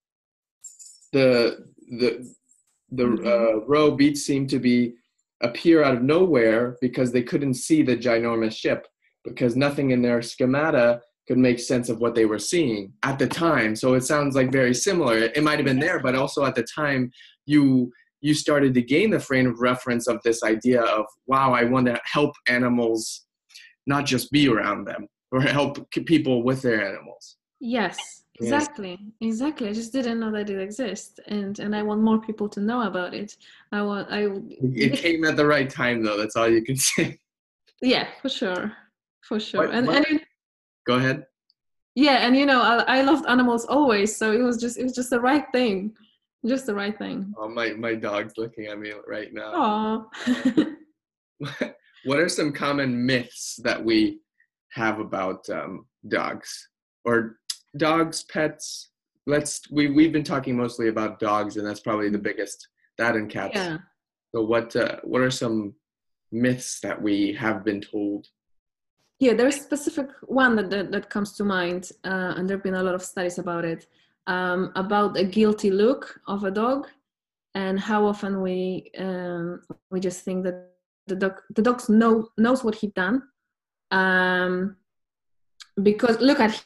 the 1.13 1.67
the 1.99 2.35
the 2.91 3.05
mm-hmm. 3.05 3.27
uh, 3.27 3.65
row 3.67 3.91
beats 3.93 4.23
seem 4.23 4.47
to 4.49 4.59
be 4.59 4.95
appear 5.43 5.83
out 5.83 5.95
of 5.95 6.03
nowhere 6.03 6.77
because 6.81 7.11
they 7.11 7.23
couldn't 7.23 7.55
see 7.55 7.83
the 7.83 7.97
ginormous 7.97 8.55
ship 8.55 8.87
because 9.25 9.57
nothing 9.57 9.91
in 9.91 10.03
their 10.03 10.23
schemata 10.23 11.01
could 11.29 11.39
make 11.39 11.61
sense 11.61 11.89
of 11.89 12.01
what 12.01 12.14
they 12.14 12.25
were 12.25 12.39
seeing 12.39 12.93
at 13.05 13.18
the 13.18 13.27
time. 13.29 13.77
So 13.77 13.95
it 13.95 14.03
sounds 14.03 14.35
like 14.35 14.51
very 14.51 14.75
similar. 14.75 15.16
It 15.18 15.43
might 15.43 15.59
have 15.59 15.66
been 15.66 15.79
there 15.79 16.01
but 16.01 16.14
also 16.14 16.45
at 16.45 16.55
the 16.55 16.64
time 16.64 17.11
you 17.47 17.93
you 18.20 18.35
started 18.35 18.73
to 18.75 18.83
gain 18.83 19.11
the 19.11 19.18
frame 19.18 19.49
of 19.49 19.61
reference 19.61 20.07
of 20.07 20.23
this 20.23 20.45
idea 20.45 20.81
of 20.81 21.05
wow 21.27 21.53
i 21.53 21.64
want 21.64 21.87
to 21.87 22.01
help 22.05 22.33
animals 22.47 23.27
not 23.87 24.07
just 24.07 24.31
be 24.31 24.49
around 24.49 24.85
them 24.85 25.09
or 25.31 25.41
help 25.41 25.91
people 26.07 26.43
with 26.43 26.62
their 26.62 26.87
animals. 26.87 27.37
Yes. 27.61 27.99
exactly 28.41 28.99
exactly. 29.20 29.68
I 29.68 29.73
just 29.73 29.93
didn't 29.93 30.20
know 30.20 30.33
that 30.33 30.51
it 30.51 30.61
exists 30.61 31.20
and 31.27 31.59
and 31.59 31.77
i 31.77 31.83
want 31.83 32.01
more 32.01 32.20
people 32.20 32.49
to 32.49 32.61
know 32.61 32.83
about 32.83 33.14
it. 33.14 33.37
I 33.73 33.83
want 33.83 34.09
i 34.11 34.29
it 34.61 34.95
came 34.95 35.25
at 35.25 35.37
the 35.37 35.47
right 35.47 35.68
time 35.68 36.03
though. 36.03 36.18
That's 36.18 36.37
all 36.37 36.49
you 36.49 36.62
can 36.62 36.77
say. 36.91 37.18
Yeah 37.81 38.09
for 38.20 38.29
sure 38.29 38.73
for 39.23 39.41
sure 39.41 39.66
what, 39.66 39.75
and 39.75 39.87
what? 39.87 39.97
and 39.97 40.20
it, 40.20 40.23
go 40.87 40.95
ahead 40.95 41.27
yeah 41.95 42.27
and 42.27 42.37
you 42.37 42.47
know 42.47 42.61
I, 42.61 42.99
I 42.99 43.03
loved 43.03 43.27
animals 43.27 43.64
always 43.66 44.16
so 44.16 44.33
it 44.33 44.43
was 44.43 44.59
just 44.59 44.79
it 44.79 44.85
was 44.85 44.95
just 44.95 45.11
the 45.11 45.20
right 45.20 45.45
thing 45.53 45.93
just 46.47 46.66
the 46.66 46.75
right 46.75 46.97
thing 46.97 47.33
oh 47.39 47.49
my 47.49 47.70
my 47.70 47.95
dog's 47.95 48.37
looking 48.37 48.66
at 48.66 48.79
me 48.79 48.93
right 49.07 49.33
now 49.33 50.09
Aww. 50.18 50.77
what 52.05 52.18
are 52.18 52.29
some 52.29 52.53
common 52.53 53.05
myths 53.07 53.61
that 53.62 53.83
we 53.83 54.20
have 54.73 54.99
about 54.99 55.49
um, 55.51 55.87
dogs 56.09 56.68
or 57.05 57.37
dogs, 57.77 58.25
pets. 58.25 58.91
Let's 59.27 59.70
we 59.70 59.91
we've 59.91 60.12
been 60.12 60.25
talking 60.25 60.57
mostly 60.57 60.89
about 60.89 61.20
dogs, 61.20 61.57
and 61.57 61.66
that's 61.66 61.81
probably 61.81 62.11
the 62.11 62.18
biggest. 62.18 62.68
That 62.99 63.14
and 63.14 63.31
cats. 63.31 63.55
Yeah. 63.55 63.79
So 64.35 64.43
what 64.43 64.75
uh, 64.77 64.97
what 65.05 65.23
are 65.23 65.31
some 65.31 65.75
myths 66.31 66.81
that 66.81 67.01
we 67.01 67.33
have 67.35 67.64
been 67.64 67.81
told? 67.81 68.27
Yeah, 69.23 69.35
there's 69.35 69.59
a 69.59 69.61
specific 69.61 70.09
one 70.23 70.57
that, 70.57 70.68
that, 70.70 70.91
that 70.91 71.09
comes 71.09 71.31
to 71.35 71.45
mind, 71.45 71.93
uh, 72.05 72.35
and 72.37 72.49
there 72.49 72.57
have 72.57 72.64
been 72.64 72.75
a 72.75 72.83
lot 72.83 72.97
of 72.97 73.05
studies 73.05 73.39
about 73.39 73.64
it, 73.64 73.87
um, 74.27 74.73
about 74.75 75.16
a 75.16 75.23
guilty 75.23 75.70
look 75.70 76.18
of 76.27 76.43
a 76.43 76.51
dog, 76.51 76.89
and 77.55 77.79
how 77.79 78.05
often 78.05 78.43
we 78.43 78.91
um, 78.99 79.62
we 79.93 80.01
just 80.01 80.25
think 80.25 80.43
that 80.43 80.73
the 81.07 81.14
dog 81.14 81.35
the 81.55 81.62
dog 81.62 81.89
know 81.89 82.31
knows 82.37 82.64
what 82.64 82.75
he 82.75 82.89
done, 82.89 83.23
um, 83.93 84.75
because 85.85 86.18
look 86.18 86.41
at 86.41 86.61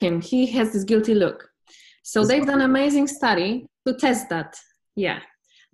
him. 0.00 0.20
He 0.20 0.44
has 0.48 0.74
this 0.74 0.84
guilty 0.84 1.14
look. 1.14 1.48
So 2.02 2.26
they've 2.26 2.44
done 2.44 2.60
an 2.60 2.70
amazing 2.70 3.06
study 3.06 3.66
to 3.86 3.94
test 3.94 4.28
that. 4.28 4.54
Yeah, 4.96 5.20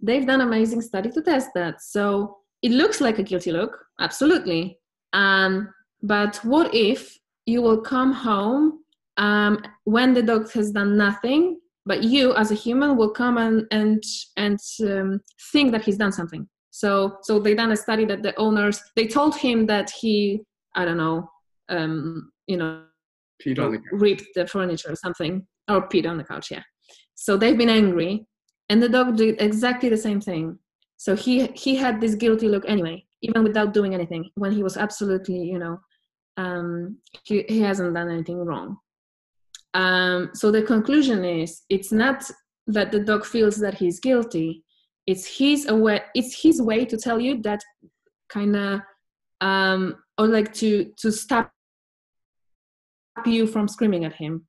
they've 0.01 0.25
done 0.25 0.41
an 0.41 0.47
amazing 0.47 0.83
study 0.83 1.11
to 1.11 1.21
test 1.21 1.49
that. 1.57 1.83
So 1.83 2.37
it 2.63 2.71
looks 2.71 3.01
like 3.01 3.19
a 3.19 3.25
guilty 3.25 3.51
look, 3.51 3.77
absolutely. 3.99 4.79
Um, 5.13 5.75
but 6.03 6.37
what 6.45 6.75
if 6.75 7.19
you 7.47 7.63
will 7.63 7.81
come 7.81 8.13
home 8.13 8.81
um, 9.17 9.63
when 9.85 10.15
the 10.15 10.23
dog 10.23 10.51
has 10.53 10.71
done 10.71 10.97
nothing, 10.97 11.61
but 11.85 12.03
you 12.03 12.35
as 12.35 12.51
a 12.51 12.55
human 12.55 12.97
will 12.97 13.11
come 13.11 13.39
and 13.39 13.67
and 13.71 14.03
and 14.37 14.59
um, 14.85 15.21
think 15.53 15.73
that 15.73 15.83
he's 15.83 15.97
done 15.97 16.13
something. 16.13 16.49
So 16.71 17.19
so 17.23 17.39
they 17.39 17.55
done 17.55 17.73
a 17.73 17.77
study 17.77 18.05
that 18.07 18.23
the 18.23 18.35
owners 18.37 18.81
they 18.97 19.07
told 19.07 19.37
him 19.37 19.67
that 19.67 19.91
he 19.91 20.41
I 20.75 20.85
don't 20.85 20.97
know 20.97 21.29
um, 21.69 22.31
you 22.47 22.57
know 22.57 22.85
peed 23.45 23.59
on 23.59 23.73
the 23.73 23.79
couch. 23.79 23.87
ripped 23.93 24.25
the 24.35 24.47
furniture 24.47 24.93
or 24.93 24.97
something, 24.97 25.47
or 25.69 25.89
peed 25.89 26.09
on 26.09 26.19
the 26.19 26.25
couch. 26.25 26.51
Yeah. 26.51 26.63
So 27.15 27.37
they've 27.37 27.59
been 27.59 27.69
angry, 27.69 28.27
and 28.69 28.83
the 28.83 28.89
dog 28.89 29.17
did 29.17 29.41
exactly 29.41 29.89
the 29.89 29.97
same 29.97 30.21
thing. 30.21 30.59
So 30.97 31.17
he 31.17 31.49
he 31.49 31.77
had 31.77 32.01
this 32.01 32.15
guilty 32.15 32.49
look 32.49 32.65
anyway, 32.67 33.05
even 33.23 33.43
without 33.43 33.75
doing 33.75 33.93
anything, 33.93 34.31
when 34.37 34.53
he 34.53 34.63
was 34.63 34.77
absolutely, 34.77 35.39
you 35.43 35.59
know, 35.59 35.81
um, 36.37 36.99
he 37.25 37.45
he 37.49 37.61
hasn't 37.61 37.95
done 37.95 38.11
anything 38.11 38.45
wrong. 38.45 38.79
Um, 39.75 40.31
so 40.35 40.51
the 40.51 40.63
conclusion 40.63 41.25
is, 41.25 41.63
it's 41.69 41.93
not 41.93 42.31
that 42.67 42.93
the 42.93 43.01
dog 43.01 43.25
feels 43.25 43.57
that 43.57 43.75
he's 43.75 44.01
guilty. 44.01 44.65
It's 45.07 45.39
his 45.39 45.71
way. 45.71 46.01
It's 46.15 46.43
his 46.43 46.61
way 46.61 46.85
to 46.85 46.97
tell 46.97 47.21
you 47.21 47.43
that 47.43 47.63
kind 48.29 48.57
of 48.57 48.81
um, 49.41 49.97
or 50.19 50.27
like 50.27 50.53
to 50.55 50.93
to 50.99 51.11
stop 51.11 51.53
you 53.27 53.47
from 53.47 53.69
screaming 53.69 54.05
at 54.05 54.15
him. 54.15 54.47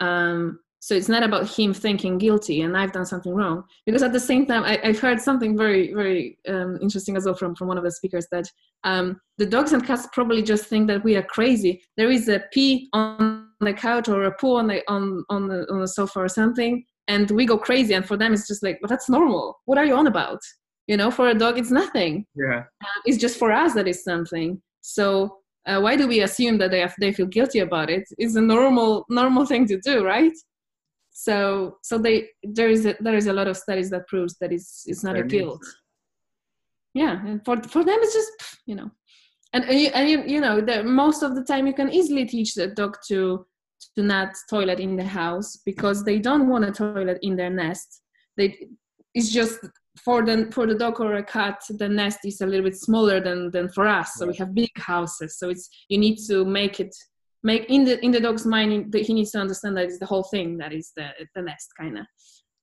Um, 0.00 0.60
so 0.86 0.94
it's 0.94 1.08
not 1.08 1.24
about 1.24 1.50
him 1.50 1.74
thinking 1.74 2.16
guilty 2.16 2.60
and 2.60 2.76
I've 2.76 2.92
done 2.92 3.06
something 3.06 3.34
wrong. 3.34 3.64
Because 3.86 4.04
at 4.04 4.12
the 4.12 4.20
same 4.20 4.46
time, 4.46 4.62
I, 4.62 4.78
have 4.84 5.00
heard 5.00 5.20
something 5.20 5.58
very, 5.58 5.92
very 5.92 6.38
um, 6.46 6.78
interesting 6.80 7.16
as 7.16 7.24
well 7.24 7.34
from, 7.34 7.56
from 7.56 7.66
one 7.66 7.76
of 7.76 7.82
the 7.82 7.90
speakers 7.90 8.28
that 8.30 8.48
um, 8.84 9.20
the 9.36 9.46
dogs 9.46 9.72
and 9.72 9.84
cats 9.84 10.06
probably 10.12 10.44
just 10.44 10.66
think 10.66 10.86
that 10.86 11.02
we 11.02 11.16
are 11.16 11.24
crazy. 11.24 11.82
There 11.96 12.08
is 12.08 12.28
a 12.28 12.44
pee 12.52 12.88
on 12.92 13.48
the 13.58 13.72
couch 13.72 14.08
or 14.08 14.22
a 14.22 14.36
poo 14.36 14.54
on 14.54 14.68
the 14.68 14.80
on 14.86 15.24
on 15.28 15.48
the, 15.48 15.66
on 15.72 15.80
the 15.80 15.88
sofa 15.88 16.20
or 16.20 16.28
something. 16.28 16.84
and 17.08 17.32
we 17.32 17.46
go 17.46 17.58
crazy 17.58 17.94
and 17.94 18.06
for 18.06 18.16
them 18.16 18.32
it's 18.32 18.46
just 18.46 18.62
like 18.62 18.78
well 18.80 18.88
that's 18.88 19.08
normal 19.08 19.44
what 19.64 19.78
are 19.78 19.84
you 19.84 19.94
on 19.94 20.08
about 20.08 20.40
you 20.90 20.96
know 20.96 21.10
for 21.10 21.28
a 21.28 21.38
dog 21.42 21.58
it's 21.60 21.70
nothing 21.70 22.26
yeah 22.34 22.62
uh, 22.84 23.00
it's 23.04 23.20
just 23.24 23.38
for 23.38 23.50
us 23.52 23.74
that 23.74 23.86
is 23.92 24.02
something 24.02 24.60
so 24.80 25.38
uh, 25.68 25.78
why 25.84 25.94
do 25.96 26.06
we 26.06 26.20
assume 26.20 26.58
that 26.58 26.70
they 26.72 26.80
have, 26.80 26.94
they 27.00 27.12
feel 27.12 27.30
guilty 27.36 27.60
about 27.60 27.88
it 27.96 28.04
it's 28.18 28.36
a 28.36 28.40
normal 28.40 29.04
normal 29.08 29.46
thing 29.46 29.66
to 29.66 29.78
do 29.90 30.04
right 30.04 30.36
so 31.18 31.78
so 31.82 31.96
they 31.96 32.28
there 32.42 32.68
is 32.68 32.84
a, 32.84 32.94
there 33.00 33.14
is 33.16 33.26
a 33.26 33.32
lot 33.32 33.48
of 33.48 33.56
studies 33.56 33.88
that 33.88 34.06
proves 34.06 34.36
that 34.38 34.52
it's 34.52 34.84
it's 34.86 35.02
not 35.02 35.16
a 35.16 35.22
guilt. 35.22 35.64
yeah 36.92 37.26
and 37.26 37.42
for 37.42 37.56
for 37.62 37.82
them 37.82 37.98
it's 38.02 38.12
just 38.12 38.32
you 38.66 38.74
know. 38.74 38.90
And 39.54 39.64
and 39.64 39.80
you, 39.80 39.88
and 39.94 40.10
you, 40.10 40.22
you 40.34 40.40
know 40.42 40.60
the, 40.60 40.84
most 40.84 41.22
of 41.22 41.34
the 41.34 41.42
time 41.42 41.66
you 41.66 41.72
can 41.72 41.90
easily 41.90 42.26
teach 42.26 42.52
the 42.54 42.66
dog 42.66 42.98
to 43.08 43.46
to 43.94 44.02
not 44.02 44.34
toilet 44.50 44.78
in 44.78 44.94
the 44.96 45.04
house 45.04 45.56
because 45.64 46.04
they 46.04 46.18
don't 46.18 46.48
want 46.48 46.66
a 46.66 46.72
toilet 46.72 47.18
in 47.22 47.34
their 47.34 47.48
nest. 47.48 48.02
They 48.36 48.58
it's 49.14 49.30
just 49.32 49.58
for 50.04 50.22
the 50.22 50.50
for 50.52 50.66
the 50.66 50.74
dog 50.74 51.00
or 51.00 51.14
a 51.14 51.24
cat 51.24 51.62
the 51.70 51.88
nest 51.88 52.18
is 52.26 52.42
a 52.42 52.46
little 52.46 52.64
bit 52.64 52.76
smaller 52.76 53.20
than 53.20 53.50
than 53.52 53.70
for 53.70 53.86
us. 53.88 54.16
So 54.16 54.26
we 54.26 54.36
have 54.36 54.54
big 54.54 54.76
houses. 54.76 55.38
So 55.38 55.48
it's 55.48 55.70
you 55.88 55.96
need 55.96 56.18
to 56.28 56.44
make 56.44 56.78
it 56.78 56.94
make 57.46 57.64
in 57.76 57.84
the 57.84 57.94
in 58.04 58.10
the 58.10 58.24
dog's 58.26 58.46
mind 58.46 58.94
he 59.08 59.14
needs 59.14 59.32
to 59.32 59.38
understand 59.38 59.76
that 59.76 59.86
it's 59.88 60.00
the 60.00 60.10
whole 60.12 60.26
thing 60.34 60.48
that 60.58 60.72
is 60.72 60.92
the 60.96 61.08
the 61.36 61.42
nest 61.42 61.68
kind 61.80 61.96
of 62.00 62.06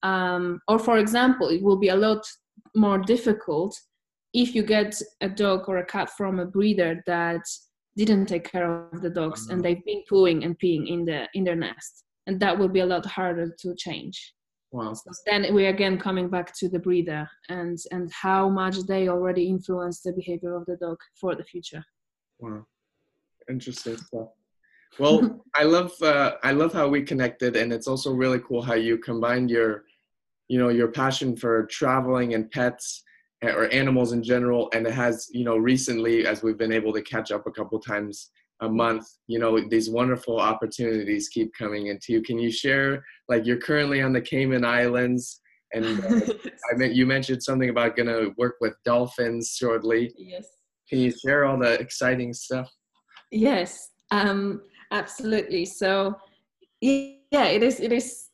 um, 0.10 0.60
or 0.68 0.78
for 0.78 0.98
example 0.98 1.48
it 1.56 1.62
will 1.66 1.80
be 1.86 1.90
a 1.90 2.02
lot 2.08 2.24
more 2.76 3.00
difficult 3.14 3.74
if 4.34 4.56
you 4.56 4.64
get 4.64 5.00
a 5.22 5.30
dog 5.30 5.70
or 5.70 5.78
a 5.78 5.86
cat 5.86 6.10
from 6.18 6.40
a 6.40 6.46
breeder 6.46 7.04
that 7.06 7.46
didn't 7.96 8.26
take 8.26 8.52
care 8.52 8.88
of 8.94 9.02
the 9.02 9.10
dogs 9.10 9.50
and 9.50 9.64
they've 9.64 9.86
been 9.86 10.04
pooing 10.12 10.44
and 10.44 10.58
peeing 10.60 10.90
in 10.90 11.06
the 11.06 11.28
in 11.36 11.44
their 11.44 11.56
nest. 11.56 12.04
And 12.26 12.40
that 12.40 12.58
will 12.58 12.70
be 12.70 12.80
a 12.80 12.86
lot 12.86 13.06
harder 13.06 13.54
to 13.60 13.76
change. 13.76 14.34
Wow. 14.72 14.94
So 14.94 15.12
then 15.28 15.54
we 15.54 15.68
again 15.68 16.00
coming 16.00 16.30
back 16.30 16.52
to 16.60 16.68
the 16.68 16.80
breeder 16.80 17.30
and 17.50 17.78
and 17.92 18.12
how 18.12 18.50
much 18.50 18.78
they 18.88 19.08
already 19.08 19.48
influence 19.48 20.02
the 20.02 20.14
behavior 20.14 20.56
of 20.56 20.66
the 20.66 20.78
dog 20.78 20.98
for 21.22 21.36
the 21.36 21.44
future. 21.44 21.84
Wow. 22.40 22.66
Interesting 23.48 23.98
stuff 23.98 24.30
well 25.00 25.44
i 25.56 25.64
love 25.64 25.92
uh, 26.02 26.34
i 26.44 26.52
love 26.52 26.74
how 26.74 26.88
we 26.88 27.02
connected 27.02 27.56
and 27.56 27.72
it's 27.72 27.88
also 27.88 28.12
really 28.12 28.40
cool 28.40 28.62
how 28.62 28.74
you 28.74 28.98
combined 28.98 29.50
your 29.50 29.84
you 30.48 30.60
know 30.60 30.70
your 30.70 30.90
passion 30.90 31.36
for 31.36 31.66
traveling 31.68 32.34
and 32.34 32.50
pets 32.52 33.04
or 33.42 33.72
animals 33.74 34.14
in 34.14 34.24
general 34.24 34.70
and 34.74 34.88
it 34.88 34.94
has 34.94 35.28
you 35.32 35.44
know 35.44 35.58
recently 35.58 36.26
as 36.26 36.44
we've 36.44 36.58
been 36.58 36.72
able 36.72 36.94
to 36.94 37.02
catch 37.02 37.32
up 37.32 37.46
a 37.46 37.52
couple 37.52 37.80
times 37.80 38.32
a 38.62 38.70
month 38.70 39.06
you 39.28 39.40
know 39.40 39.60
these 39.70 39.90
wonderful 39.90 40.40
opportunities 40.40 41.28
keep 41.28 41.52
coming 41.58 41.88
into 41.88 42.14
you. 42.14 42.22
Can 42.22 42.40
you 42.40 42.52
share 42.52 43.04
like 43.28 43.46
you're 43.46 43.58
currently 43.58 44.02
on 44.02 44.14
the 44.14 44.22
cayman 44.22 44.64
islands 44.64 45.42
and 45.74 45.86
uh, 46.06 46.34
i 46.72 46.78
meant 46.78 46.94
you 46.94 47.06
mentioned 47.06 47.44
something 47.44 47.70
about 47.70 47.98
gonna 47.98 48.30
work 48.38 48.56
with 48.62 48.76
dolphins 48.86 49.56
shortly. 49.60 50.14
Yes. 50.18 50.46
Can 50.88 51.00
you 51.00 51.12
share 51.12 51.46
all 51.46 51.58
the 51.58 51.74
exciting 51.80 52.32
stuff? 52.34 52.70
Yes 53.32 53.90
um 54.14 54.62
absolutely 54.94 55.66
so 55.66 56.16
yeah 56.82 57.46
it 57.46 57.64
is 57.64 57.80
it 57.80 57.92
is 57.92 58.30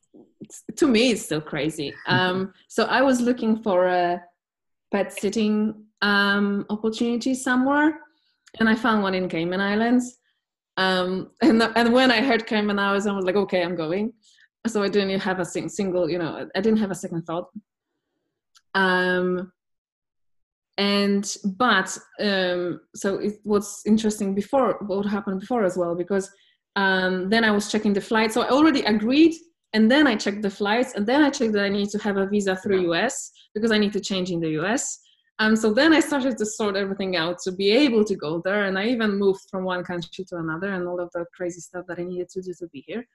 to 0.75 0.87
me 0.87 1.11
it's 1.11 1.23
still 1.23 1.41
crazy 1.41 1.93
um 2.07 2.53
so 2.67 2.85
i 2.85 3.01
was 3.01 3.21
looking 3.21 3.61
for 3.63 3.87
a 3.87 4.21
pet 4.91 5.11
sitting 5.13 5.85
um, 6.01 6.65
opportunity 6.69 7.33
somewhere, 7.33 7.99
and 8.59 8.69
I 8.69 8.75
found 8.75 9.03
one 9.03 9.13
in 9.13 9.29
Cayman 9.29 9.61
Islands. 9.61 10.17
Um, 10.77 11.31
and 11.41 11.61
and 11.61 11.93
when 11.93 12.11
I 12.11 12.21
heard 12.21 12.45
Cayman 12.45 12.79
Islands, 12.79 13.07
I 13.07 13.13
was 13.13 13.25
like, 13.25 13.35
okay, 13.35 13.63
I'm 13.63 13.75
going. 13.75 14.13
So 14.67 14.83
I 14.83 14.89
didn't 14.89 15.19
have 15.21 15.39
a 15.39 15.45
sing- 15.45 15.69
single, 15.69 16.09
you 16.09 16.17
know, 16.19 16.47
I 16.55 16.61
didn't 16.61 16.79
have 16.79 16.91
a 16.91 16.95
second 16.95 17.23
thought. 17.23 17.47
Um, 18.75 19.51
and 20.77 21.35
but 21.57 21.97
um, 22.19 22.81
so 22.95 23.15
it 23.15 23.39
was 23.43 23.81
interesting 23.85 24.35
before 24.35 24.77
what 24.85 25.05
happened 25.05 25.41
before 25.41 25.63
as 25.63 25.77
well 25.77 25.95
because 25.95 26.29
um, 26.75 27.29
then 27.29 27.43
I 27.43 27.51
was 27.51 27.71
checking 27.71 27.93
the 27.93 28.01
flight. 28.01 28.31
So 28.31 28.41
I 28.41 28.49
already 28.49 28.81
agreed 28.83 29.35
and 29.73 29.89
then 29.89 30.07
I 30.07 30.15
checked 30.15 30.41
the 30.41 30.49
flights, 30.49 30.93
and 30.95 31.05
then 31.05 31.21
I 31.21 31.29
checked 31.29 31.53
that 31.53 31.63
I 31.63 31.69
need 31.69 31.89
to 31.89 31.99
have 31.99 32.17
a 32.17 32.25
visa 32.25 32.55
through 32.55 32.91
US 32.91 33.31
because 33.53 33.71
I 33.71 33.77
need 33.77 33.93
to 33.93 33.99
change 33.99 34.31
in 34.31 34.39
the 34.39 34.49
US. 34.61 34.99
And 35.37 35.57
so 35.57 35.73
then 35.73 35.93
I 35.93 35.99
started 36.01 36.37
to 36.37 36.45
sort 36.45 36.75
everything 36.75 37.15
out 37.15 37.37
to 37.43 37.51
be 37.51 37.71
able 37.71 38.03
to 38.05 38.15
go 38.15 38.41
there, 38.43 38.65
and 38.65 38.77
I 38.77 38.87
even 38.87 39.17
moved 39.17 39.41
from 39.49 39.63
one 39.63 39.83
country 39.83 40.25
to 40.25 40.37
another, 40.37 40.73
and 40.73 40.87
all 40.87 40.99
of 40.99 41.11
the 41.13 41.25
crazy 41.35 41.61
stuff 41.61 41.85
that 41.87 41.99
I 41.99 42.03
needed 42.03 42.29
to 42.29 42.41
do 42.41 42.53
to 42.59 42.67
be 42.67 42.83
here. 42.87 43.05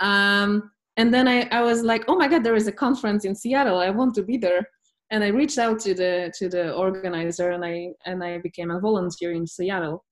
Um, 0.00 0.70
and 0.96 1.12
then 1.14 1.26
I, 1.28 1.48
I 1.50 1.62
was 1.62 1.82
like, 1.82 2.04
oh 2.08 2.16
my 2.16 2.28
god, 2.28 2.44
there 2.44 2.56
is 2.56 2.66
a 2.66 2.72
conference 2.72 3.24
in 3.24 3.34
Seattle. 3.34 3.78
I 3.78 3.90
want 3.90 4.14
to 4.16 4.22
be 4.22 4.36
there. 4.36 4.66
And 5.10 5.22
I 5.22 5.28
reached 5.28 5.58
out 5.58 5.78
to 5.80 5.94
the 5.94 6.32
to 6.38 6.48
the 6.48 6.72
organizer, 6.74 7.52
and 7.52 7.64
I 7.64 7.90
and 8.04 8.22
I 8.24 8.38
became 8.38 8.70
a 8.72 8.80
volunteer 8.80 9.32
in 9.32 9.46
Seattle. 9.46 10.04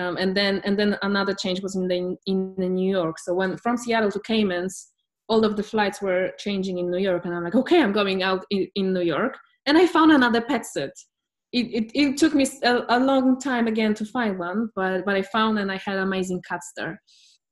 Um, 0.00 0.16
and 0.16 0.36
then 0.36 0.60
and 0.64 0.78
then 0.78 0.96
another 1.02 1.34
change 1.34 1.60
was 1.60 1.76
in 1.76 1.86
the 1.88 2.16
in 2.26 2.54
New 2.56 2.90
York. 2.90 3.18
So 3.18 3.34
when 3.34 3.56
from 3.58 3.76
Seattle 3.76 4.10
to 4.12 4.20
Caymans, 4.20 4.88
all 5.28 5.44
of 5.44 5.56
the 5.56 5.62
flights 5.62 6.00
were 6.00 6.32
changing 6.38 6.78
in 6.78 6.90
New 6.90 6.98
York, 6.98 7.24
and 7.24 7.34
I'm 7.34 7.44
like, 7.44 7.54
okay, 7.54 7.80
I'm 7.82 7.92
going 7.92 8.22
out 8.22 8.44
in, 8.50 8.68
in 8.74 8.92
New 8.92 9.02
York, 9.02 9.38
and 9.66 9.76
I 9.76 9.86
found 9.86 10.12
another 10.12 10.40
pet 10.40 10.64
sit. 10.66 10.92
It, 11.52 11.66
it, 11.66 11.90
it 11.94 12.16
took 12.16 12.32
me 12.32 12.46
a, 12.62 12.84
a, 12.88 13.00
long 13.00 13.40
time 13.40 13.66
again 13.66 13.92
to 13.94 14.04
find 14.04 14.38
one, 14.38 14.70
but 14.76 15.04
but 15.04 15.16
I 15.16 15.22
found 15.22 15.58
and 15.58 15.70
I 15.70 15.78
had 15.84 15.98
amazing 15.98 16.42
cats 16.48 16.72
there 16.76 17.00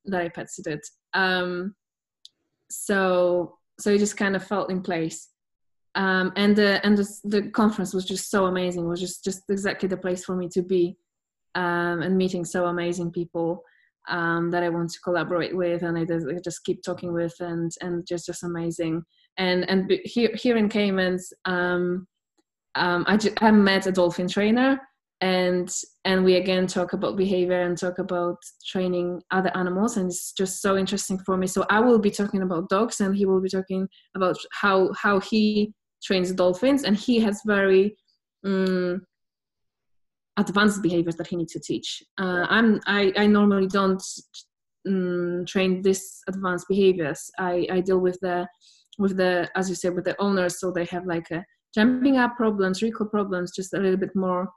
that 0.05 0.21
I 0.21 0.29
pet 0.29 0.47
sitted. 0.49 0.81
Um, 1.15 1.75
so 2.71 3.57
so 3.81 3.91
it 3.91 3.99
just 3.99 4.17
kind 4.17 4.37
of 4.37 4.45
felt 4.45 4.71
in 4.71 4.83
place. 4.83 5.29
Um, 5.95 6.33
and 6.37 6.55
the 6.55 6.85
and 6.87 6.97
the, 6.97 7.09
the 7.25 7.43
conference 7.51 7.93
was 7.93 8.05
just 8.05 8.31
so 8.31 8.47
amazing. 8.47 8.85
It 8.85 8.89
was 8.89 9.01
just 9.01 9.25
just 9.25 9.43
exactly 9.49 9.89
the 9.89 9.97
place 9.97 10.25
for 10.25 10.37
me 10.37 10.49
to 10.51 10.63
be, 10.63 10.97
um, 11.55 12.03
and 12.03 12.17
meeting 12.17 12.45
so 12.45 12.67
amazing 12.67 13.11
people 13.13 13.63
um, 14.09 14.51
that 14.51 14.63
I 14.63 14.69
want 14.69 14.91
to 14.91 15.01
collaborate 15.01 15.57
with, 15.57 15.83
and 15.83 15.99
I 15.99 16.05
just 16.43 16.65
keep 16.65 16.83
talking 16.83 17.13
with, 17.13 17.35
and 17.41 17.71
and 17.81 18.07
just 18.07 18.27
just 18.27 18.43
amazing. 18.43 19.03
And 19.37 19.69
and 19.69 19.91
here 20.05 20.31
here 20.35 20.57
in 20.57 20.69
Caymans, 20.69 21.33
um, 21.45 22.07
um, 22.75 23.05
I 23.07 23.17
just, 23.17 23.43
I 23.43 23.51
met 23.51 23.87
a 23.87 23.93
dolphin 23.93 24.29
trainer, 24.29 24.81
and 25.21 25.71
and 26.05 26.25
we 26.25 26.37
again 26.37 26.67
talk 26.67 26.93
about 26.93 27.17
behavior 27.17 27.61
and 27.63 27.77
talk 27.77 27.99
about 27.99 28.37
training 28.67 29.21
other 29.31 29.55
animals, 29.55 29.97
and 29.97 30.11
it's 30.11 30.33
just 30.33 30.63
so 30.63 30.77
interesting 30.77 31.19
for 31.19 31.37
me. 31.37 31.47
So 31.47 31.67
I 31.69 31.81
will 31.81 31.99
be 31.99 32.11
talking 32.11 32.43
about 32.43 32.69
dogs, 32.69 33.01
and 33.01 33.17
he 33.17 33.27
will 33.27 33.41
be 33.41 33.51
talking 33.51 33.89
about 34.15 34.37
how 34.53 34.91
how 34.95 35.21
he 35.21 35.73
trains 36.03 36.33
dolphins, 36.33 36.85
and 36.85 36.97
he 36.97 37.21
has 37.21 37.43
very 37.45 37.97
um, 38.45 39.03
advanced 40.39 40.83
behaviors 40.83 41.17
that 41.17 41.27
he 41.27 41.37
needs 41.37 41.53
to 41.53 41.61
teach. 41.61 42.03
Uh, 42.19 42.47
I'm 42.49 42.81
I, 42.87 43.13
I 43.17 43.27
normally 43.27 43.67
don't 43.67 44.03
um, 44.87 45.45
train 45.47 45.83
this 45.83 46.23
advanced 46.29 46.67
behaviors. 46.69 47.31
I, 47.39 47.67
I 47.71 47.81
deal 47.81 47.99
with 47.99 48.19
the 48.21 48.47
with 48.99 49.17
the 49.17 49.49
as 49.55 49.69
you 49.69 49.75
said 49.75 49.95
with 49.95 50.05
the 50.05 50.17
owners, 50.21 50.61
so 50.61 50.71
they 50.71 50.87
have 50.87 51.07
like 51.07 51.31
a 51.31 51.45
jumping 51.75 52.17
up 52.17 52.37
problems, 52.37 52.83
recall 52.83 53.09
problems, 53.09 53.55
just 53.55 53.75
a 53.75 53.79
little 53.79 53.99
bit 53.99 54.15
more 54.15 54.49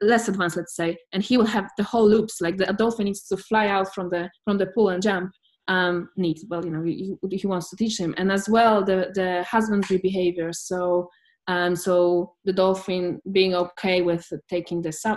less 0.00 0.28
advanced, 0.28 0.56
let's 0.56 0.76
say. 0.76 0.96
And 1.12 1.22
he 1.22 1.36
will 1.36 1.46
have 1.46 1.70
the 1.76 1.84
whole 1.84 2.08
loops, 2.08 2.40
like 2.40 2.56
the 2.56 2.66
dolphin 2.66 3.06
needs 3.06 3.26
to 3.28 3.36
fly 3.36 3.68
out 3.68 3.94
from 3.94 4.10
the 4.10 4.30
from 4.44 4.58
the 4.58 4.66
pool 4.66 4.90
and 4.90 5.02
jump. 5.02 5.32
Um, 5.68 6.08
neat. 6.16 6.40
Well, 6.48 6.64
you 6.64 6.72
know, 6.72 6.82
he, 6.82 7.14
he 7.30 7.46
wants 7.46 7.70
to 7.70 7.76
teach 7.76 7.98
him, 7.98 8.14
and 8.18 8.32
as 8.32 8.48
well 8.48 8.84
the 8.84 9.12
the 9.14 9.44
husbandry 9.48 9.98
behavior. 9.98 10.52
So 10.52 11.08
and 11.48 11.78
so 11.78 12.34
the 12.44 12.52
dolphin 12.52 13.20
being 13.32 13.54
okay 13.54 14.02
with 14.02 14.26
taking 14.48 14.80
the 14.82 14.92
sam- 14.92 15.16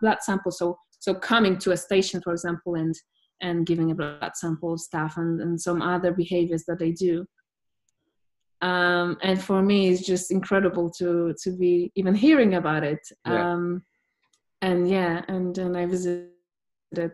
blood 0.00 0.18
sample 0.20 0.52
so 0.52 0.78
so 1.00 1.14
coming 1.14 1.58
to 1.58 1.72
a 1.72 1.76
station 1.76 2.20
for 2.20 2.32
example 2.32 2.74
and 2.74 2.94
and 3.40 3.66
giving 3.66 3.90
a 3.90 3.94
blood 3.94 4.32
sample 4.34 4.76
stuff 4.76 5.16
and, 5.16 5.40
and 5.40 5.60
some 5.60 5.80
other 5.82 6.12
behaviors 6.12 6.64
that 6.64 6.78
they 6.78 6.92
do 6.92 7.24
um, 8.60 9.16
and 9.22 9.40
for 9.40 9.62
me 9.62 9.88
it's 9.88 10.04
just 10.04 10.30
incredible 10.30 10.90
to 10.90 11.34
to 11.42 11.56
be 11.56 11.92
even 11.94 12.14
hearing 12.14 12.54
about 12.54 12.84
it 12.84 13.00
yeah. 13.26 13.52
Um, 13.52 13.82
and 14.62 14.88
yeah 14.88 15.22
and 15.28 15.54
then 15.54 15.76
i 15.76 15.86
visited 15.86 16.30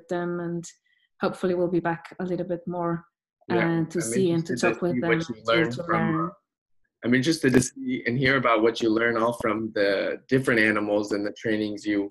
them 0.08 0.40
and 0.40 0.64
hopefully 1.20 1.54
we'll 1.54 1.68
be 1.68 1.80
back 1.80 2.14
a 2.20 2.24
little 2.24 2.46
bit 2.46 2.62
more 2.66 3.04
yeah. 3.48 3.82
uh, 3.82 3.84
to 3.90 4.00
see 4.00 4.30
and 4.30 4.46
to 4.46 4.56
talk 4.56 4.80
with 4.80 4.98
them 5.00 5.20
to, 5.20 5.70
to 5.70 5.82
learn 5.84 6.30
I'm 7.04 7.14
interested 7.14 7.52
to 7.52 7.60
see 7.60 8.02
and 8.06 8.18
hear 8.18 8.36
about 8.36 8.62
what 8.62 8.80
you 8.80 8.88
learn 8.88 9.16
all 9.16 9.34
from 9.34 9.70
the 9.74 10.20
different 10.28 10.60
animals 10.60 11.12
and 11.12 11.24
the 11.24 11.32
trainings 11.32 11.84
you 11.84 12.08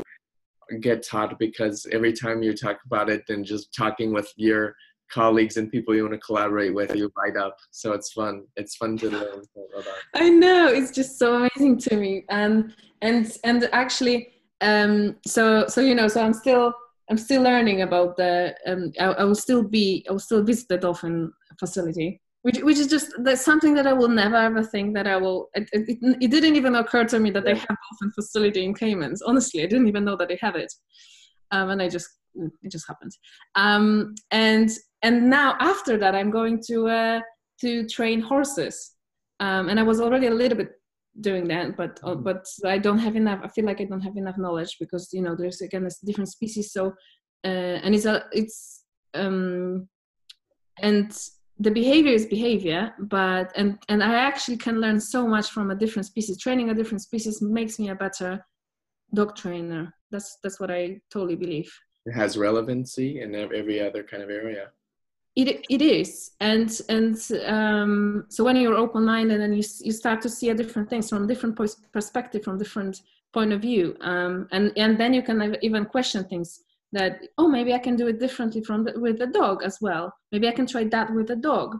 get 0.81 1.05
taught 1.05 1.37
because 1.39 1.87
every 1.91 2.13
time 2.13 2.43
you 2.43 2.53
talk 2.53 2.79
about 2.85 3.09
it 3.09 3.23
and 3.29 3.43
just 3.43 3.73
talking 3.75 4.13
with 4.13 4.31
your 4.35 4.75
colleagues 5.11 5.57
and 5.57 5.71
people 5.71 5.93
you 5.95 6.03
want 6.03 6.13
to 6.13 6.19
collaborate 6.19 6.73
with 6.73 6.95
you 6.95 7.11
light 7.17 7.37
up. 7.37 7.57
So 7.71 7.93
it's 7.93 8.11
fun. 8.11 8.43
It's 8.55 8.75
fun 8.75 8.97
to 8.97 9.09
learn 9.09 9.43
about 9.77 9.85
i 10.13 10.29
know. 10.29 10.67
It's 10.67 10.91
just 10.91 11.19
so 11.19 11.35
amazing 11.35 11.79
to 11.79 11.97
me. 11.97 12.23
And 12.29 12.73
and 13.01 13.37
and 13.43 13.69
actually 13.73 14.29
um 14.61 15.15
so 15.27 15.67
so 15.67 15.81
you 15.81 15.93
know 15.93 16.07
so 16.07 16.23
i'm 16.23 16.33
still 16.33 16.73
i'm 17.09 17.17
still 17.17 17.41
learning 17.43 17.81
about 17.81 18.15
the 18.15 18.55
um 18.65 18.91
i, 18.99 19.05
I 19.05 19.23
will 19.25 19.35
still 19.35 19.61
be 19.61 20.05
i 20.07 20.11
will 20.11 20.19
still 20.19 20.41
visit 20.41 20.69
the 20.69 20.77
dolphin 20.77 21.31
facility 21.59 22.21
which 22.43 22.61
which 22.61 22.77
is 22.77 22.87
just 22.87 23.11
that's 23.19 23.43
something 23.43 23.73
that 23.73 23.87
I 23.87 23.93
will 23.93 24.09
never 24.09 24.35
ever 24.35 24.63
think 24.63 24.93
that 24.95 25.07
I 25.07 25.17
will. 25.17 25.49
It, 25.55 25.69
it, 25.71 25.97
it 26.21 26.31
didn't 26.31 26.55
even 26.55 26.75
occur 26.75 27.05
to 27.05 27.19
me 27.19 27.31
that 27.31 27.45
they 27.45 27.55
have 27.55 27.67
dolphin 27.67 28.11
facility 28.13 28.63
in 28.63 28.73
Caymans. 28.73 29.21
Honestly, 29.21 29.63
I 29.63 29.65
didn't 29.65 29.87
even 29.87 30.05
know 30.05 30.17
that 30.17 30.27
they 30.27 30.37
have 30.41 30.55
it, 30.55 30.71
um, 31.51 31.69
and 31.69 31.81
I 31.81 31.89
just 31.89 32.09
it 32.35 32.71
just 32.71 32.87
happened. 32.87 33.11
Um, 33.55 34.13
and 34.31 34.69
and 35.01 35.29
now 35.29 35.55
after 35.59 35.97
that, 35.97 36.15
I'm 36.15 36.31
going 36.31 36.61
to 36.67 36.87
uh, 36.87 37.21
to 37.61 37.87
train 37.87 38.19
horses, 38.19 38.91
um, 39.39 39.69
and 39.69 39.79
I 39.79 39.83
was 39.83 40.01
already 40.01 40.27
a 40.27 40.33
little 40.33 40.57
bit 40.57 40.71
doing 41.21 41.47
that, 41.47 41.77
but 41.77 41.99
uh, 42.03 42.09
mm-hmm. 42.09 42.23
but 42.23 42.45
I 42.65 42.77
don't 42.77 42.99
have 42.99 43.15
enough. 43.15 43.39
I 43.43 43.47
feel 43.47 43.65
like 43.65 43.79
I 43.79 43.85
don't 43.85 44.01
have 44.01 44.17
enough 44.17 44.37
knowledge 44.37 44.77
because 44.81 45.09
you 45.13 45.21
know 45.21 45.35
there's 45.35 45.61
again 45.61 45.85
this 45.85 45.99
different 45.99 46.29
species. 46.29 46.73
So 46.73 46.93
uh, 47.45 47.79
and 47.83 47.95
it's 47.95 48.05
a 48.05 48.25
it's 48.33 48.83
um 49.13 49.87
and 50.81 51.15
the 51.59 51.71
behavior 51.71 52.11
is 52.11 52.25
behavior 52.25 52.93
but 52.99 53.51
and 53.55 53.77
and 53.87 54.03
i 54.03 54.15
actually 54.15 54.57
can 54.57 54.81
learn 54.81 54.99
so 54.99 55.27
much 55.27 55.51
from 55.51 55.71
a 55.71 55.75
different 55.75 56.05
species. 56.05 56.37
Training 56.37 56.69
a 56.69 56.73
different 56.73 57.01
species 57.01 57.41
makes 57.41 57.79
me 57.79 57.89
a 57.89 57.95
better 57.95 58.43
dog 59.13 59.35
trainer. 59.35 59.93
That's 60.11 60.37
that's 60.41 60.59
what 60.59 60.71
i 60.71 60.99
totally 61.11 61.35
believe. 61.35 61.71
It 62.05 62.13
has 62.13 62.37
relevancy 62.37 63.21
in 63.21 63.35
every 63.35 63.79
other 63.79 64.03
kind 64.03 64.23
of 64.23 64.29
area. 64.29 64.71
It, 65.35 65.65
it 65.69 65.81
is. 65.81 66.31
And 66.39 66.69
and 66.89 67.15
um, 67.45 68.25
so 68.29 68.43
when 68.43 68.55
you're 68.55 68.75
open-minded 68.75 69.39
and 69.39 69.55
you, 69.55 69.63
you 69.81 69.91
start 69.91 70.21
to 70.21 70.29
see 70.29 70.49
a 70.49 70.53
different 70.53 70.89
things 70.89 71.09
from 71.09 71.27
different 71.27 71.57
perspective 71.91 72.43
from 72.43 72.57
different 72.57 73.01
point 73.31 73.51
of 73.51 73.61
view 73.61 73.97
um, 74.01 74.47
and 74.51 74.71
and 74.77 74.97
then 74.99 75.13
you 75.13 75.23
can 75.23 75.57
even 75.61 75.85
question 75.85 76.23
things 76.25 76.61
that 76.93 77.21
oh 77.37 77.47
maybe 77.47 77.73
i 77.73 77.79
can 77.79 77.95
do 77.95 78.07
it 78.07 78.19
differently 78.19 78.63
from 78.63 78.85
the, 78.85 78.97
with 78.99 79.19
the 79.19 79.27
dog 79.27 79.63
as 79.63 79.79
well. 79.81 80.13
Maybe 80.31 80.47
i 80.47 80.51
can 80.51 80.67
try 80.67 80.85
that 80.85 81.13
with 81.13 81.27
the 81.27 81.35
dog. 81.35 81.77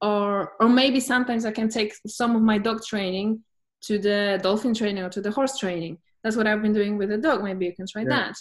Or 0.00 0.52
or 0.60 0.68
maybe 0.68 1.00
sometimes 1.00 1.44
i 1.44 1.52
can 1.52 1.68
take 1.68 1.92
some 2.06 2.34
of 2.34 2.42
my 2.42 2.58
dog 2.58 2.82
training 2.82 3.42
to 3.82 3.98
the 3.98 4.40
dolphin 4.42 4.74
training 4.74 5.02
or 5.02 5.10
to 5.10 5.20
the 5.20 5.30
horse 5.30 5.58
training. 5.58 5.98
That's 6.22 6.36
what 6.36 6.46
i've 6.46 6.62
been 6.62 6.72
doing 6.72 6.96
with 6.96 7.10
the 7.10 7.18
dog. 7.18 7.44
Maybe 7.44 7.66
you 7.66 7.74
can 7.74 7.86
try 7.86 8.02
yeah. 8.02 8.08
that. 8.16 8.34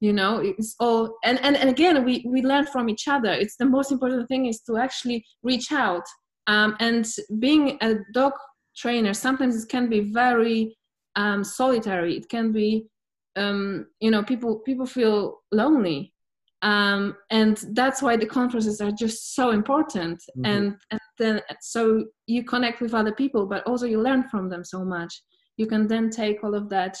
You 0.00 0.12
know 0.12 0.38
it's 0.38 0.74
all 0.80 1.16
and, 1.24 1.38
and 1.44 1.56
and 1.56 1.70
again 1.70 2.04
we 2.04 2.24
we 2.26 2.42
learn 2.42 2.66
from 2.66 2.88
each 2.88 3.06
other. 3.06 3.32
It's 3.32 3.56
the 3.56 3.70
most 3.76 3.92
important 3.92 4.28
thing 4.28 4.46
is 4.46 4.60
to 4.62 4.76
actually 4.76 5.24
reach 5.42 5.72
out. 5.72 6.06
Um, 6.46 6.74
and 6.80 7.06
being 7.38 7.78
a 7.80 7.96
dog 8.12 8.32
trainer 8.76 9.14
sometimes 9.14 9.62
it 9.62 9.68
can 9.68 9.88
be 9.88 10.00
very 10.00 10.76
um, 11.16 11.44
solitary. 11.44 12.16
It 12.16 12.28
can 12.28 12.50
be 12.52 12.86
um, 13.40 13.86
you 14.00 14.10
know 14.10 14.22
people 14.22 14.56
people 14.60 14.86
feel 14.86 15.40
lonely. 15.52 16.12
Um, 16.62 17.16
and 17.30 17.56
that's 17.72 18.02
why 18.02 18.18
the 18.18 18.26
conferences 18.26 18.82
are 18.82 18.92
just 18.92 19.34
so 19.34 19.50
important. 19.50 20.18
Mm-hmm. 20.36 20.44
and, 20.44 20.76
and 20.90 21.00
then 21.18 21.40
so 21.60 22.04
you 22.26 22.44
connect 22.44 22.82
with 22.82 22.92
other 22.92 23.12
people 23.12 23.46
but 23.46 23.66
also 23.66 23.86
you 23.86 24.00
learn 24.00 24.28
from 24.28 24.48
them 24.50 24.64
so 24.64 24.84
much. 24.84 25.22
You 25.56 25.66
can 25.66 25.86
then 25.86 26.10
take 26.10 26.44
all 26.44 26.54
of 26.54 26.68
that 26.70 26.96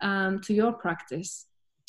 um, 0.00 0.40
to 0.42 0.54
your 0.54 0.72
practice. 0.72 1.46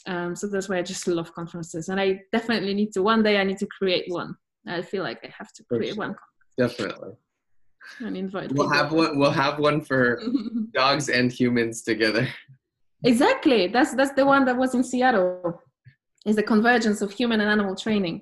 Um, 0.08 0.36
so 0.36 0.48
that's 0.48 0.68
why 0.68 0.80
i 0.80 0.82
just 0.82 1.08
love 1.08 1.32
conferences. 1.34 1.90
And 1.90 2.00
i 2.00 2.22
definitely 2.32 2.74
need 2.74 2.92
to 2.94 3.04
one 3.04 3.22
day 3.22 3.38
i 3.38 3.44
need 3.44 3.60
to 3.60 3.68
create 3.78 4.06
one. 4.08 4.36
I 4.68 4.82
feel 4.82 5.04
like 5.04 5.20
i 5.24 5.32
have 5.38 5.54
to 5.54 5.64
create 5.64 5.98
one. 5.98 6.16
Definitely. 6.58 7.14
And 8.00 8.18
invite 8.18 8.52
we'll 8.52 8.68
people. 8.68 8.78
have 8.78 8.92
one 8.92 9.20
we'll 9.20 9.40
have 9.46 9.60
one 9.60 9.82
for 9.82 10.22
dogs 10.74 11.10
and 11.10 11.32
humans 11.32 11.84
together 11.84 12.28
Exactly. 13.04 13.68
That's 13.68 13.94
that's 13.96 14.14
the 14.14 14.26
one 14.26 14.46
that 14.46 14.58
was 14.58 14.76
in 14.76 14.84
Seattle. 14.84 15.62
Is 16.26 16.36
the 16.36 16.44
convergence 16.44 17.02
of 17.02 17.12
human 17.12 17.42
and 17.42 17.50
animal 17.50 17.76
training, 17.76 18.22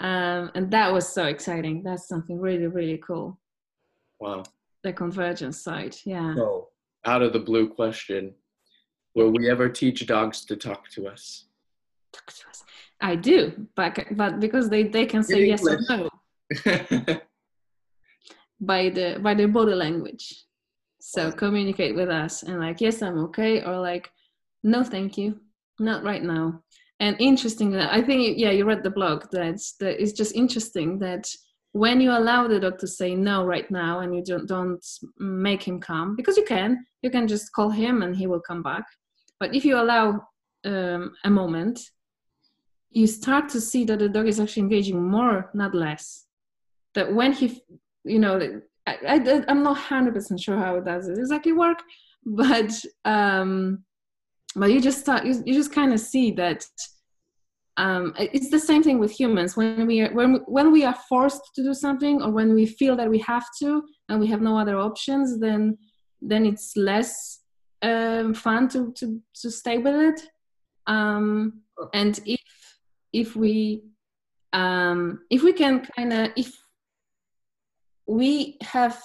um, 0.00 0.50
and 0.54 0.70
that 0.70 0.90
was 0.90 1.06
so 1.06 1.26
exciting. 1.26 1.82
That's 1.82 2.08
something 2.08 2.40
really 2.40 2.66
really 2.66 2.96
cool. 2.98 3.38
Wow. 4.18 4.44
The 4.82 4.94
convergence 4.94 5.60
side, 5.62 5.96
yeah. 6.06 6.34
So, 6.34 6.68
out 7.04 7.20
of 7.20 7.34
the 7.34 7.40
blue 7.40 7.68
question, 7.68 8.32
will 9.14 9.30
we 9.30 9.50
ever 9.50 9.68
teach 9.68 10.06
dogs 10.06 10.46
to 10.46 10.56
talk 10.56 10.88
to 10.90 11.08
us? 11.08 11.44
Talk 12.12 12.32
to 12.32 12.48
us. 12.48 12.64
I 13.02 13.16
do, 13.16 13.66
but 13.74 13.98
but 14.12 14.40
because 14.40 14.70
they 14.70 14.84
they 14.84 15.04
can 15.04 15.22
say 15.22 15.44
yes 15.44 15.66
or 15.66 15.78
no. 15.90 16.08
by 18.60 18.88
the 18.88 19.18
by 19.20 19.34
their 19.34 19.48
body 19.48 19.74
language 19.74 20.45
so 21.08 21.30
communicate 21.30 21.94
with 21.94 22.08
us 22.08 22.42
and 22.42 22.58
like, 22.58 22.80
yes, 22.80 23.00
I'm 23.00 23.16
okay, 23.26 23.62
or 23.62 23.78
like, 23.78 24.10
no, 24.64 24.82
thank 24.82 25.16
you, 25.16 25.38
not 25.78 26.02
right 26.02 26.22
now. 26.22 26.64
And 26.98 27.14
interesting 27.20 27.70
that 27.70 27.92
I 27.92 28.02
think, 28.02 28.38
yeah, 28.38 28.50
you 28.50 28.64
read 28.64 28.82
the 28.82 28.90
blog. 28.90 29.26
That's 29.30 29.74
that 29.74 30.02
it's 30.02 30.12
just 30.12 30.34
interesting 30.34 30.98
that 30.98 31.24
when 31.70 32.00
you 32.00 32.10
allow 32.10 32.48
the 32.48 32.58
dog 32.58 32.78
to 32.78 32.88
say 32.88 33.14
no 33.14 33.44
right 33.46 33.70
now 33.70 34.00
and 34.00 34.16
you 34.16 34.24
don't 34.24 34.48
don't 34.48 34.84
make 35.18 35.62
him 35.62 35.78
come 35.80 36.16
because 36.16 36.36
you 36.36 36.44
can, 36.44 36.84
you 37.02 37.10
can 37.10 37.28
just 37.28 37.52
call 37.52 37.70
him 37.70 38.02
and 38.02 38.16
he 38.16 38.26
will 38.26 38.40
come 38.40 38.64
back. 38.64 38.84
But 39.38 39.54
if 39.54 39.64
you 39.64 39.78
allow 39.78 40.26
um, 40.64 41.14
a 41.22 41.30
moment, 41.30 41.78
you 42.90 43.06
start 43.06 43.48
to 43.50 43.60
see 43.60 43.84
that 43.84 44.00
the 44.00 44.08
dog 44.08 44.26
is 44.26 44.40
actually 44.40 44.62
engaging 44.62 45.00
more, 45.00 45.50
not 45.54 45.72
less. 45.72 46.26
That 46.94 47.14
when 47.14 47.32
he, 47.32 47.62
you 48.04 48.18
know, 48.18 48.60
I, 48.86 49.44
am 49.48 49.62
not 49.62 49.76
100% 49.76 50.42
sure 50.42 50.56
how 50.56 50.76
it 50.76 50.84
does 50.84 51.08
it 51.08 51.18
exactly 51.18 51.52
work, 51.52 51.82
but 52.24 52.72
um, 53.04 53.84
but 54.54 54.70
you 54.70 54.80
just 54.80 55.00
start, 55.00 55.26
you, 55.26 55.42
you 55.44 55.54
just 55.54 55.72
kind 55.72 55.92
of 55.92 56.00
see 56.00 56.30
that 56.32 56.64
um, 57.76 58.14
it's 58.16 58.50
the 58.50 58.58
same 58.58 58.82
thing 58.82 58.98
with 58.98 59.10
humans. 59.10 59.56
When 59.56 59.86
we 59.86 60.00
are, 60.00 60.12
when 60.14 60.36
when 60.46 60.72
we 60.72 60.84
are 60.84 60.96
forced 61.08 61.54
to 61.56 61.62
do 61.62 61.74
something, 61.74 62.22
or 62.22 62.30
when 62.30 62.54
we 62.54 62.64
feel 62.64 62.96
that 62.96 63.10
we 63.10 63.18
have 63.18 63.44
to, 63.60 63.82
and 64.08 64.18
we 64.18 64.26
have 64.28 64.40
no 64.40 64.58
other 64.58 64.78
options, 64.78 65.38
then 65.38 65.76
then 66.22 66.46
it's 66.46 66.76
less 66.76 67.40
um, 67.82 68.32
fun 68.32 68.68
to 68.68 68.92
to 68.92 69.20
to 69.42 69.50
stay 69.50 69.78
with 69.78 69.94
it. 69.94 70.22
Um, 70.86 71.60
and 71.92 72.18
if 72.24 72.40
if 73.12 73.36
we 73.36 73.82
um, 74.54 75.20
if 75.28 75.42
we 75.42 75.52
can 75.52 75.80
kind 75.80 76.12
of 76.14 76.30
if 76.36 76.56
we 78.06 78.58
have 78.62 79.00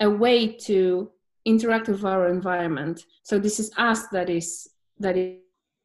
a 0.00 0.08
way 0.08 0.48
to 0.48 1.10
interact 1.44 1.88
with 1.88 2.04
our 2.04 2.28
environment. 2.28 3.04
So 3.22 3.38
this 3.38 3.58
is 3.60 3.70
us 3.76 4.06
that 4.08 4.30
is 4.30 4.68
that 4.98 5.16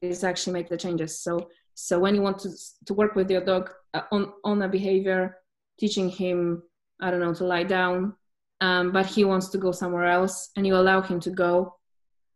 is 0.01 0.23
actually 0.23 0.53
make 0.53 0.69
the 0.69 0.77
changes. 0.77 1.19
So 1.19 1.49
so 1.79 1.99
when 1.99 2.15
you 2.15 2.23
want 2.23 2.39
to 2.39 2.49
to 2.87 2.93
work 2.95 3.13
with 3.15 3.29
your 3.29 3.45
dog 3.45 3.69
uh, 3.93 4.01
on 4.11 4.33
on 4.43 4.61
a 4.63 4.67
behavior 4.67 5.37
teaching 5.79 6.09
him 6.09 6.63
i 6.99 7.11
don't 7.11 7.19
know 7.19 7.33
to 7.33 7.45
lie 7.45 7.63
down 7.63 8.15
um, 8.61 8.91
but 8.91 9.05
he 9.05 9.23
wants 9.23 9.49
to 9.49 9.59
go 9.59 9.71
somewhere 9.71 10.05
else 10.05 10.49
and 10.57 10.65
you 10.65 10.75
allow 10.75 11.01
him 11.01 11.19
to 11.19 11.29
go 11.29 11.75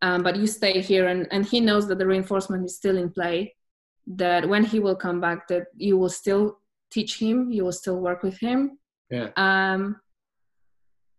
um, 0.03 0.21
but 0.21 0.35
you 0.35 0.45
stay 0.45 0.79
here 0.79 1.07
and, 1.07 1.27
and 1.31 1.45
he 1.45 1.59
knows 1.59 1.87
that 1.87 1.97
the 1.97 2.05
reinforcement 2.05 2.63
is 2.63 2.75
still 2.75 2.97
in 2.97 3.09
play 3.09 3.55
that 4.05 4.47
when 4.47 4.63
he 4.63 4.79
will 4.79 4.95
come 4.95 5.19
back 5.19 5.47
that 5.47 5.65
you 5.75 5.97
will 5.97 6.09
still 6.09 6.59
teach 6.91 7.17
him 7.17 7.51
you 7.51 7.63
will 7.63 7.71
still 7.71 7.99
work 7.99 8.21
with 8.21 8.37
him 8.37 8.77
yeah. 9.11 9.29
um, 9.37 9.99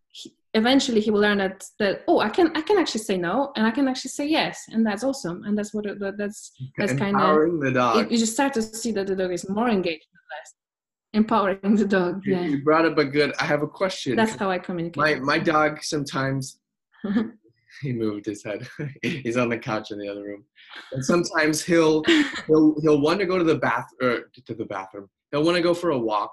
he, 0.08 0.34
eventually 0.54 1.00
he 1.00 1.10
will 1.10 1.20
learn 1.20 1.38
that 1.38 1.64
that 1.78 2.02
oh 2.08 2.20
i 2.20 2.28
can 2.28 2.54
i 2.56 2.60
can 2.60 2.78
actually 2.78 3.00
say 3.00 3.16
no 3.16 3.52
and 3.56 3.66
i 3.66 3.70
can 3.70 3.88
actually 3.88 4.10
say 4.10 4.26
yes 4.26 4.64
and 4.68 4.86
that's 4.86 5.02
awesome 5.02 5.42
and 5.44 5.56
that's 5.56 5.72
what 5.72 5.84
that, 5.84 6.14
that's 6.18 6.52
that's 6.76 6.92
kind 6.92 7.16
of 7.16 7.22
empowering 7.22 7.58
the 7.60 7.72
dog. 7.72 8.10
You 8.10 8.18
just 8.18 8.34
start 8.34 8.52
to 8.54 8.62
see 8.62 8.92
that 8.92 9.06
the 9.06 9.16
dog 9.16 9.32
is 9.32 9.48
more 9.48 9.68
engaged 9.68 10.06
less 10.30 10.54
empowering 11.14 11.76
the 11.76 11.86
dog 11.86 12.22
you, 12.24 12.34
yeah. 12.34 12.42
you 12.42 12.62
brought 12.62 12.84
up 12.84 12.98
a 12.98 13.04
good 13.04 13.32
i 13.38 13.44
have 13.44 13.62
a 13.62 13.68
question. 13.68 14.16
That's 14.16 14.36
how 14.36 14.50
i 14.50 14.58
communicate. 14.58 14.96
My 14.96 15.14
my 15.14 15.38
dog 15.38 15.82
sometimes 15.82 16.58
he 17.80 17.92
moved 17.92 18.26
his 18.26 18.44
head. 18.44 18.68
He's 19.02 19.36
on 19.36 19.48
the 19.48 19.58
couch 19.58 19.90
in 19.90 19.98
the 19.98 20.08
other 20.08 20.22
room. 20.22 20.44
And 20.92 21.04
sometimes 21.04 21.62
he'll 21.64 22.02
he'll 22.46 22.74
he'll 22.80 23.00
want 23.00 23.20
to 23.20 23.26
go 23.26 23.38
to 23.38 23.44
the 23.44 23.56
bath 23.56 23.86
or 24.00 24.30
to 24.46 24.54
the 24.54 24.64
bathroom. 24.64 25.08
He'll 25.30 25.44
want 25.44 25.56
to 25.56 25.62
go 25.62 25.74
for 25.74 25.90
a 25.90 25.98
walk 25.98 26.32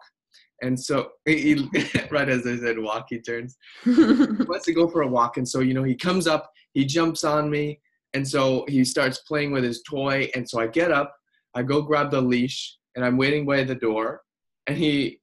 and 0.61 0.79
so 0.79 1.11
he, 1.25 1.67
right 2.11 2.29
as 2.29 2.45
I 2.45 2.57
said, 2.57 2.79
walk, 2.79 3.07
he 3.09 3.19
turns. 3.19 3.57
he 3.83 3.91
wants 3.91 4.65
to 4.65 4.73
go 4.73 4.87
for 4.87 5.01
a 5.01 5.07
walk, 5.07 5.37
and 5.37 5.47
so 5.47 5.59
you 5.59 5.73
know 5.73 5.83
he 5.83 5.95
comes 5.95 6.27
up, 6.27 6.51
he 6.73 6.85
jumps 6.85 7.23
on 7.23 7.49
me, 7.49 7.79
and 8.13 8.27
so 8.27 8.65
he 8.67 8.83
starts 8.83 9.19
playing 9.19 9.51
with 9.51 9.63
his 9.63 9.81
toy, 9.83 10.29
and 10.35 10.47
so 10.47 10.59
I 10.59 10.67
get 10.67 10.91
up, 10.91 11.15
I 11.55 11.63
go 11.63 11.81
grab 11.81 12.11
the 12.11 12.21
leash, 12.21 12.77
and 12.95 13.05
I'm 13.05 13.17
waiting 13.17 13.45
by 13.45 13.63
the 13.63 13.75
door, 13.75 14.21
and 14.67 14.77
he, 14.77 15.19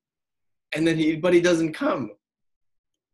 and 0.75 0.87
then 0.87 0.97
he, 0.97 1.17
but 1.17 1.35
he 1.35 1.41
doesn't 1.41 1.73
come, 1.73 2.11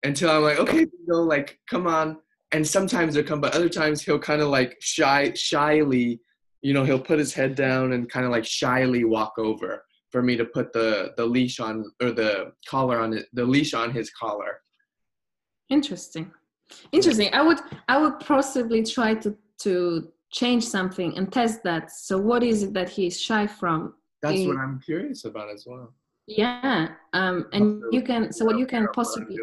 until 0.04 0.30
I'm 0.30 0.42
like, 0.42 0.58
okay, 0.58 0.86
go, 1.08 1.22
like, 1.22 1.58
come 1.68 1.86
on, 1.86 2.18
and 2.52 2.66
sometimes 2.66 3.14
he'll 3.14 3.24
come, 3.24 3.40
but 3.40 3.54
other 3.54 3.68
times 3.68 4.02
he'll 4.02 4.18
kind 4.18 4.42
of 4.42 4.48
like 4.48 4.76
shy, 4.80 5.32
shyly, 5.34 6.20
you 6.60 6.72
know, 6.72 6.84
he'll 6.84 7.00
put 7.00 7.18
his 7.18 7.34
head 7.34 7.54
down 7.54 7.92
and 7.92 8.10
kind 8.10 8.24
of 8.24 8.30
like 8.30 8.44
shyly 8.44 9.04
walk 9.04 9.34
over 9.38 9.82
for 10.12 10.22
me 10.22 10.36
to 10.36 10.44
put 10.44 10.72
the 10.72 11.12
the 11.16 11.24
leash 11.24 11.58
on 11.58 11.84
or 12.02 12.12
the 12.12 12.52
collar 12.66 13.00
on 13.00 13.12
it 13.12 13.26
the 13.32 13.44
leash 13.44 13.74
on 13.74 13.90
his 13.90 14.10
collar 14.10 14.60
interesting 15.70 16.30
interesting 16.92 17.28
i 17.32 17.42
would 17.42 17.60
i 17.88 17.98
would 17.98 18.18
possibly 18.20 18.82
try 18.82 19.14
to 19.14 19.36
to 19.58 20.08
change 20.30 20.64
something 20.64 21.16
and 21.18 21.32
test 21.32 21.62
that 21.62 21.90
so 21.90 22.16
what 22.18 22.42
is 22.42 22.62
it 22.62 22.72
that 22.72 22.88
he's 22.88 23.20
shy 23.20 23.46
from 23.46 23.94
that's 24.22 24.46
what 24.46 24.56
i'm 24.58 24.80
curious 24.80 25.24
about 25.24 25.50
as 25.50 25.64
well 25.66 25.92
Yeah, 26.26 26.88
um, 27.12 27.46
and 27.52 27.82
you 27.90 28.02
can. 28.02 28.32
So 28.32 28.44
what 28.44 28.58
you 28.58 28.66
can 28.66 28.86
possibly. 28.94 29.36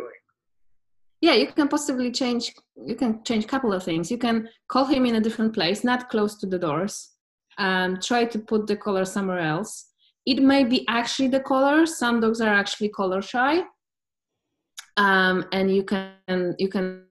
Yeah, 1.21 1.33
you 1.33 1.47
can 1.47 1.67
possibly 1.67 2.11
change. 2.11 2.53
You 2.85 2.95
can 2.95 3.23
change 3.23 3.43
a 3.43 3.47
couple 3.47 3.73
of 3.73 3.83
things. 3.83 4.09
You 4.09 4.17
can 4.17 4.47
call 4.69 4.85
him 4.85 5.05
in 5.05 5.15
a 5.15 5.21
different 5.21 5.53
place, 5.53 5.83
not 5.83 6.09
close 6.09 6.35
to 6.37 6.45
the 6.45 6.57
doors. 6.57 7.11
Um, 7.57 7.99
try 7.99 8.23
to 8.25 8.39
put 8.39 8.67
the 8.67 8.77
collar 8.77 9.03
somewhere 9.03 9.39
else. 9.39 9.88
It 10.25 10.41
may 10.41 10.63
be 10.63 10.85
actually 10.87 11.29
the 11.29 11.39
color. 11.39 11.85
Some 11.85 12.19
dogs 12.19 12.41
are 12.41 12.53
actually 12.53 12.89
color 12.89 13.21
shy, 13.21 13.61
um, 14.97 15.45
and 15.51 15.73
you 15.73 15.83
can 15.83 16.55
you 16.59 16.69
can 16.69 17.05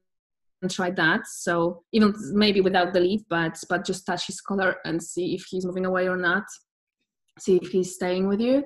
try 0.68 0.90
that. 0.90 1.26
So 1.26 1.82
even 1.92 2.14
maybe 2.32 2.60
without 2.60 2.92
the 2.92 3.00
lead, 3.00 3.24
but 3.28 3.58
but 3.68 3.84
just 3.84 4.06
touch 4.06 4.26
his 4.26 4.40
collar 4.40 4.76
and 4.84 5.02
see 5.02 5.34
if 5.34 5.46
he's 5.48 5.64
moving 5.64 5.86
away 5.86 6.08
or 6.08 6.16
not. 6.16 6.44
See 7.38 7.56
if 7.56 7.68
he's 7.70 7.94
staying 7.94 8.26
with 8.28 8.40
you 8.40 8.64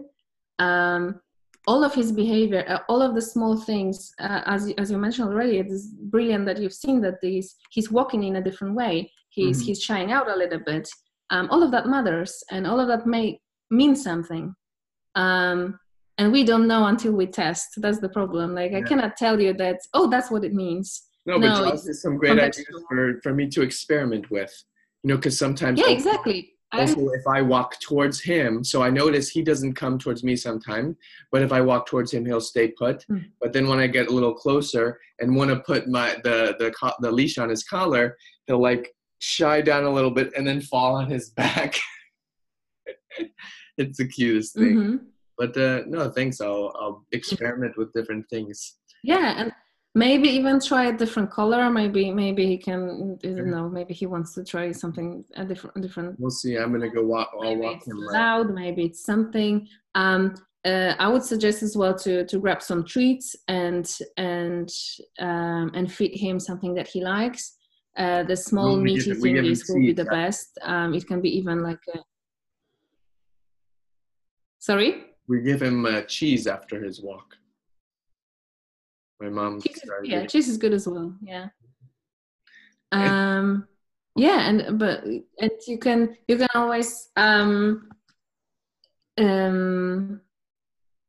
um, 0.63 1.21
all 1.67 1.85
of 1.85 1.95
his 1.95 2.11
behavior, 2.13 2.65
uh, 2.69 2.79
all 2.89 3.03
of 3.03 3.15
the 3.15 3.23
small 3.23 3.57
things, 3.57 4.13
uh, 4.21 4.43
as 4.47 4.73
as 4.79 4.91
you 4.91 4.99
mentioned 4.99 5.29
already, 5.29 5.59
it 5.59 5.67
is 5.67 5.95
brilliant 6.15 6.45
that 6.47 6.59
you've 6.59 6.73
seen 6.73 7.01
that 7.03 7.19
he's 7.23 7.57
he's 7.71 7.91
walking 7.91 8.25
in 8.25 8.37
a 8.37 8.43
different 8.43 8.75
way. 8.75 9.11
He's 9.31 9.59
mm-hmm. 9.59 9.67
he's 9.67 9.83
shying 9.83 10.13
out 10.13 10.29
a 10.29 10.37
little 10.37 10.59
bit. 10.59 10.89
Um, 11.31 11.49
all 11.51 11.63
of 11.63 11.71
that 11.71 11.87
matters, 11.87 12.43
and 12.51 12.67
all 12.67 12.81
of 12.81 12.89
that 12.89 13.07
may 13.07 13.41
mean 13.73 13.97
something. 13.97 14.55
Um, 15.15 15.79
and 16.19 16.31
we 16.31 16.45
don't 16.45 16.69
know 16.69 16.87
until 16.87 17.13
we 17.13 17.27
test. 17.27 17.71
That's 17.79 17.99
the 17.99 18.09
problem. 18.09 18.55
Like 18.55 18.73
yeah. 18.73 18.79
I 18.79 18.83
cannot 18.83 19.17
tell 19.17 19.41
you 19.41 19.53
that. 19.55 19.81
Oh, 19.95 20.09
that's 20.09 20.31
what 20.31 20.45
it 20.45 20.55
means. 20.55 21.03
No, 21.27 21.39
but 21.39 21.47
no, 21.47 21.71
Josh 21.71 21.81
some 21.93 22.17
great 22.19 22.39
ideas 22.39 22.67
for 22.89 23.21
for 23.23 23.33
me 23.33 23.49
to 23.49 23.63
experiment 23.63 24.31
with. 24.31 24.53
You 25.03 25.09
know, 25.09 25.17
because 25.17 25.39
sometimes 25.39 25.81
yeah, 25.81 25.89
exactly 25.89 26.53
also 26.73 27.09
if 27.09 27.27
i 27.27 27.43
walk 27.43 27.79
towards 27.81 28.21
him 28.21 28.65
so 28.65 28.83
i 28.83 28.89
notice 28.89 29.29
he 29.29 29.43
doesn't 29.43 29.75
come 29.75 29.99
towards 29.99 30.25
me 30.25 30.35
sometime 30.35 30.97
but 31.31 31.43
if 31.43 31.53
i 31.53 31.61
walk 31.61 31.87
towards 31.87 32.13
him 32.13 32.25
he'll 32.25 32.41
stay 32.41 32.69
put 32.69 33.05
mm. 33.11 33.25
but 33.41 33.53
then 33.53 33.69
when 33.69 33.79
i 33.79 33.87
get 33.87 34.09
a 34.09 34.11
little 34.11 34.35
closer 34.35 34.99
and 35.21 35.35
want 35.35 35.51
to 35.51 35.61
put 35.61 35.89
my 35.89 36.17
the 36.25 36.57
the 36.59 36.93
the 37.01 37.11
leash 37.11 37.39
on 37.39 37.49
his 37.49 37.65
collar 37.65 38.17
he'll 38.47 38.63
like 38.63 38.95
shy 39.19 39.61
down 39.61 39.85
a 39.85 39.91
little 39.91 40.11
bit 40.11 40.33
and 40.37 40.47
then 40.47 40.61
fall 40.61 40.97
on 40.97 41.11
his 41.11 41.31
back 41.37 41.79
it's 43.79 43.99
the 43.99 44.07
cutest 44.07 44.55
thing 44.55 44.77
mm-hmm. 44.77 44.97
but 45.39 45.57
uh 45.57 45.83
no 45.87 46.11
thanks 46.11 46.41
i'll 46.41 46.73
i'll 46.81 47.05
experiment 47.13 47.77
with 47.77 47.93
different 47.93 48.29
things 48.29 48.77
yeah 49.03 49.35
and 49.39 49.53
maybe 49.95 50.29
even 50.29 50.59
try 50.59 50.87
a 50.87 50.97
different 50.97 51.31
color 51.31 51.69
maybe 51.71 52.11
maybe 52.11 52.47
he 52.47 52.57
can 52.57 53.19
i 53.25 53.29
don't 53.29 53.51
know 53.51 53.69
maybe 53.69 53.93
he 53.93 54.07
wants 54.07 54.35
to 54.35 54.43
try 54.45 54.73
something 54.73 55.25
a 55.37 55.45
different 55.45 55.81
different 55.81 56.19
we'll 56.19 56.31
see 56.31 56.57
i'm 56.57 56.73
gonna 56.73 56.89
go 56.89 57.05
walk 57.05 57.31
i'll 57.35 57.43
maybe 57.43 57.61
walk 57.61 57.87
him 57.87 57.99
loud 57.99 58.55
maybe 58.55 58.85
it's 58.85 59.05
something 59.05 59.67
um 59.95 60.35
uh, 60.65 60.95
I 60.99 61.09
would 61.09 61.25
suggest 61.25 61.63
as 61.63 61.77
well 61.77 61.95
to 61.99 62.25
to 62.27 62.39
grab 62.39 62.63
some 62.63 62.85
treats 62.85 63.35
and 63.49 63.89
and 64.17 64.71
um, 65.19 65.73
and 65.75 65.93
feed 65.93 66.15
him 66.15 66.39
something 66.39 66.75
that 66.75 66.87
he 66.87 67.03
likes. 67.03 67.57
Uh, 67.97 68.23
the 68.23 68.37
small 68.37 68.73
well, 68.73 68.81
meaty 68.81 69.11
thingies 69.11 69.69
will 69.69 69.81
be 69.81 69.93
the 69.93 70.05
yeah. 70.05 70.11
best. 70.11 70.59
Um, 70.63 70.95
it 70.95 71.07
can 71.07 71.21
be 71.21 71.37
even 71.37 71.63
like 71.63 71.81
a. 71.95 71.99
Sorry. 74.63 75.07
We 75.27 75.41
give 75.41 75.61
him 75.61 75.85
uh, 75.87 76.03
cheese 76.03 76.47
after 76.47 76.81
his 76.81 77.03
walk. 77.03 77.37
My 79.21 79.29
mom. 79.29 79.61
yeah, 80.05 80.25
cheese 80.27 80.49
is 80.49 80.57
good 80.57 80.73
as 80.73 80.87
well. 80.87 81.15
Yeah. 81.21 81.49
Um, 82.93 83.67
yeah, 84.17 84.51
and 84.51 84.79
but 84.79 85.03
and 85.05 85.51
you 85.67 85.79
can 85.79 86.15
you 86.29 86.37
can 86.37 86.49
always 86.55 87.09
um, 87.17 87.89
um, 89.19 90.21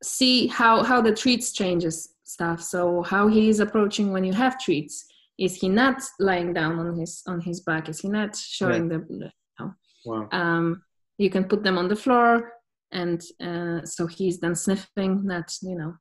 see 0.01 0.47
how 0.47 0.81
how 0.81 1.01
the 1.01 1.13
treats 1.13 1.51
changes 1.51 2.13
stuff. 2.23 2.61
So 2.61 3.01
how 3.01 3.27
he 3.27 3.49
is 3.49 3.59
approaching 3.59 4.13
when 4.13 4.23
you 4.23 4.31
have 4.31 4.57
treats. 4.57 5.05
Is 5.37 5.57
he 5.57 5.67
not 5.67 6.01
lying 6.21 6.53
down 6.53 6.79
on 6.79 6.97
his 6.97 7.21
on 7.27 7.41
his 7.41 7.59
back? 7.59 7.89
Is 7.89 7.99
he 7.99 8.07
not 8.07 8.33
showing 8.33 8.89
yeah. 8.89 8.99
the? 8.99 9.29
the 9.59 9.73
wow. 10.05 10.29
Um, 10.31 10.83
you 11.17 11.29
can 11.29 11.43
put 11.43 11.63
them 11.65 11.77
on 11.77 11.89
the 11.89 11.97
floor, 11.97 12.53
and 12.93 13.21
uh, 13.41 13.85
so 13.85 14.07
he's 14.07 14.39
then 14.39 14.55
sniffing, 14.55 15.25
not 15.25 15.53
you 15.61 15.75
know 15.75 15.93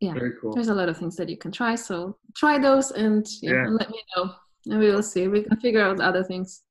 yeah 0.00 0.14
cool. 0.40 0.52
there's 0.54 0.68
a 0.68 0.74
lot 0.74 0.88
of 0.88 0.96
things 0.96 1.16
that 1.16 1.28
you 1.28 1.36
can 1.36 1.52
try. 1.52 1.74
So 1.74 2.16
try 2.36 2.58
those 2.58 2.90
and 2.90 3.26
yeah, 3.42 3.52
yeah. 3.52 3.66
let 3.68 3.90
me 3.90 4.02
know. 4.16 4.34
And 4.66 4.80
we 4.80 4.90
will 4.90 5.02
see. 5.02 5.28
We 5.28 5.42
can 5.42 5.58
figure 5.60 5.82
out 5.82 6.00
other 6.00 6.24
things. 6.24 6.62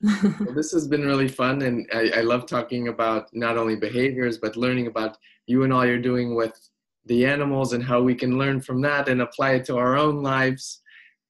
Well, 0.22 0.54
this 0.54 0.70
has 0.72 0.86
been 0.86 1.04
really 1.04 1.26
fun 1.26 1.62
and 1.62 1.86
I, 1.92 2.18
I 2.18 2.20
love 2.20 2.46
talking 2.46 2.86
about 2.86 3.28
not 3.32 3.58
only 3.58 3.74
behaviors 3.74 4.38
but 4.38 4.56
learning 4.56 4.86
about 4.86 5.18
you 5.46 5.64
and 5.64 5.72
all 5.72 5.84
you're 5.84 5.98
doing 5.98 6.36
with 6.36 6.56
the 7.06 7.26
animals 7.26 7.72
and 7.72 7.82
how 7.82 8.00
we 8.00 8.14
can 8.14 8.38
learn 8.38 8.60
from 8.60 8.80
that 8.82 9.08
and 9.08 9.22
apply 9.22 9.52
it 9.52 9.64
to 9.64 9.76
our 9.76 9.96
own 9.96 10.22
lives. 10.22 10.82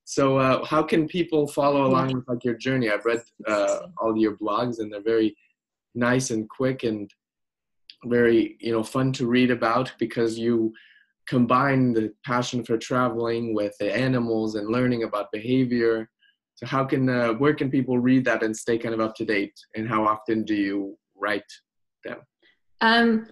So 0.05 0.39
uh, 0.39 0.65
how 0.65 0.83
can 0.83 1.07
people 1.07 1.47
follow 1.47 1.87
along 1.87 2.15
with 2.15 2.29
like 2.29 2.45
your 2.45 2.55
journey? 2.55 2.91
I've 2.91 3.05
read 3.05 3.23
uh, 3.47 3.87
all 3.99 4.17
your 4.17 4.37
blogs 4.37 4.81
and 4.81 4.93
they're 4.93 5.03
very 5.03 5.37
nice 5.99 6.31
and 6.31 6.49
quick 6.49 6.85
and 6.85 7.11
very 8.05 8.57
you 8.61 8.73
know 8.73 8.83
fun 8.83 9.13
to 9.13 9.27
read 9.27 9.51
about 9.51 9.93
because 9.99 10.39
you 10.39 10.73
combine 11.29 11.93
the 11.93 12.13
passion 12.25 12.65
for 12.65 12.79
traveling 12.79 13.55
with 13.55 13.75
the 13.79 13.95
animals 13.95 14.55
and 14.55 14.71
learning 14.71 15.03
about 15.03 15.31
behavior. 15.31 16.09
So 16.55 16.67
how 16.67 16.85
can 16.85 17.09
uh, 17.09 17.35
where 17.35 17.55
can 17.55 17.71
people 17.71 17.99
read 17.99 18.25
that 18.25 18.43
and 18.43 18.57
stay 18.57 18.79
kind 18.79 18.95
of 18.95 19.01
up 19.01 19.15
to 19.17 19.25
date? 19.25 19.55
And 19.77 19.89
how 19.89 20.05
often 20.05 20.45
do 20.45 20.55
you 20.55 20.97
write 21.15 21.51
them? 22.05 22.19
Um 22.81 23.27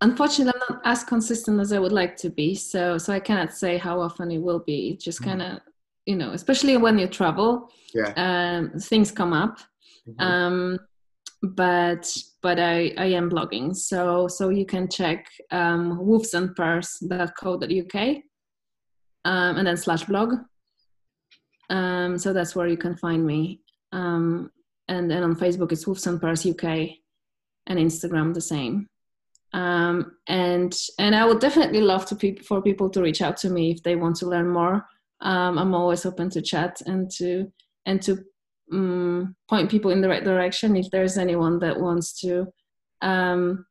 unfortunately 0.00 0.52
i'm 0.54 0.76
not 0.76 0.80
as 0.84 1.02
consistent 1.02 1.58
as 1.60 1.72
i 1.72 1.78
would 1.78 1.92
like 1.92 2.16
to 2.16 2.30
be. 2.30 2.54
So 2.54 2.98
so 2.98 3.12
i 3.12 3.20
cannot 3.20 3.52
say 3.52 3.78
how 3.78 4.00
often 4.00 4.30
it 4.30 4.42
will 4.42 4.60
be. 4.60 4.90
It 4.90 5.00
just 5.00 5.22
kind 5.22 5.42
of 5.42 5.48
mm-hmm. 5.48 5.70
you 6.06 6.16
know 6.16 6.30
especially 6.32 6.76
when 6.76 6.98
you 6.98 7.06
travel 7.06 7.70
yeah. 7.94 8.12
um 8.16 8.70
things 8.80 9.10
come 9.10 9.32
up. 9.32 9.58
Mm-hmm. 10.08 10.20
um 10.20 10.78
but 11.42 12.10
but 12.42 12.58
I, 12.58 12.92
I 12.96 13.06
am 13.06 13.30
blogging. 13.30 13.76
So 13.76 14.28
so 14.28 14.48
you 14.48 14.66
can 14.66 14.88
check 14.88 15.26
um, 15.50 15.98
wolvesandpurrs.co.uk 16.00 18.16
um, 19.24 19.56
and 19.56 19.66
then 19.66 19.76
slash 19.76 20.04
blog. 20.04 20.34
Um, 21.70 22.18
so 22.18 22.32
that's 22.32 22.56
where 22.56 22.66
you 22.66 22.76
can 22.76 22.96
find 22.96 23.26
me. 23.26 23.60
Um, 23.92 24.50
and 24.88 25.10
then 25.10 25.22
on 25.22 25.36
Facebook 25.36 25.72
it's 25.72 25.86
Wolves 25.86 26.06
and 26.06 26.22
UK, 26.22 26.64
and 27.66 27.78
Instagram 27.78 28.34
the 28.34 28.40
same. 28.40 28.86
Um, 29.52 30.16
and 30.26 30.76
and 30.98 31.14
I 31.14 31.24
would 31.24 31.40
definitely 31.40 31.80
love 31.80 32.06
to 32.06 32.16
pe- 32.16 32.36
for 32.36 32.62
people 32.62 32.90
to 32.90 33.02
reach 33.02 33.22
out 33.22 33.36
to 33.38 33.50
me 33.50 33.70
if 33.70 33.82
they 33.82 33.96
want 33.96 34.16
to 34.16 34.26
learn 34.26 34.48
more. 34.48 34.86
Um, 35.20 35.58
I'm 35.58 35.74
always 35.74 36.06
open 36.06 36.30
to 36.30 36.42
chat 36.42 36.80
and 36.86 37.10
to 37.12 37.50
and 37.86 38.00
to 38.02 38.24
um, 38.72 39.34
point 39.48 39.70
people 39.70 39.90
in 39.90 40.00
the 40.00 40.08
right 40.08 40.24
direction 40.24 40.76
if 40.76 40.90
there's 40.90 41.16
anyone 41.16 41.58
that 41.60 41.78
wants 41.78 42.20
to 42.20 42.46
um, 43.02 43.64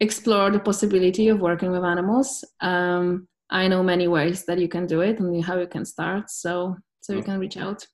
explore 0.00 0.50
the 0.50 0.58
possibility 0.58 1.28
of 1.28 1.40
working 1.40 1.70
with 1.70 1.84
animals. 1.84 2.44
Um, 2.60 3.28
I 3.50 3.68
know 3.68 3.82
many 3.82 4.08
ways 4.08 4.44
that 4.46 4.58
you 4.58 4.68
can 4.68 4.86
do 4.86 5.00
it 5.02 5.20
and 5.20 5.44
how 5.44 5.58
you 5.58 5.66
can 5.66 5.84
start. 5.84 6.30
So 6.30 6.76
so 7.00 7.14
you 7.14 7.22
can 7.22 7.38
reach 7.38 7.56
out. 7.56 7.86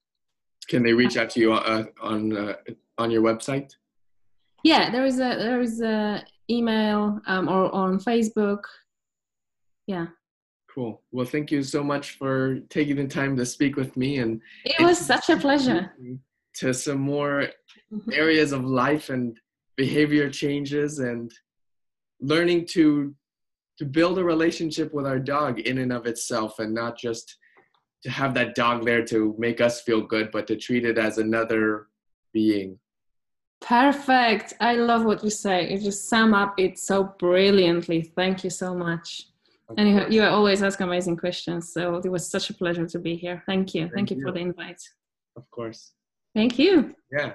Can 0.69 0.83
they 0.83 0.93
reach 0.93 1.17
out 1.17 1.31
to 1.31 1.41
you 1.41 1.55
uh, 1.55 1.85
on 2.03 2.37
uh, 2.37 2.55
on 2.99 3.11
your 3.11 3.23
website? 3.23 3.73
Yeah, 4.63 4.91
there 4.91 5.05
is 5.05 5.17
a 5.17 5.37
there 5.37 5.61
is 5.61 5.81
a 5.81 6.25
email 6.51 7.21
um, 7.27 7.49
or 7.49 7.75
on 7.75 7.99
Facebook. 7.99 8.65
Yeah. 9.87 10.07
Cool. 10.73 11.03
Well, 11.11 11.27
thank 11.27 11.51
you 11.51 11.63
so 11.63 11.83
much 11.83 12.19
for 12.19 12.61
taking 12.69 12.97
the 12.97 13.09
time 13.09 13.37
to 13.37 13.47
speak 13.47 13.77
with 13.77 13.97
me 13.97 14.19
and. 14.19 14.41
It 14.65 14.81
was 14.81 14.99
such 14.99 15.29
a 15.31 15.37
pleasure 15.37 15.91
to 16.59 16.75
some 16.75 16.99
more 16.99 17.49
mm-hmm. 17.93 18.13
areas 18.13 18.53
of 18.53 18.65
life 18.65 19.11
and 19.11 19.39
behavior 19.77 20.29
changes 20.29 20.99
and 20.99 21.33
learning 22.21 22.67
to 22.67 23.15
to 23.79 23.85
build 23.85 24.19
a 24.19 24.25
relationship 24.25 24.93
with 24.93 25.07
our 25.07 25.21
dog 25.21 25.61
in 25.61 25.79
and 25.79 25.93
of 25.93 26.05
itself 26.07 26.59
and 26.59 26.75
not 26.75 26.99
just 26.99 27.37
to 28.03 28.11
have 28.11 28.35
that 28.35 28.57
dog 28.57 28.85
there 28.85 29.05
to 29.05 29.37
make 29.39 29.61
us 29.61 29.83
feel 29.83 30.01
good 30.01 30.31
but 30.33 30.49
to 30.49 30.57
treat 30.57 30.85
it 30.85 30.99
as 30.99 31.19
another 31.19 31.87
being. 32.33 32.77
Perfect. 33.61 34.55
I 34.61 34.75
love 34.75 35.05
what 35.05 35.23
you 35.23 35.31
say. 35.31 35.71
You 35.71 35.79
just 35.79 36.09
sum 36.09 36.35
up 36.35 36.55
it 36.59 36.77
so 36.79 37.15
brilliantly. 37.21 38.03
Thank 38.03 38.43
you 38.43 38.51
so 38.51 38.75
much. 38.75 39.29
And 39.77 39.89
you, 39.89 40.07
you 40.11 40.23
always 40.25 40.63
ask 40.63 40.81
amazing 40.81 41.17
questions 41.17 41.73
so 41.73 41.97
it 41.97 42.09
was 42.09 42.29
such 42.29 42.51
a 42.51 42.55
pleasure 42.55 42.87
to 42.87 42.99
be 42.99 43.15
here. 43.15 43.45
Thank 43.47 43.75
you. 43.75 43.83
Thank, 43.83 43.95
thank 43.95 44.11
you, 44.11 44.17
you. 44.17 44.23
for 44.25 44.33
the 44.33 44.41
invite. 44.41 44.83
Of 45.37 45.49
course 45.51 45.93
Thank 46.35 46.59
you. 46.59 46.95
Yeah. 47.11 47.35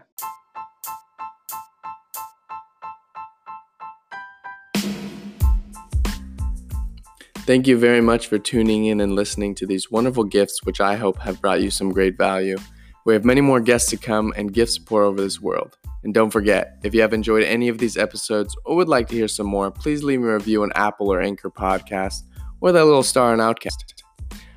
Thank 7.46 7.68
you 7.68 7.78
very 7.78 8.00
much 8.00 8.28
for 8.28 8.40
tuning 8.40 8.86
in 8.86 9.02
and 9.02 9.16
listening 9.16 9.54
to 9.56 9.66
these 9.66 9.92
wonderful 9.92 10.24
gifts, 10.24 10.64
which 10.64 10.80
I 10.80 10.96
hope 10.96 11.20
have 11.20 11.42
brought 11.42 11.62
you 11.62 11.70
some 11.70 11.92
great 11.92 12.18
value. 12.18 12.58
We 13.06 13.14
have 13.14 13.26
many 13.26 13.42
more 13.42 13.60
guests 13.60 13.90
to 13.90 13.98
come 13.98 14.34
and 14.38 14.54
gifts 14.54 14.78
pour 14.78 15.04
over 15.04 15.22
this 15.22 15.42
world. 15.42 15.78
And 16.06 16.14
don't 16.14 16.30
forget, 16.30 16.78
if 16.84 16.94
you 16.94 17.02
have 17.02 17.14
enjoyed 17.14 17.44
any 17.44 17.68
of 17.68 17.80
these 17.80 17.98
episodes 17.98 18.56
or 18.64 18.78
would 18.78 18.88
like 18.88 19.10
to 19.10 19.16
hear 19.16 19.28
some 19.28 19.48
more, 19.48 19.72
please 19.72 20.04
leave 20.04 20.22
me 20.22 20.30
a 20.30 20.36
review 20.36 20.64
on 20.64 20.72
Apple 20.76 21.12
or 21.12 21.22
Anchor 21.22 21.50
Podcast 21.50 22.24
or 22.62 22.72
that 22.72 22.86
little 22.86 23.04
star 23.04 23.34
on 23.34 23.42
Overcast. 23.42 24.03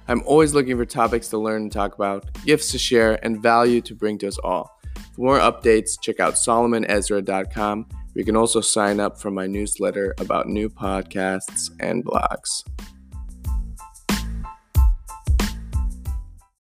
I'm 0.09 0.23
always 0.25 0.55
looking 0.55 0.77
for 0.77 0.85
topics 0.85 1.29
to 1.29 1.39
learn 1.39 1.63
and 1.63 1.73
talk 1.73 1.95
about, 1.95 2.33
gifts 2.45 2.71
to 2.73 2.79
share, 2.79 3.19
and 3.25 3.43
value 3.43 3.81
to 3.83 3.95
bring 3.95 4.19
to 4.19 4.29
us 4.29 4.39
all. 4.39 4.79
For 5.15 5.21
more 5.23 5.39
updates, 5.39 6.01
check 6.01 6.21
out 6.21 6.35
solomonezra.com. 6.35 7.89
You 8.15 8.25
can 8.25 8.37
also 8.37 8.61
sign 8.61 9.01
up 9.01 9.21
for 9.21 9.31
my 9.31 9.47
newsletter 9.47 10.15
about 10.19 10.49
new 10.49 10.69
podcasts 10.69 11.71
and 11.81 12.05
blogs. 12.05 12.63